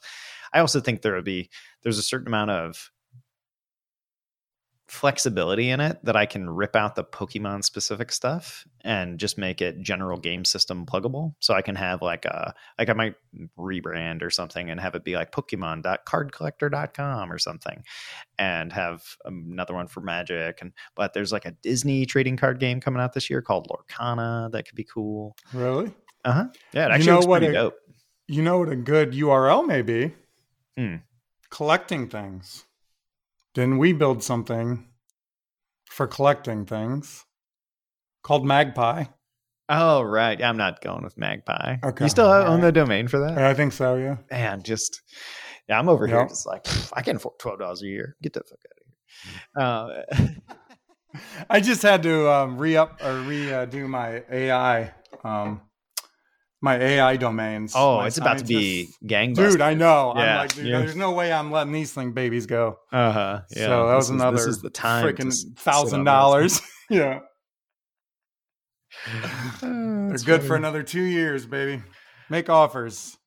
I 0.53 0.59
also 0.59 0.79
think 0.79 1.01
there 1.01 1.13
would 1.13 1.25
be 1.25 1.49
there's 1.83 1.99
a 1.99 2.03
certain 2.03 2.27
amount 2.27 2.51
of 2.51 2.91
flexibility 4.87 5.69
in 5.69 5.81
it 5.81 5.99
that 6.03 6.15
I 6.15 6.25
can 6.25 6.49
rip 6.49 6.75
out 6.75 6.95
the 6.95 7.03
Pokemon 7.03 7.63
specific 7.65 8.11
stuff 8.11 8.65
and 8.85 9.19
just 9.19 9.37
make 9.37 9.61
it 9.61 9.81
general 9.81 10.17
game 10.17 10.45
system 10.45 10.85
pluggable. 10.85 11.33
So 11.39 11.53
I 11.53 11.61
can 11.61 11.75
have 11.75 12.01
like 12.01 12.25
a 12.25 12.53
like 12.79 12.89
I 12.89 12.93
might 12.93 13.15
rebrand 13.59 14.23
or 14.23 14.29
something 14.29 14.69
and 14.69 14.79
have 14.79 14.95
it 14.95 15.03
be 15.03 15.15
like 15.15 15.31
pokemon.cardcollector.com 15.31 17.31
or 17.31 17.37
something 17.37 17.83
and 18.39 18.71
have 18.73 19.03
another 19.25 19.73
one 19.73 19.87
for 19.87 20.01
magic 20.01 20.59
and 20.61 20.71
but 20.95 21.13
there's 21.13 21.31
like 21.31 21.45
a 21.45 21.51
Disney 21.51 22.05
trading 22.05 22.37
card 22.37 22.59
game 22.59 22.79
coming 22.79 23.01
out 23.01 23.13
this 23.13 23.29
year 23.29 23.41
called 23.41 23.67
Lorcana 23.69 24.51
that 24.51 24.65
could 24.67 24.75
be 24.75 24.85
cool. 24.85 25.35
really. 25.53 25.91
Uh-huh. 26.25 26.45
Yeah, 26.73 26.85
it 26.85 26.87
You 26.87 26.93
actually 26.93 27.07
know 27.07 27.13
looks 27.15 27.27
what 27.27 27.39
pretty 27.39 27.53
it- 27.53 27.59
dope. 27.59 27.75
You 28.29 28.41
know 28.41 28.57
what 28.59 28.67
a 28.69 28.75
good 28.75 29.13
URL 29.13 29.65
may 29.65 29.81
be? 29.81 30.13
Hmm. 30.77 30.95
Collecting 31.49 32.09
things. 32.09 32.65
Didn't 33.57 33.79
we 33.79 33.91
build 33.91 34.23
something 34.23 34.85
for 35.89 36.05
collecting 36.05 36.63
things 36.67 37.25
called 38.21 38.45
Magpie? 38.45 39.05
Oh 39.67 40.03
right. 40.03 40.39
I'm 40.43 40.57
not 40.57 40.79
going 40.79 41.03
with 41.03 41.17
Magpie. 41.17 41.77
Okay. 41.83 42.05
You 42.05 42.09
still 42.09 42.27
own 42.27 42.45
All 42.45 42.53
right. 42.57 42.61
the 42.61 42.71
domain 42.71 43.07
for 43.07 43.17
that? 43.17 43.35
I 43.39 43.55
think 43.55 43.73
so. 43.73 43.95
Yeah. 43.95 44.17
man, 44.29 44.61
just 44.61 45.01
yeah, 45.67 45.79
I'm 45.79 45.89
over 45.89 46.05
here 46.05 46.19
Yep. 46.19 46.29
just 46.29 46.45
like 46.45 46.65
"Pff, 46.65 46.91
I 46.95 47.01
can 47.01 47.15
afford 47.15 47.39
twelve 47.39 47.57
dollars 47.57 47.81
a 47.81 47.87
year. 47.87 48.15
Get 48.21 48.33
the 48.33 48.41
fuck 48.43 48.59
out 49.57 50.05
of 50.05 50.05
here. 50.21 50.29
Uh, 50.29 51.19
I 51.49 51.59
just 51.59 51.81
had 51.81 52.03
to 52.03 52.29
um, 52.31 52.59
re 52.59 52.77
up 52.77 53.01
or 53.01 53.15
redo 53.23 53.89
my 53.89 54.21
AI, 54.31 54.93
um, 55.23 55.61
my 56.61 56.75
AI 56.77 57.17
domains. 57.17 57.73
oh, 57.75 58.01
it's 58.01 58.17
about 58.17 58.39
to 58.39 58.43
be 58.45 58.89
gangbusters, 59.05 59.51
Dude, 59.51 59.61
I 59.61 59.73
know. 59.75 60.11
I'm 60.11 60.17
Yeah, 60.17 60.37
like, 60.39 60.55
dude, 60.55 60.65
yeah. 60.67 60.79
there's 60.79 60.95
no 60.95 61.11
way 61.11 61.31
I'm 61.31 61.51
letting 61.51 61.71
these 61.73 61.93
thing 61.93 62.13
babies 62.13 62.45
go. 62.47 62.79
Uh 62.91 63.11
huh. 63.11 63.41
Yeah. 63.55 63.65
so 63.67 63.87
that 63.87 63.95
was 63.95 64.07
this 64.07 64.15
is- 64.15 64.21
another 64.21 64.37
This 64.37 64.45
is 64.47 64.61
the 64.61 64.69
time. 64.69 65.05
freaking 65.05 65.33
thousand 65.59 66.03
dollars. 66.03 66.61
yeah. 66.89 67.19
Uh, 69.11 69.27
they're 69.61 70.17
good 70.25 70.43
for 70.43 70.55
another 70.55 70.83
two 70.83 71.01
years, 71.03 71.45
baby. 71.45 71.81
Make 72.29 72.49
offers. 72.49 73.17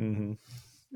Mm-hmm. 0.00 0.32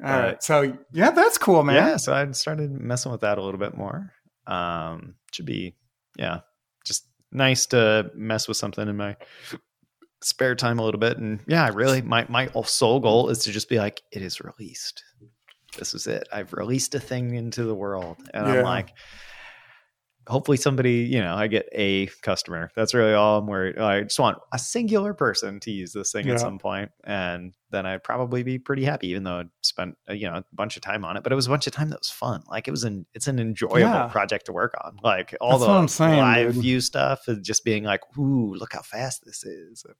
All 0.04 0.10
Right. 0.10 0.24
right. 0.24 0.42
So 0.42 0.76
yeah, 0.92 1.10
that's 1.10 1.38
cool, 1.38 1.62
man. 1.62 1.76
Yeah, 1.76 1.96
so 1.96 2.14
I 2.14 2.30
started 2.32 2.70
messing 2.72 3.12
with 3.12 3.20
that 3.20 3.38
a 3.38 3.42
little 3.42 3.60
bit 3.60 3.76
more. 3.76 4.10
Um, 4.46 5.14
should 5.32 5.46
be 5.46 5.76
yeah, 6.18 6.40
just 6.86 7.06
nice 7.30 7.66
to 7.66 8.10
mess 8.14 8.48
with 8.48 8.56
something 8.56 8.88
in 8.88 8.96
my 8.96 9.16
spare 10.24 10.54
time 10.54 10.78
a 10.78 10.84
little 10.84 11.00
bit. 11.00 11.18
And 11.18 11.40
yeah, 11.46 11.64
I 11.64 11.68
really 11.68 12.02
my 12.02 12.26
my 12.28 12.48
sole 12.64 13.00
goal 13.00 13.28
is 13.28 13.40
to 13.40 13.52
just 13.52 13.68
be 13.68 13.78
like, 13.78 14.02
it 14.10 14.22
is 14.22 14.40
released. 14.40 15.02
This 15.78 15.94
is 15.94 16.06
it. 16.06 16.28
I've 16.32 16.52
released 16.52 16.94
a 16.94 17.00
thing 17.00 17.34
into 17.34 17.64
the 17.64 17.74
world, 17.74 18.18
and 18.34 18.46
Yeah. 18.46 18.54
I'm 18.58 18.64
like. 18.64 18.90
Hopefully, 20.28 20.56
somebody, 20.56 20.98
you 21.00 21.20
know, 21.20 21.34
I 21.34 21.48
get 21.48 21.68
a 21.72 22.06
customer. 22.22 22.70
That's 22.76 22.94
really 22.94 23.12
all 23.12 23.38
I'm 23.38 23.46
worried. 23.46 23.76
I 23.78 24.02
just 24.02 24.20
want 24.20 24.38
a 24.52 24.58
singular 24.58 25.14
person 25.14 25.58
to 25.60 25.70
use 25.72 25.92
this 25.92 26.12
thing 26.12 26.26
Yeah. 26.28 26.34
at 26.34 26.40
some 26.40 26.58
point, 26.60 26.90
and 27.02 27.52
then 27.70 27.86
I'd 27.86 28.04
probably 28.04 28.42
be 28.44 28.58
pretty 28.58 28.84
happy. 28.84 29.08
Even 29.08 29.24
though 29.24 29.40
I 29.40 29.44
spent, 29.62 29.96
uh, 30.08 30.12
you 30.12 30.30
know, 30.30 30.36
a 30.36 30.44
bunch 30.52 30.76
of 30.76 30.82
time 30.82 31.04
on 31.04 31.16
it, 31.16 31.22
but 31.24 31.32
it 31.32 31.34
was 31.36 31.46
a 31.46 31.50
bunch 31.50 31.66
of 31.66 31.72
time 31.72 31.88
that 31.90 31.98
was 32.00 32.10
fun. 32.10 32.44
Like 32.48 32.68
it 32.68 32.70
was 32.70 32.84
an, 32.84 33.04
it's 33.14 33.26
an 33.26 33.40
enjoyable 33.40 33.80
Yeah. 33.80 34.06
project 34.06 34.46
to 34.46 34.52
work 34.52 34.74
on. 34.84 34.96
Like 35.02 35.34
all 35.40 35.58
That's 35.58 35.64
the 35.64 35.70
I'm 35.72 35.88
saying, 35.88 36.18
live 36.18 36.52
dude. 36.54 36.62
view 36.62 36.80
stuff 36.80 37.28
is 37.28 37.38
just 37.40 37.64
being 37.64 37.82
like, 37.82 38.02
ooh, 38.16 38.54
look 38.54 38.74
how 38.74 38.82
fast 38.82 39.24
this 39.24 39.42
is. 39.44 39.84
And, 39.86 39.96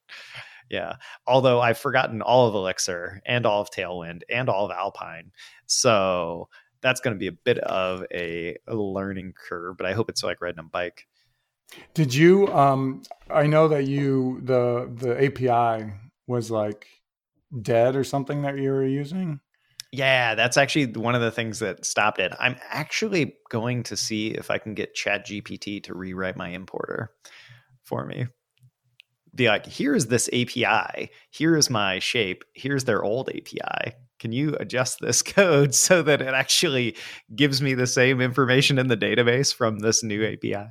yeah. 0.71 0.97
Although 1.27 1.61
I've 1.61 1.79
forgotten 1.79 2.23
all 2.23 2.47
of 2.47 2.55
Elixir 2.55 3.21
and 3.27 3.45
all 3.45 3.61
of 3.63 3.71
Tailwind 3.71 4.21
and 4.31 4.49
all 4.49 4.67
of 4.67 4.71
Alpine, 4.71 5.33
so 5.67 6.49
that's 6.83 7.01
going 7.01 7.15
to 7.15 7.19
be 7.19 7.29
a 7.29 7.33
bit 7.33 7.59
of 7.59 8.05
a, 8.13 8.57
a 8.67 8.75
learning 8.75 9.35
curve. 9.49 9.77
But 9.77 9.87
I 9.87 9.93
hope 9.93 10.09
it's 10.11 10.23
like 10.23 10.41
riding 10.41 10.59
a 10.59 10.65
bike. 10.65 11.07
Did 11.95 12.15
you? 12.15 12.49
Um, 12.49 13.03
I 13.31 13.47
know 13.47 13.69
that 13.69 13.87
you 13.87 14.41
the 14.43 14.91
the 14.95 15.25
API 15.25 15.93
was 16.27 16.51
like 16.51 16.87
dead 17.61 17.97
or 17.97 18.05
something 18.05 18.43
that 18.43 18.59
you 18.59 18.71
were 18.71 18.87
using. 18.87 19.41
Yeah, 19.93 20.35
that's 20.35 20.57
actually 20.57 20.87
one 20.87 21.15
of 21.15 21.21
the 21.21 21.31
things 21.31 21.59
that 21.59 21.85
stopped 21.85 22.19
it. 22.19 22.33
I'm 22.41 22.57
actually 22.71 23.35
going 23.51 23.83
to 23.85 23.97
see 23.97 24.29
if 24.29 24.51
I 24.51 24.57
can 24.57 24.73
get 24.73 24.97
ChatGPT 24.97 25.83
to 25.85 25.95
rewrite 25.95 26.37
my 26.37 26.49
importer 26.49 27.11
for 27.83 28.07
me. 28.07 28.27
Be 29.35 29.49
like, 29.49 29.67
here's 29.67 30.07
this 30.07 30.29
API, 30.29 31.11
here's 31.31 31.69
my 31.69 31.99
shape, 31.99 32.45
here's 32.55 32.85
their 32.85 33.03
old 33.03 33.29
API. 33.29 33.95
Can 34.23 34.31
you 34.31 34.55
adjust 34.61 35.01
this 35.01 35.21
code 35.35 35.75
so 35.75 36.01
that 36.03 36.23
it 36.23 36.33
actually 36.33 36.95
gives 37.35 37.61
me 37.61 37.75
the 37.75 37.89
same 37.89 38.21
information 38.21 38.79
in 38.79 38.87
the 38.87 38.97
database 38.97 39.53
from 39.53 39.81
this 39.81 40.05
new 40.05 40.25
API? 40.25 40.71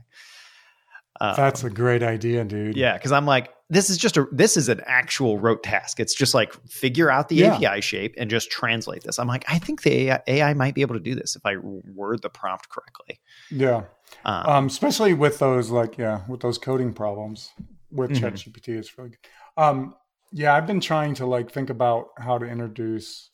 Um, 1.20 1.34
That's 1.36 1.66
a 1.66 1.70
great 1.70 2.02
idea, 2.02 2.45
dude. 2.45 2.78
Yeah, 2.78 2.93
because 2.93 3.12
I'm 3.12 3.26
like, 3.26 3.49
this 3.70 3.89
is 3.89 3.97
just 3.97 4.16
a 4.16 4.26
this 4.32 4.56
is 4.56 4.70
an 4.70 4.80
actual 4.86 5.38
rote 5.38 5.64
task. 5.64 5.99
It's 5.99 6.16
just 6.16 6.34
like 6.34 6.54
figure 6.70 7.12
out 7.12 7.28
the 7.28 7.36
yeah. 7.36 7.56
API 7.56 7.82
shape 7.82 8.16
and 8.18 8.30
just 8.30 8.49
translate 8.49 9.04
this. 9.04 9.20
I'm 9.20 9.28
like, 9.28 9.43
I 9.49 9.60
think 9.60 9.82
the 9.82 10.10
AI, 10.10 10.22
AI, 10.28 10.54
might 10.54 10.74
be 10.74 10.82
able 10.82 10.95
to 10.95 11.02
do 11.02 11.14
this 11.14 11.36
if 11.36 11.45
I 11.45 11.58
word 11.58 12.22
the 12.22 12.30
prompt 12.30 12.70
correctly. 12.70 13.20
Yeah, 13.49 13.84
um, 14.24 14.45
um, 14.45 14.66
especially 14.68 15.14
with 15.14 15.39
those 15.39 15.72
like 15.72 15.97
yeah, 15.97 16.22
with 16.30 16.39
those 16.39 16.58
coding 16.58 16.93
problems 16.93 17.52
with 17.91 18.12
mm-hmm. 18.12 18.26
ChatGPT, 18.26 18.70
it's 18.78 18.97
really 18.97 19.10
good. 19.10 19.20
Um, 19.62 19.95
yeah, 20.32 20.56
I've 20.56 20.68
been 20.68 20.80
trying 20.80 21.16
to 21.16 21.26
like 21.26 21.52
think 21.52 21.70
about 21.70 22.08
how 22.18 22.38
to 22.38 22.45
introduce. 22.45 23.30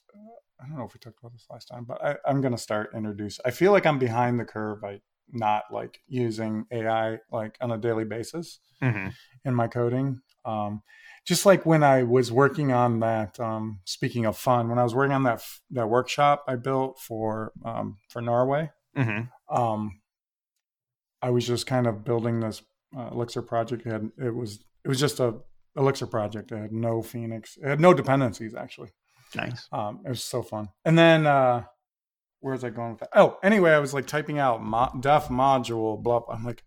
I 0.59 0.67
don't 0.67 0.77
know 0.77 0.85
if 0.85 0.93
we 0.93 0.99
talked 0.99 1.19
about 1.19 1.33
this 1.33 1.47
last 1.49 1.65
time, 1.65 1.85
but 1.85 2.03
I, 2.03 2.15
I'm 2.25 2.41
going 2.41 2.53
to 2.53 2.57
start 2.57 2.91
introduce. 2.95 3.39
I 3.45 3.51
feel 3.51 3.71
like 3.71 3.85
I'm 3.85 3.99
behind 3.99 4.39
the 4.39 4.45
curve. 4.45 4.83
I 4.83 5.01
not 5.31 5.63
like 5.71 5.99
using 6.07 6.65
AI 6.71 7.19
like 7.31 7.57
on 7.61 7.71
a 7.71 7.77
daily 7.77 8.05
basis 8.05 8.59
mm-hmm. 8.81 9.09
in 9.45 9.55
my 9.55 9.67
coding. 9.67 10.21
Um, 10.45 10.81
just 11.25 11.45
like 11.45 11.65
when 11.65 11.83
I 11.83 12.03
was 12.03 12.31
working 12.31 12.71
on 12.71 13.01
that. 13.01 13.39
Um, 13.39 13.79
speaking 13.83 14.25
of 14.25 14.37
fun, 14.37 14.69
when 14.69 14.79
I 14.79 14.83
was 14.83 14.95
working 14.95 15.13
on 15.13 15.23
that 15.23 15.43
that 15.71 15.89
workshop 15.89 16.45
I 16.47 16.55
built 16.55 16.99
for 16.99 17.51
um, 17.65 17.97
for 18.09 18.21
Norway, 18.21 18.71
mm-hmm. 18.95 19.55
um, 19.55 19.99
I 21.21 21.31
was 21.31 21.45
just 21.45 21.67
kind 21.67 21.85
of 21.85 22.05
building 22.05 22.39
this 22.39 22.61
uh, 22.97 23.09
Elixir 23.11 23.41
project. 23.41 23.85
It, 23.85 23.91
had, 23.91 24.11
it 24.17 24.33
was 24.33 24.59
it 24.85 24.87
was 24.87 24.99
just 24.99 25.19
a 25.19 25.35
Elixir 25.75 26.07
project. 26.07 26.51
It 26.51 26.57
had 26.57 26.71
no 26.71 27.01
Phoenix. 27.01 27.57
It 27.61 27.67
had 27.67 27.81
no 27.81 27.93
dependencies 27.93 28.55
actually. 28.55 28.89
Nice. 29.36 29.67
Um, 29.71 30.01
it 30.05 30.09
was 30.09 30.23
so 30.23 30.41
fun. 30.41 30.69
And 30.86 30.97
then 30.97 31.28
uh, 31.28 31.63
where 32.39 32.53
was 32.53 32.63
I 32.63 32.69
going 32.69 32.91
with 32.91 32.99
that? 32.99 33.09
Oh, 33.13 33.38
anyway, 33.43 33.71
I 33.71 33.80
was 33.80 33.93
like 33.93 34.07
typing 34.07 34.39
out 34.39 34.63
mo- 34.63 34.91
def 34.99 35.28
module, 35.28 36.01
blah, 36.01 36.19
blah. 36.19 36.36
I'm 36.36 36.43
like, 36.43 36.63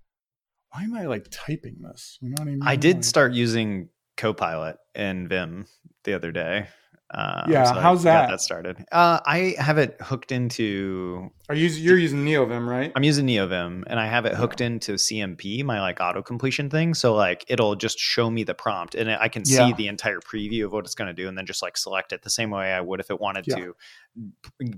why 0.73 0.83
am 0.83 0.95
I 0.95 1.07
like 1.07 1.27
typing 1.31 1.83
this? 1.83 2.19
You 2.21 2.31
know 2.31 2.35
what 2.39 2.49
I 2.49 2.51
mean? 2.51 2.61
I 2.63 2.77
did 2.77 2.97
like, 2.97 3.05
start 3.05 3.33
using 3.33 3.89
Copilot 4.17 4.77
in 4.95 5.29
Vim 5.29 5.67
the 6.05 6.15
other 6.15 6.33
day. 6.33 6.69
Um, 7.13 7.51
yeah, 7.51 7.65
so 7.65 7.81
how's 7.81 8.05
that? 8.05 8.29
that 8.31 8.41
started. 8.41 8.85
Uh, 8.93 9.19
I 9.27 9.57
have 9.59 9.79
it 9.79 9.97
hooked 10.01 10.31
into. 10.31 11.31
Are 11.49 11.57
you 11.57 11.67
you're 11.67 11.99
using 11.99 12.25
NeoVim, 12.25 12.69
right? 12.69 12.93
I'm 12.95 13.03
using 13.03 13.27
NeoVim, 13.27 13.83
and 13.89 13.99
I 13.99 14.07
have 14.07 14.27
it 14.27 14.35
hooked 14.35 14.61
yeah. 14.61 14.69
into 14.69 14.95
CMP, 14.95 15.65
my 15.65 15.81
like 15.81 15.99
auto 16.01 16.23
completion 16.23 16.71
thing. 16.71 16.95
So 16.95 17.15
like 17.15 17.45
it'll 17.49 17.75
just 17.75 17.99
show 17.99 18.31
me 18.31 18.45
the 18.45 18.55
prompt, 18.55 18.95
and 18.95 19.11
I 19.11 19.27
can 19.29 19.43
yeah. 19.45 19.67
see 19.67 19.73
the 19.73 19.89
entire 19.89 20.21
preview 20.21 20.67
of 20.67 20.73
what 20.73 20.85
it's 20.85 20.95
going 20.95 21.09
to 21.09 21.15
do, 21.15 21.27
and 21.27 21.37
then 21.37 21.47
just 21.47 21.63
like 21.63 21.77
select 21.77 22.13
it 22.13 22.23
the 22.23 22.31
same 22.31 22.51
way 22.51 22.73
I 22.73 22.81
would 22.81 23.01
if 23.01 23.11
it 23.11 23.21
wanted 23.21 23.47
yeah. 23.49 23.57
to 23.57 23.75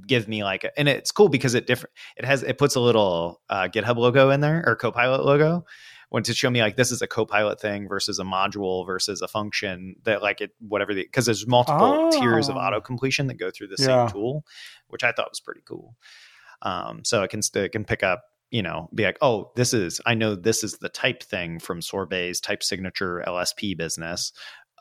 give 0.06 0.26
me 0.26 0.42
like. 0.42 0.64
A, 0.64 0.78
and 0.78 0.88
it's 0.88 1.12
cool 1.12 1.28
because 1.28 1.54
it 1.54 1.66
different. 1.66 1.92
It 2.16 2.24
has 2.24 2.42
it 2.42 2.56
puts 2.56 2.76
a 2.76 2.80
little 2.80 3.42
uh, 3.50 3.68
GitHub 3.68 3.98
logo 3.98 4.30
in 4.30 4.40
there 4.40 4.64
or 4.66 4.74
Copilot 4.74 5.26
logo 5.26 5.66
when 6.12 6.22
to 6.22 6.34
show 6.34 6.50
me 6.50 6.60
like 6.60 6.76
this 6.76 6.92
is 6.92 7.00
a 7.00 7.06
copilot 7.06 7.58
thing 7.58 7.88
versus 7.88 8.18
a 8.18 8.22
module 8.22 8.84
versus 8.84 9.22
a 9.22 9.28
function 9.28 9.96
that 10.04 10.20
like 10.20 10.42
it 10.42 10.50
whatever 10.60 10.92
the 10.92 11.04
because 11.04 11.24
there's 11.24 11.46
multiple 11.46 12.10
oh. 12.12 12.20
tiers 12.20 12.50
of 12.50 12.56
auto 12.56 12.82
completion 12.82 13.28
that 13.28 13.38
go 13.38 13.50
through 13.50 13.68
the 13.68 13.76
yeah. 13.78 14.06
same 14.06 14.12
tool, 14.12 14.44
which 14.88 15.02
I 15.02 15.12
thought 15.12 15.30
was 15.30 15.40
pretty 15.40 15.62
cool. 15.64 15.96
Um, 16.60 17.00
so 17.02 17.22
it 17.22 17.28
can 17.28 17.40
it 17.54 17.72
can 17.72 17.86
pick 17.86 18.02
up 18.02 18.24
you 18.50 18.60
know 18.60 18.90
be 18.94 19.04
like 19.04 19.16
oh 19.22 19.52
this 19.56 19.72
is 19.72 20.02
I 20.04 20.12
know 20.12 20.34
this 20.34 20.62
is 20.62 20.76
the 20.76 20.90
type 20.90 21.22
thing 21.22 21.58
from 21.58 21.80
Sorbet's 21.80 22.42
type 22.42 22.62
signature 22.62 23.24
LSP 23.26 23.78
business. 23.78 24.32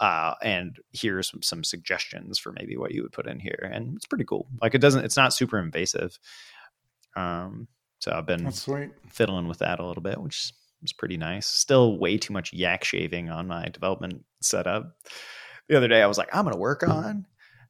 Uh, 0.01 0.33
and 0.41 0.79
here's 0.91 1.29
some, 1.29 1.43
some 1.43 1.63
suggestions 1.63 2.39
for 2.39 2.51
maybe 2.51 2.75
what 2.75 2.91
you 2.91 3.03
would 3.03 3.11
put 3.13 3.27
in 3.27 3.39
here, 3.39 3.69
and 3.71 3.95
it's 3.95 4.07
pretty 4.07 4.25
cool. 4.25 4.47
Like 4.59 4.73
it 4.73 4.81
doesn't, 4.81 5.05
it's 5.05 5.15
not 5.15 5.31
super 5.31 5.59
invasive. 5.59 6.17
Um, 7.15 7.67
so 7.99 8.11
I've 8.11 8.25
been 8.25 8.45
fiddling 9.07 9.47
with 9.47 9.59
that 9.59 9.79
a 9.79 9.85
little 9.85 10.01
bit, 10.01 10.19
which 10.19 10.51
was 10.81 10.93
pretty 10.93 11.17
nice. 11.17 11.47
Still 11.47 11.97
way 11.97 12.17
too 12.17 12.33
much 12.33 12.53
yak 12.53 12.83
shaving 12.83 13.29
on 13.29 13.47
my 13.47 13.69
development 13.69 14.23
setup. 14.41 14.95
The 15.69 15.77
other 15.77 15.87
day 15.87 16.01
I 16.01 16.07
was 16.07 16.17
like, 16.17 16.33
I'm 16.33 16.43
going 16.43 16.53
to 16.53 16.59
work 16.59 16.83
on 16.87 17.25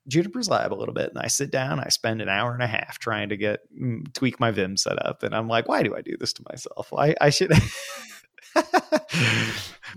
Juniper's 0.07 0.49
Lab 0.49 0.73
a 0.73 0.75
little 0.75 0.93
bit. 0.93 1.09
And 1.09 1.19
I 1.19 1.27
sit 1.27 1.51
down, 1.51 1.79
I 1.79 1.89
spend 1.89 2.21
an 2.21 2.29
hour 2.29 2.53
and 2.53 2.63
a 2.63 2.67
half 2.67 2.99
trying 2.99 3.29
to 3.29 3.37
get 3.37 3.59
mm, 3.79 4.11
tweak 4.13 4.39
my 4.39 4.51
Vim 4.51 4.77
setup. 4.77 5.23
And 5.23 5.35
I'm 5.35 5.47
like, 5.47 5.67
why 5.67 5.83
do 5.83 5.95
I 5.95 6.01
do 6.01 6.17
this 6.17 6.33
to 6.33 6.43
myself? 6.49 6.91
I, 6.97 7.15
I 7.21 7.29
should. 7.29 7.51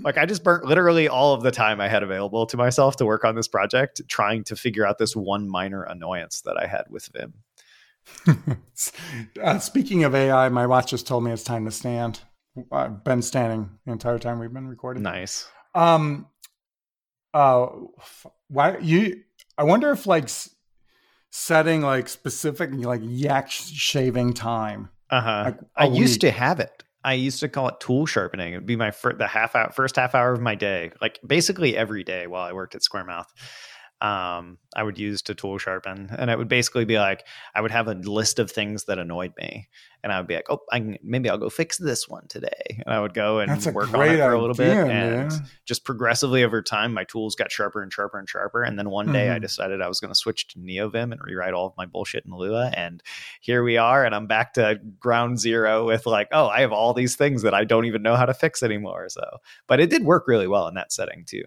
like 0.01 0.19
I 0.19 0.27
just 0.27 0.45
burnt 0.45 0.65
literally 0.65 1.09
all 1.09 1.35
of 1.35 1.43
the 1.43 1.51
time 1.51 1.81
I 1.81 1.89
had 1.89 2.03
available 2.03 2.47
to 2.47 2.57
myself 2.57 2.97
to 2.97 3.07
work 3.07 3.25
on 3.25 3.35
this 3.35 3.49
project, 3.49 4.03
trying 4.09 4.45
to 4.45 4.57
figure 4.57 4.87
out 4.87 4.99
this 4.99 5.17
one 5.17 5.49
minor 5.49 5.83
annoyance 5.83 6.43
that 6.43 6.57
I 6.57 6.67
had 6.67 6.85
with 6.91 7.09
Vim. 7.13 7.35
uh, 9.43 9.59
speaking 9.59 10.05
of 10.05 10.15
AI, 10.15 10.49
my 10.51 10.67
watch 10.67 10.91
just 10.91 11.07
told 11.07 11.25
me 11.25 11.33
it's 11.33 11.43
time 11.43 11.65
to 11.65 11.71
stand. 11.71 12.21
I've 12.71 13.03
been 13.05 13.23
standing 13.23 13.79
the 13.85 13.93
entire 13.93 14.19
time 14.19 14.39
we've 14.39 14.53
been 14.53 14.69
recording. 14.69 15.03
Nice. 15.03 15.49
Um, 15.75 16.29
uh, 17.33 17.67
why 18.49 18.79
you? 18.79 19.23
I 19.59 19.65
wonder 19.65 19.91
if 19.91 20.07
like 20.07 20.29
setting 21.31 21.83
like 21.83 22.09
specific 22.09 22.71
like 22.73 23.01
yak 23.03 23.51
shaving 23.51 24.35
time. 24.35 24.91
Uh 25.11 25.21
huh. 25.21 25.43
Like 25.47 25.59
I 25.77 25.89
week. 25.89 25.99
used 25.99 26.21
to 26.21 26.31
have 26.31 26.61
it. 26.61 26.85
I 27.03 27.15
used 27.15 27.41
to 27.41 27.49
call 27.49 27.69
it 27.69 27.81
tool 27.81 28.07
sharpening. 28.07 28.55
It'd 28.55 28.67
be 28.67 28.77
my 28.77 28.91
fir- 28.91 29.13
the 29.13 29.27
half 29.27 29.55
hour, 29.55 29.71
first 29.73 29.97
half 29.97 30.15
hour 30.15 30.33
of 30.33 30.41
my 30.41 30.55
day, 30.55 30.93
like 31.03 31.21
basically 31.27 31.77
every 31.77 32.03
day 32.03 32.27
while 32.27 32.43
I 32.43 32.53
worked 32.53 32.75
at 32.75 32.81
Squaremouth 32.81 33.27
um, 34.01 34.59
I 34.77 34.83
would 34.83 34.99
use 34.99 35.23
to 35.23 35.35
tool 35.35 35.57
sharpen. 35.57 36.11
And 36.19 36.31
it 36.31 36.37
would 36.37 36.49
basically 36.49 36.85
be 36.85 36.99
like, 36.99 37.25
I 37.55 37.61
would 37.61 37.71
have 37.71 37.89
a 37.89 37.95
list 37.95 38.39
of 38.39 38.51
things 38.51 38.85
that 38.85 38.99
annoyed 38.99 39.33
me. 39.39 39.69
And 40.03 40.13
I 40.13 40.19
would 40.19 40.27
be 40.27 40.35
like, 40.35 40.51
oh, 40.51 40.59
I 40.71 40.81
can, 40.81 40.99
maybe 41.03 41.31
I'll 41.31 41.39
go 41.39 41.49
fix 41.49 41.79
this 41.79 42.07
one 42.07 42.27
today. 42.29 42.83
And 42.85 42.95
I 42.95 43.01
would 43.01 43.15
go 43.15 43.39
and 43.39 43.51
work 43.75 43.95
on 43.95 44.07
it 44.07 44.19
for 44.19 44.33
a 44.33 44.41
little 44.41 44.55
bit. 44.55 44.77
And 44.77 45.33
just 45.65 45.85
progressively 45.85 46.45
over 46.45 46.61
time, 46.61 46.93
my 46.93 47.05
tools 47.05 47.35
got 47.35 47.51
sharper 47.51 47.83
and 47.83 47.91
sharper 47.91 48.19
and 48.19 48.29
sharper. 48.29 48.63
And 48.63 48.79
then 48.79 48.91
one 48.91 49.11
day 49.11 49.27
mm-hmm. 49.27 49.37
I 49.37 49.39
decided 49.39 49.81
I 49.81 49.89
was 49.89 50.01
going 50.01 50.11
to 50.11 50.15
switch 50.15 50.49
to 50.49 50.59
NeoVim 50.59 51.13
and 51.13 51.21
rewrite 51.23 51.55
all 51.55 51.69
of 51.69 51.77
my 51.79 51.87
bullshit 51.87 52.27
in 52.27 52.33
Lua. 52.33 52.73
And 52.77 53.03
here 53.41 53.65
we 53.65 53.79
are. 53.79 54.05
And 54.05 54.15
I'm 54.15 54.27
back 54.27 54.53
to 54.55 54.79
ground 54.99 55.39
zero 55.39 55.87
with 55.87 56.05
like, 56.05 56.29
oh, 56.33 56.49
I 56.49 56.61
have 56.61 56.73
all 56.73 56.93
these 56.93 57.17
things 57.17 57.41
that 57.41 57.55
I 57.55 57.65
don't 57.65 57.87
even 57.87 58.03
know 58.03 58.17
how 58.17 58.27
to 58.27 58.35
fix 58.35 58.63
anymore. 58.63 59.09
So, 59.09 59.23
but 59.67 59.81
it 59.81 59.89
did 59.89 60.05
work 60.05 60.25
really 60.27 60.49
well 60.49 60.69
in 60.69 60.75
that 60.75 60.93
setting 60.93 61.25
too. 61.27 61.45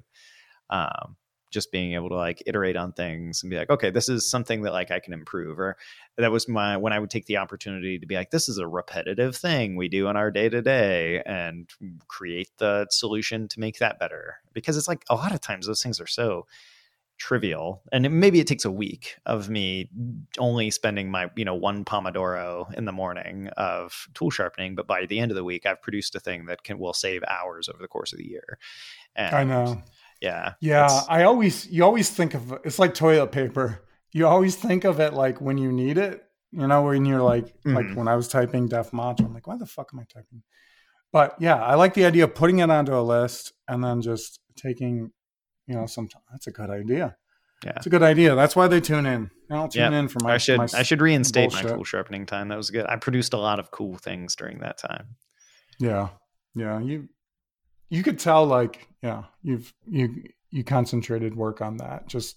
Um, 0.71 1.17
just 1.49 1.71
being 1.71 1.93
able 1.93 2.09
to 2.09 2.15
like 2.15 2.43
iterate 2.45 2.75
on 2.75 2.91
things 2.93 3.41
and 3.41 3.49
be 3.49 3.57
like 3.57 3.69
okay 3.69 3.89
this 3.89 4.09
is 4.09 4.29
something 4.29 4.61
that 4.61 4.73
like 4.73 4.91
i 4.91 4.99
can 4.99 5.13
improve 5.13 5.59
or 5.59 5.77
that 6.17 6.31
was 6.31 6.47
my 6.47 6.77
when 6.77 6.93
i 6.93 6.99
would 6.99 7.09
take 7.09 7.25
the 7.25 7.37
opportunity 7.37 7.97
to 7.97 8.05
be 8.05 8.15
like 8.15 8.31
this 8.31 8.49
is 8.49 8.57
a 8.57 8.67
repetitive 8.67 9.35
thing 9.35 9.75
we 9.75 9.87
do 9.87 10.07
in 10.07 10.15
our 10.15 10.31
day 10.31 10.49
to 10.49 10.61
day 10.61 11.21
and 11.25 11.69
create 12.07 12.49
the 12.57 12.87
solution 12.89 13.47
to 13.47 13.59
make 13.59 13.79
that 13.79 13.99
better. 13.99 14.35
Because 14.53 14.77
it's 14.77 14.87
like 14.87 15.03
a 15.09 15.15
lot 15.15 15.33
of 15.33 15.41
times 15.41 15.67
those 15.67 15.81
things 15.81 15.99
are 15.99 16.07
so 16.07 16.45
trivial 17.17 17.81
and 17.91 18.05
it, 18.05 18.09
maybe 18.09 18.39
it 18.39 18.45
takes 18.45 18.63
a 18.63 18.69
week 18.69 19.15
of 19.25 19.49
me 19.49 19.89
only 20.37 20.69
spending 20.69 21.09
my 21.09 21.31
you 21.35 21.43
know 21.43 21.55
one 21.55 21.83
pomodoro 21.83 22.71
in 22.75 22.85
the 22.85 22.91
morning 22.91 23.47
of 23.57 24.07
tool 24.13 24.29
sharpening 24.29 24.75
but 24.75 24.85
by 24.85 25.03
the 25.07 25.17
end 25.17 25.31
of 25.31 25.35
the 25.35 25.43
week 25.43 25.65
i've 25.65 25.81
produced 25.81 26.13
a 26.13 26.19
thing 26.19 26.45
that 26.45 26.61
can 26.61 26.77
will 26.77 26.93
save 26.93 27.23
hours 27.27 27.67
over 27.67 27.81
the 27.81 27.87
course 27.87 28.13
of 28.13 28.19
the 28.19 28.27
year. 28.27 28.59
And 29.15 29.35
i 29.35 29.43
know 29.43 29.81
yeah. 30.21 30.53
Yeah. 30.61 31.01
I 31.09 31.23
always, 31.23 31.67
you 31.67 31.83
always 31.83 32.09
think 32.09 32.33
of 32.33 32.59
it's 32.63 32.79
like 32.79 32.93
toilet 32.93 33.31
paper. 33.31 33.83
You 34.11 34.27
always 34.27 34.55
think 34.55 34.83
of 34.83 34.99
it 34.99 35.13
like 35.13 35.41
when 35.41 35.57
you 35.57 35.71
need 35.71 35.97
it, 35.97 36.23
you 36.51 36.65
know, 36.65 36.83
when 36.83 37.05
you're 37.05 37.21
like, 37.21 37.47
mm-hmm. 37.47 37.75
like 37.75 37.95
when 37.95 38.07
I 38.07 38.15
was 38.15 38.27
typing 38.27 38.67
def 38.67 38.91
module, 38.91 39.25
I'm 39.25 39.33
like, 39.33 39.47
why 39.47 39.57
the 39.57 39.65
fuck 39.65 39.89
am 39.93 39.99
I 39.99 40.03
typing? 40.03 40.43
But 41.11 41.35
yeah, 41.39 41.55
I 41.55 41.75
like 41.75 41.93
the 41.93 42.05
idea 42.05 42.25
of 42.25 42.35
putting 42.35 42.59
it 42.59 42.69
onto 42.69 42.95
a 42.95 43.01
list 43.01 43.53
and 43.67 43.83
then 43.83 44.01
just 44.01 44.39
taking, 44.55 45.11
you 45.67 45.75
know, 45.75 45.85
some 45.85 46.07
time. 46.07 46.21
That's 46.31 46.47
a 46.47 46.51
good 46.51 46.69
idea. 46.69 47.15
Yeah. 47.63 47.73
It's 47.77 47.85
a 47.87 47.89
good 47.89 48.03
idea. 48.03 48.35
That's 48.35 48.55
why 48.55 48.67
they 48.67 48.79
tune 48.79 49.05
in. 49.05 49.31
I'll 49.49 49.67
tune 49.67 49.91
yep. 49.91 49.93
in 49.93 50.07
for 50.07 50.19
my. 50.21 50.35
I 50.35 50.37
should 50.37 50.57
my 50.57 50.67
I 50.73 50.83
should 50.83 51.01
reinstate 51.01 51.49
bullshit. 51.49 51.69
my 51.69 51.75
tool 51.75 51.83
sharpening 51.83 52.25
time. 52.25 52.49
That 52.49 52.57
was 52.57 52.69
good. 52.69 52.85
I 52.87 52.97
produced 52.97 53.33
a 53.33 53.37
lot 53.37 53.59
of 53.59 53.71
cool 53.71 53.97
things 53.97 54.35
during 54.35 54.59
that 54.59 54.77
time. 54.77 55.15
Yeah, 55.79 56.09
yeah. 56.53 56.79
You 56.79 57.09
you 57.89 58.03
could 58.03 58.19
tell 58.19 58.45
like 58.45 58.87
yeah 59.01 59.23
you've 59.43 59.73
you 59.85 60.23
you 60.51 60.63
concentrated 60.63 61.35
work 61.35 61.61
on 61.61 61.77
that 61.77 62.07
just 62.07 62.35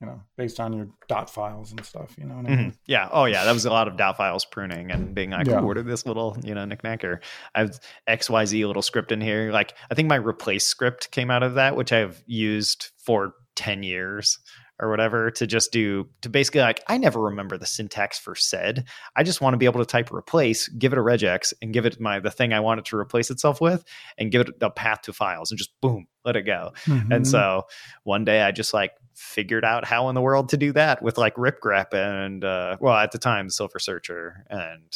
you 0.00 0.06
know, 0.08 0.20
based 0.36 0.58
on 0.58 0.72
your 0.72 0.88
dot 1.06 1.30
files 1.30 1.70
and 1.70 1.84
stuff. 1.84 2.16
You 2.18 2.24
know 2.24 2.34
what 2.34 2.46
I 2.46 2.56
mean? 2.56 2.70
Mhm. 2.72 2.76
Yeah. 2.88 3.08
Oh, 3.12 3.24
yeah. 3.26 3.44
That 3.44 3.52
was 3.52 3.66
a 3.66 3.70
lot 3.70 3.86
of 3.86 3.96
dot 3.96 4.16
files 4.16 4.44
pruning 4.44 4.90
and 4.90 5.14
being 5.14 5.30
like, 5.30 5.46
Yeah. 5.46 5.62
"Ooh, 5.62 5.80
this 5.84 6.04
little, 6.06 6.36
you 6.42 6.56
know, 6.56 6.64
knickknacker? 6.66 7.20
I 7.54 7.60
have 7.60 7.78
XYZ 8.08 8.66
little 8.66 8.82
script 8.82 9.12
in 9.12 9.20
here. 9.20 9.52
Like, 9.52 9.74
I 9.92 9.94
think 9.94 10.08
my 10.08 10.16
replace 10.16 10.66
script 10.66 11.12
came 11.12 11.30
out 11.30 11.44
of 11.44 11.54
that, 11.54 11.76
which 11.76 11.92
I've 11.92 12.20
used 12.26 12.90
for 12.98 13.34
10 13.54 13.84
years 13.84 14.40
or 14.82 14.90
whatever 14.90 15.30
to 15.30 15.46
just 15.46 15.72
do, 15.72 16.08
to 16.20 16.28
basically 16.28 16.60
like, 16.60 16.82
I 16.88 16.98
never 16.98 17.20
remember 17.20 17.56
the 17.56 17.66
syntax 17.66 18.18
for 18.18 18.34
sed. 18.34 18.84
I 19.16 19.22
just 19.22 19.40
want 19.40 19.54
to 19.54 19.58
be 19.58 19.64
able 19.64 19.78
to 19.78 19.86
type 19.86 20.12
replace, 20.12 20.66
give 20.68 20.92
it 20.92 20.98
a 20.98 21.02
regex, 21.02 21.54
and 21.62 21.72
give 21.72 21.86
it 21.86 22.00
my, 22.00 22.18
the 22.18 22.32
thing 22.32 22.52
I 22.52 22.60
want 22.60 22.80
it 22.80 22.84
to 22.86 22.96
replace 22.98 23.30
itself 23.30 23.60
with, 23.60 23.84
and 24.18 24.32
give 24.32 24.42
it 24.42 24.48
a 24.60 24.70
path 24.70 25.02
to 25.02 25.12
files 25.12 25.50
and 25.52 25.56
just 25.56 25.70
boom, 25.80 26.08
let 26.24 26.36
it 26.36 26.42
go. 26.42 26.72
And 26.86 27.10
Mhm. 27.10 27.26
so 27.26 27.62
one 28.02 28.24
day 28.24 28.42
I 28.42 28.50
just 28.50 28.74
like 28.74 28.92
figured 29.14 29.64
out 29.64 29.84
how 29.84 30.08
in 30.08 30.14
the 30.16 30.20
world 30.20 30.48
to 30.48 30.56
do 30.56 30.72
that 30.72 31.00
with 31.00 31.16
like 31.16 31.36
ripgrep 31.36 31.94
and 31.94 32.42
uh 32.44 32.76
well 32.80 32.96
at 32.96 33.12
the 33.12 33.18
time 33.18 33.50
silver 33.50 33.78
searcher 33.78 34.44
and 34.50 34.92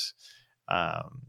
um 0.69 1.21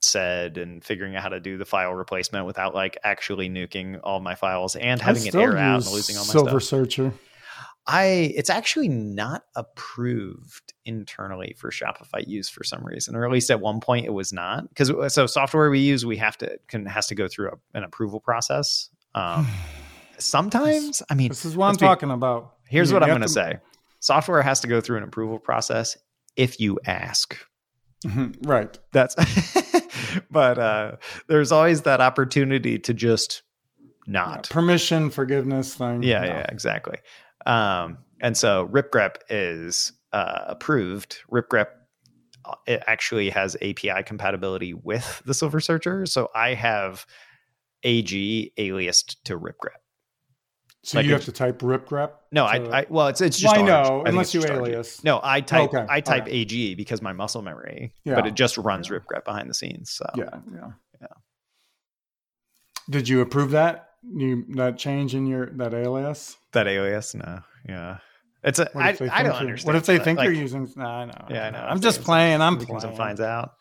sed 0.00 0.58
and 0.58 0.84
figuring 0.84 1.16
out 1.16 1.22
how 1.22 1.28
to 1.28 1.40
do 1.40 1.56
the 1.58 1.64
file 1.64 1.92
replacement 1.94 2.44
without 2.46 2.74
like 2.74 2.98
actually 3.04 3.48
nuking 3.48 3.98
all 4.02 4.20
my 4.20 4.34
files 4.34 4.74
and 4.76 5.00
having 5.00 5.24
it 5.26 5.34
air 5.34 5.56
out 5.56 5.84
and 5.84 5.92
losing 5.94 6.16
all 6.16 6.24
my 6.24 6.32
Silver 6.32 6.60
stuff. 6.60 6.80
Searcher. 6.80 7.12
I 7.86 8.32
it's 8.34 8.48
actually 8.50 8.88
not 8.88 9.42
approved 9.56 10.72
internally 10.86 11.54
for 11.58 11.70
Shopify 11.70 12.26
use 12.26 12.48
for 12.48 12.64
some 12.64 12.82
reason, 12.84 13.14
or 13.14 13.24
at 13.26 13.30
least 13.30 13.50
at 13.50 13.60
one 13.60 13.80
point 13.80 14.06
it 14.06 14.12
was 14.12 14.32
not. 14.32 14.68
Because 14.68 15.12
so 15.12 15.26
software 15.26 15.68
we 15.70 15.80
use, 15.80 16.06
we 16.06 16.16
have 16.16 16.38
to 16.38 16.58
can 16.68 16.86
has 16.86 17.06
to 17.08 17.14
go 17.14 17.28
through 17.28 17.50
a, 17.50 17.76
an 17.76 17.84
approval 17.84 18.20
process. 18.20 18.88
Um, 19.14 19.46
sometimes, 20.18 21.02
I 21.10 21.14
mean, 21.14 21.28
This 21.28 21.44
is 21.44 21.56
what 21.56 21.66
I'm 21.68 21.74
be- 21.74 21.80
talking 21.80 22.10
about. 22.10 22.54
Here's 22.66 22.90
You- 22.90 22.94
what 22.94 23.02
I'm 23.02 23.10
going 23.10 23.20
to 23.22 23.28
say: 23.28 23.58
software 24.00 24.42
has 24.42 24.60
to 24.60 24.66
go 24.66 24.80
through 24.80 24.98
an 24.98 25.02
approval 25.04 25.38
process 25.38 25.96
if 26.36 26.60
you 26.60 26.78
ask. 26.86 27.36
Mhm, 28.04 28.36
Right. 28.46 28.78
That's, 28.92 29.14
but 30.30 30.58
uh, 30.58 30.96
there's 31.28 31.52
always 31.52 31.82
that 31.82 32.00
opportunity 32.02 32.78
to 32.80 32.92
just 32.92 33.42
not. 34.06 34.50
Permission, 34.50 35.08
forgiveness 35.10 35.74
thing. 35.74 36.02
Yeah, 36.02 36.20
No. 36.20 36.26
yeah, 36.26 36.46
exactly. 36.50 36.98
Um, 37.46 37.98
and 38.20 38.36
so 38.36 38.66
ripgrep 38.68 39.16
is 39.28 39.92
uh, 40.12 40.44
approved. 40.46 41.18
Ripgrep 41.30 41.66
uh, 42.44 42.54
it 42.66 42.82
actually 42.86 43.30
has 43.30 43.56
API 43.56 44.02
compatibility 44.04 44.74
with 44.74 45.22
the 45.26 45.34
Silver 45.34 45.60
Searcher, 45.60 46.06
so 46.06 46.30
I 46.34 46.54
have 46.54 47.06
AG 47.82 48.52
aliased 48.58 49.16
to 49.24 49.38
ripgrep. 49.38 49.76
So 50.82 50.98
Like 50.98 51.06
you 51.06 51.12
have 51.12 51.24
to 51.24 51.32
type 51.32 51.60
ripgrep. 51.60 52.10
No, 52.30 52.44
to- 52.44 52.70
I, 52.70 52.80
I 52.80 52.86
well, 52.90 53.06
it's 53.08 53.22
it's 53.22 53.38
just 53.38 53.56
Well, 53.56 53.64
I 53.64 53.66
know, 53.66 53.96
think 53.98 54.08
unless 54.08 54.34
you 54.34 54.44
alias. 54.44 55.02
No, 55.02 55.18
I 55.22 55.40
type 55.40 55.72
Okay, 55.72 55.86
I 55.88 56.00
type 56.02 56.24
alright. 56.24 56.34
AG 56.34 56.74
because 56.74 57.00
my 57.00 57.14
muscle 57.14 57.40
memory, 57.40 57.94
Yeah. 58.04 58.16
but 58.16 58.26
it 58.26 58.34
just 58.34 58.58
runs 58.58 58.90
Yeah. 58.90 58.98
ripgrep 58.98 59.24
behind 59.24 59.48
the 59.48 59.54
scenes. 59.54 59.90
So 59.90 60.04
Yeah, 60.14 60.24
yeah, 60.52 60.70
Yeah. 61.00 61.06
Did 62.90 63.08
you 63.08 63.22
approve 63.22 63.52
that? 63.52 63.93
You 64.12 64.44
that 64.56 64.76
change 64.78 65.14
in 65.14 65.26
your 65.26 65.46
that 65.56 65.72
alias? 65.74 66.36
that 66.52 66.66
alias, 66.66 67.14
no, 67.14 67.40
yeah, 67.68 67.98
it's 68.42 68.58
a 68.58 68.70
I, 68.76 68.88
I 69.10 69.22
don't 69.22 69.32
understand. 69.34 69.66
What 69.66 69.76
if 69.76 69.86
they 69.86 69.98
think 69.98 70.18
Like, 70.18 70.26
you're 70.26 70.34
using? 70.34 70.70
Nah, 70.76 71.00
I 71.00 71.04
know. 71.06 71.12
Yeah, 71.30 71.46
I 71.46 71.50
know. 71.50 71.58
I'm 71.58 71.80
just 71.80 72.02
playing. 72.02 72.40
I'm 72.42 72.58
playing. 72.58 72.96
finds 72.96 73.20
out. 73.20 73.52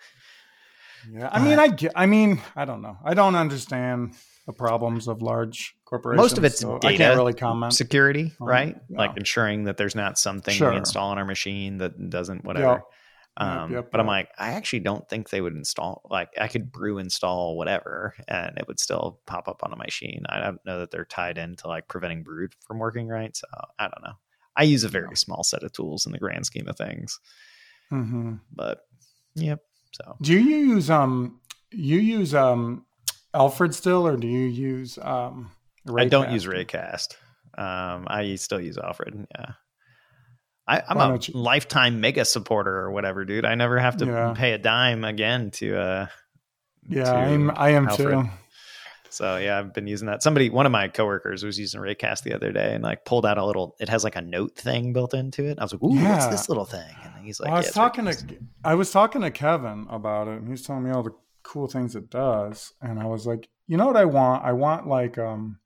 Yeah, 1.12 1.30
I 1.32 1.44
mean, 1.44 1.60
I 1.60 1.68
get. 1.70 1.92
I 1.96 2.06
mean, 2.06 2.42
I 2.56 2.66
don't 2.66 2.82
know. 2.82 2.98
I 3.04 3.14
don't 3.14 3.36
understand 3.36 4.14
the 4.46 4.54
problems 4.54 5.08
of 5.08 5.22
large 5.22 5.76
corporations. 5.86 6.22
Most 6.24 6.38
of 6.38 6.44
it's 6.44 6.60
so 6.60 6.76
I 6.76 6.80
data 6.80 6.98
can't 6.98 7.18
really 7.18 7.34
comment. 7.34 7.74
security, 7.74 8.34
Um, 8.42 8.48
right? 8.48 8.76
yeah. 8.90 8.98
Like 8.98 9.16
ensuring 9.18 9.66
that 9.66 9.78
there's 9.78 9.96
not 9.96 10.18
something 10.18 10.54
Sure. 10.54 10.72
we 10.72 10.78
install 10.78 11.10
on 11.12 11.18
our 11.18 11.26
machine 11.26 11.78
that 11.78 12.10
doesn't 12.10 12.44
whatever. 12.44 12.84
Yep. 13.40 13.50
Um, 13.50 13.72
yep, 13.72 13.92
but 13.92 14.00
I'm 14.00 14.08
like, 14.08 14.30
I 14.38 14.52
actually 14.52 14.82
don't 14.82 15.08
think 15.10 15.30
they 15.30 15.42
would 15.42 15.56
install. 15.56 16.04
Like, 16.10 16.30
I 16.40 16.48
could 16.48 16.72
brew 16.72 17.00
install 17.00 17.58
whatever, 17.58 18.14
and 18.28 18.56
it 18.58 18.68
would 18.68 18.80
still 18.80 19.20
pop 19.26 19.48
up 19.48 19.62
on 19.64 19.74
a 19.74 19.76
machine. 19.76 20.24
I 20.30 20.40
don't 20.40 20.64
know 20.66 20.80
that 20.80 20.92
they're 20.92 21.06
tied 21.06 21.38
into 21.40 21.68
like 21.68 21.88
preventing 21.88 22.24
brew 22.24 22.50
from 22.68 22.78
working 22.78 23.08
right. 23.08 23.36
So 23.36 23.48
I 23.80 23.86
don't 23.86 24.04
know. 24.04 24.14
I 24.56 24.64
use 24.64 24.84
a 24.84 24.90
very 24.90 25.16
small 25.16 25.44
set 25.44 25.64
of 25.64 25.72
tools 25.74 26.06
in 26.06 26.12
the 26.12 26.20
grand 26.20 26.46
scheme 26.46 26.68
of 26.68 26.78
things, 26.78 27.20
hmm 27.90 28.36
but 28.52 28.86
yep. 29.34 29.62
So 29.94 30.16
Do 30.22 30.34
you 30.34 30.40
use 30.74 30.90
um? 30.90 31.40
You 31.72 31.98
use 31.98 32.36
um, 32.36 32.86
Alfred 33.34 33.74
still, 33.74 34.06
or 34.06 34.16
do 34.16 34.28
you 34.28 34.46
use 34.46 35.00
um? 35.02 35.50
I 35.98 36.06
don't 36.06 36.32
use 36.32 36.46
Raycast. 36.46 37.16
Um, 37.58 38.06
I 38.08 38.36
still 38.36 38.62
use 38.62 38.78
Alfred. 38.78 39.28
Yeah. 39.36 39.54
I, 40.68 40.82
I'm 40.88 40.98
a 40.98 41.18
you- 41.22 41.34
lifetime 41.34 42.00
mega 42.02 42.24
supporter 42.26 42.76
or 42.78 42.92
whatever, 42.92 43.26
dude. 43.26 43.46
I 43.46 43.56
never 43.56 43.80
have 43.80 43.98
to 43.98 44.06
Yeah. 44.06 44.34
pay 44.36 44.54
a 44.54 44.58
dime 44.58 45.04
again 45.04 45.52
to 45.52 45.78
uh 45.80 46.08
Yeah, 46.88 47.04
to 47.04 47.12
I'm. 47.16 47.52
I 47.56 47.70
am 47.72 47.88
Alfred. 47.90 48.24
too. 48.26 48.30
so 49.10 49.38
yeah, 49.38 49.60
I've 49.60 49.74
been 49.74 49.88
using 49.88 50.08
that. 50.08 50.24
Somebody 50.24 50.50
one 50.50 50.66
of 50.66 50.72
my 50.72 50.88
coworkers 50.88 51.44
was 51.44 51.60
using 51.60 51.82
Raycast 51.82 52.24
the 52.24 52.34
other 52.34 52.52
day 52.52 52.74
and 52.74 52.84
like 52.84 53.06
pulled 53.06 53.26
out 53.26 53.38
a 53.38 53.46
little 53.46 53.76
it 53.80 53.90
has 53.90 54.04
like 54.04 54.16
a 54.16 54.22
note 54.22 54.56
thing 54.56 54.94
built 54.94 55.14
into 55.14 55.44
it. 55.46 55.60
I 55.60 55.64
was 55.64 55.74
like, 55.74 55.84
Ooh, 55.84 55.96
what's 56.02 56.28
this 56.28 56.48
little 56.50 56.66
thing? 56.66 56.96
And 57.04 57.26
he's 57.26 57.40
like, 57.40 57.48
Well, 57.48 57.56
I 57.56 57.60
was 57.60 57.68
it's 57.68 57.76
talking 57.76 58.06
Raycast." 58.06 58.28
to 58.30 58.38
I 58.64 58.76
was 58.76 58.92
talking 58.92 59.22
to 59.22 59.32
Kevin 59.32 59.86
about 59.90 60.28
it, 60.30 60.38
and 60.38 60.46
he 60.46 60.52
was 60.52 60.62
telling 60.62 60.84
me 60.84 60.92
all 60.92 61.04
the 61.04 61.12
cool 61.44 61.68
things 61.68 61.94
it 61.96 62.10
does, 62.10 62.72
and 62.82 63.00
I 63.02 63.06
was 63.06 63.28
like, 63.28 63.50
you 63.68 63.76
know 63.76 63.86
what 63.88 63.98
I 63.98 64.06
want? 64.06 64.46
I 64.46 64.54
want 64.54 64.88
like 64.88 65.18
um 65.18 65.60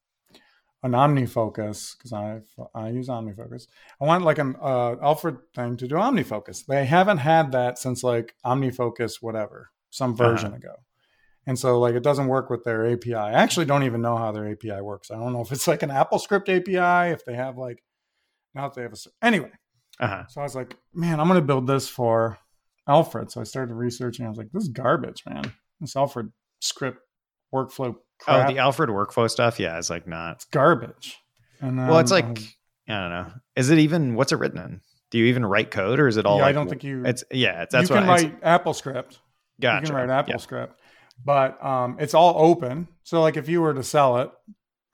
an 0.83 0.91
OmniFocus 0.91 1.97
because 1.97 2.13
I 2.13 2.41
I 2.75 2.89
use 2.89 3.07
OmniFocus. 3.09 3.67
I 4.01 4.05
want 4.05 4.23
like 4.23 4.37
an 4.37 4.55
uh, 4.61 4.95
Alfred 5.01 5.37
thing 5.55 5.77
to 5.77 5.87
do 5.87 5.95
OmniFocus. 5.95 6.65
They 6.65 6.85
haven't 6.85 7.17
had 7.19 7.51
that 7.53 7.77
since 7.77 8.03
like 8.03 8.35
OmniFocus 8.45 9.21
whatever 9.21 9.71
some 9.89 10.11
Uh-huh. 10.13 10.29
version 10.29 10.53
ago. 10.53 10.75
And 11.47 11.57
so, 11.57 11.79
like, 11.79 11.95
it 11.95 12.03
doesn't 12.03 12.27
work 12.27 12.49
with 12.49 12.65
their 12.65 12.85
API. 12.91 13.15
I 13.15 13.31
actually 13.31 13.67
don't 13.67 13.83
even 13.83 14.01
know 14.01 14.17
how 14.17 14.33
their 14.33 14.51
API 14.51 14.81
works. 14.81 15.09
I 15.09 15.15
don't 15.15 15.31
know 15.31 15.39
if 15.39 15.53
it's 15.53 15.65
like 15.65 15.81
an 15.81 15.91
Apple 15.91 16.19
Script 16.19 16.49
API, 16.49 17.13
if 17.13 17.23
they 17.23 17.35
have 17.35 17.57
like, 17.57 17.81
now 18.53 18.67
they 18.67 18.81
have 18.81 18.91
a. 18.91 18.97
Anyway, 19.25 19.51
uh-huh. 19.99 20.25
so 20.27 20.41
I 20.41 20.43
was 20.43 20.55
like, 20.55 20.75
man, 20.93 21.21
I'm 21.21 21.27
going 21.29 21.39
to 21.39 21.45
build 21.45 21.65
this 21.65 21.87
for 21.87 22.37
Alfred. 22.85 23.31
So 23.31 23.39
I 23.39 23.45
started 23.45 23.75
researching. 23.75 24.25
I 24.25 24.29
was 24.29 24.37
like, 24.37 24.51
this 24.51 24.63
is 24.63 24.69
garbage, 24.69 25.23
man. 25.25 25.53
This 25.79 25.95
Alfred 25.95 26.33
script 26.59 26.99
workflow 27.53 27.95
crap. 28.19 28.49
Oh, 28.49 28.53
the 28.53 28.59
Alfred 28.59 28.89
workflow 28.89 29.29
stuff, 29.29 29.59
yeah, 29.59 29.77
it's 29.77 29.89
like 29.89 30.07
not 30.07 30.37
it's 30.37 30.45
garbage. 30.45 31.17
And 31.61 31.77
then, 31.79 31.87
well, 31.87 31.99
it's 31.99 32.11
like 32.11 32.25
um, 32.25 32.37
I 32.87 32.93
don't 32.93 33.09
know. 33.09 33.31
Is 33.55 33.69
it 33.69 33.79
even 33.79 34.15
what's 34.15 34.31
it 34.31 34.37
written 34.37 34.59
in? 34.59 34.81
Do 35.09 35.17
you 35.17 35.25
even 35.25 35.45
write 35.45 35.71
code 35.71 35.99
or 35.99 36.07
is 36.07 36.17
it 36.17 36.25
all 36.25 36.39
yeah, 36.39 36.45
I 36.45 36.51
don't 36.51 36.67
think 36.69 36.83
you. 36.83 37.03
it's 37.05 37.23
yeah, 37.31 37.63
it's, 37.63 37.71
that's 37.71 37.89
you 37.89 37.95
can 37.95 38.03
I- 38.03 38.07
write 38.07 38.35
Apple 38.43 38.73
script. 38.73 39.19
Gotcha. 39.59 39.81
You 39.81 39.87
can 39.87 39.95
write 39.95 40.09
Apple 40.09 40.31
Yeah. 40.33 40.37
script, 40.37 40.79
but 41.25 41.63
um, 41.65 41.97
it's 41.99 42.13
all 42.13 42.35
open. 42.37 42.87
So 43.03 43.21
like, 43.21 43.37
if 43.37 43.49
you 43.49 43.61
were 43.61 43.73
to 43.73 43.83
sell 43.83 44.17
it, 44.17 44.29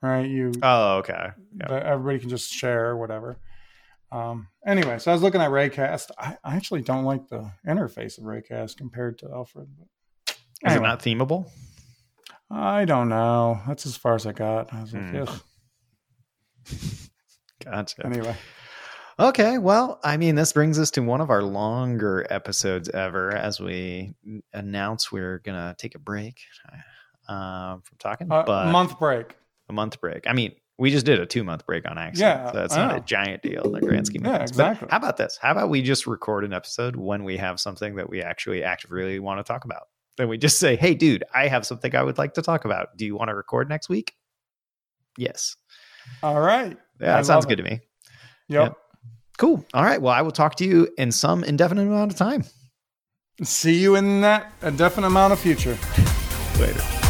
right, 0.00 0.26
you 0.26 0.52
Oh, 0.62 0.98
okay. 0.98 1.28
Yeah. 1.58 1.70
everybody 1.84 2.20
can 2.20 2.28
just 2.30 2.50
share 2.50 2.86
or 2.90 2.96
whatever. 2.96 3.38
Um, 4.12 4.46
anyway, 4.66 4.98
so 5.00 5.10
I 5.10 5.14
was 5.14 5.22
looking 5.22 5.40
at 5.40 5.50
Raycast. 5.50 6.12
I, 6.16 6.36
I 6.44 6.56
actually 6.56 6.82
don't 6.82 7.04
like 7.04 7.28
the 7.28 7.50
interface 7.66 8.16
of 8.16 8.24
Raycast 8.24 8.76
compared 8.76 9.18
to 9.18 9.30
Alfred. 9.30 9.66
But 10.24 10.36
Is 10.70 10.76
it 10.76 10.80
not 10.82 11.00
themable? 11.00 11.50
I 12.50 12.84
don't 12.84 13.08
know. 13.08 13.60
That's 13.66 13.86
as 13.86 13.96
far 13.96 14.14
as 14.14 14.26
I 14.26 14.32
got. 14.32 14.72
I 14.72 14.80
was 14.82 14.92
like, 14.94 15.02
Hmm. 15.02 15.16
"Ugh." 15.22 15.40
Gotcha. 17.64 18.06
anyway. 18.06 18.36
Okay, 19.18 19.58
well, 19.58 20.00
I 20.02 20.16
mean, 20.16 20.34
this 20.34 20.52
brings 20.52 20.78
us 20.78 20.90
to 20.92 21.00
one 21.00 21.20
of 21.20 21.30
our 21.30 21.42
longer 21.42 22.26
episodes 22.30 22.88
ever 22.88 23.30
as 23.30 23.60
we 23.60 24.14
announce 24.52 25.12
we're 25.12 25.38
gonna 25.38 25.74
take 25.78 25.94
a 25.94 25.98
break 26.00 26.40
um, 27.28 27.80
from 27.82 27.96
talking, 27.98 28.30
Uh, 28.30 28.42
but 28.44 28.72
month 28.72 28.98
break. 28.98 29.36
a 29.68 29.72
month 29.72 30.00
break. 30.00 30.26
I 30.28 30.32
mean, 30.32 30.52
we 30.78 30.90
just 30.90 31.06
did 31.06 31.20
a 31.20 31.26
two 31.26 31.44
month 31.44 31.64
break 31.64 31.88
on 31.88 31.96
accident, 31.96 32.40
Yeah, 32.54 32.66
so 32.66 32.74
I 32.74 32.86
not 32.86 32.96
a 32.96 33.00
giant 33.00 33.42
deal 33.42 33.62
in 33.62 33.72
the 33.72 33.80
grand 33.80 34.06
scheme 34.06 34.24
of 34.26 34.32
Yeah, 34.32 34.38
things. 34.38 34.52
But 34.52 34.70
exactly. 34.72 34.88
how 34.90 34.96
about 34.96 35.16
this? 35.16 35.38
How 35.40 35.52
about 35.52 35.70
we 35.70 35.80
just 35.80 36.06
record 36.08 36.44
an 36.44 36.52
episode 36.52 36.96
when 36.96 37.22
we 37.22 37.36
have 37.36 37.60
something 37.60 37.94
that 37.94 38.10
we 38.10 38.20
actually 38.20 38.64
actively 38.64 39.20
want 39.20 39.38
to 39.38 39.44
talk 39.44 39.64
about? 39.64 39.88
Then 40.16 40.28
we 40.28 40.38
just 40.38 40.58
say, 40.64 40.76
"Hey, 40.76 40.94
dude, 40.94 41.24
I 41.34 41.48
have 41.48 41.66
something 41.66 41.94
I 41.94 42.02
would 42.02 42.18
like 42.18 42.34
to 42.34 42.42
talk 42.42 42.64
about. 42.64 42.96
Do 42.96 43.04
you 43.04 43.16
want 43.16 43.28
to 43.28 43.34
record 43.34 43.68
next 43.68 43.88
week?" 43.88 44.14
Yes. 45.16 45.56
All 46.22 46.40
right. 46.40 46.76
Yeah, 47.00 47.14
I 47.14 47.16
that 47.18 47.26
sounds 47.26 47.46
good 47.46 47.56
to 47.56 47.62
me. 47.62 47.80
Yep. 48.48 48.62
Yep. 48.62 48.76
Cool. 49.38 49.64
All 49.74 49.84
right. 49.84 50.00
Well, 50.00 50.12
I 50.12 50.22
will 50.22 50.30
talk 50.32 50.56
to 50.56 50.64
you 50.64 50.88
in 50.96 51.12
some 51.12 51.44
indefinite 51.44 51.82
amount 51.82 52.12
of 52.12 52.18
time. 52.18 52.44
See 53.42 53.80
you 53.80 53.96
in 53.96 54.20
that 54.20 54.52
a 54.62 54.70
definite 54.70 55.08
amount 55.08 55.32
of 55.32 55.40
future. 55.40 55.76
Later. 56.60 57.03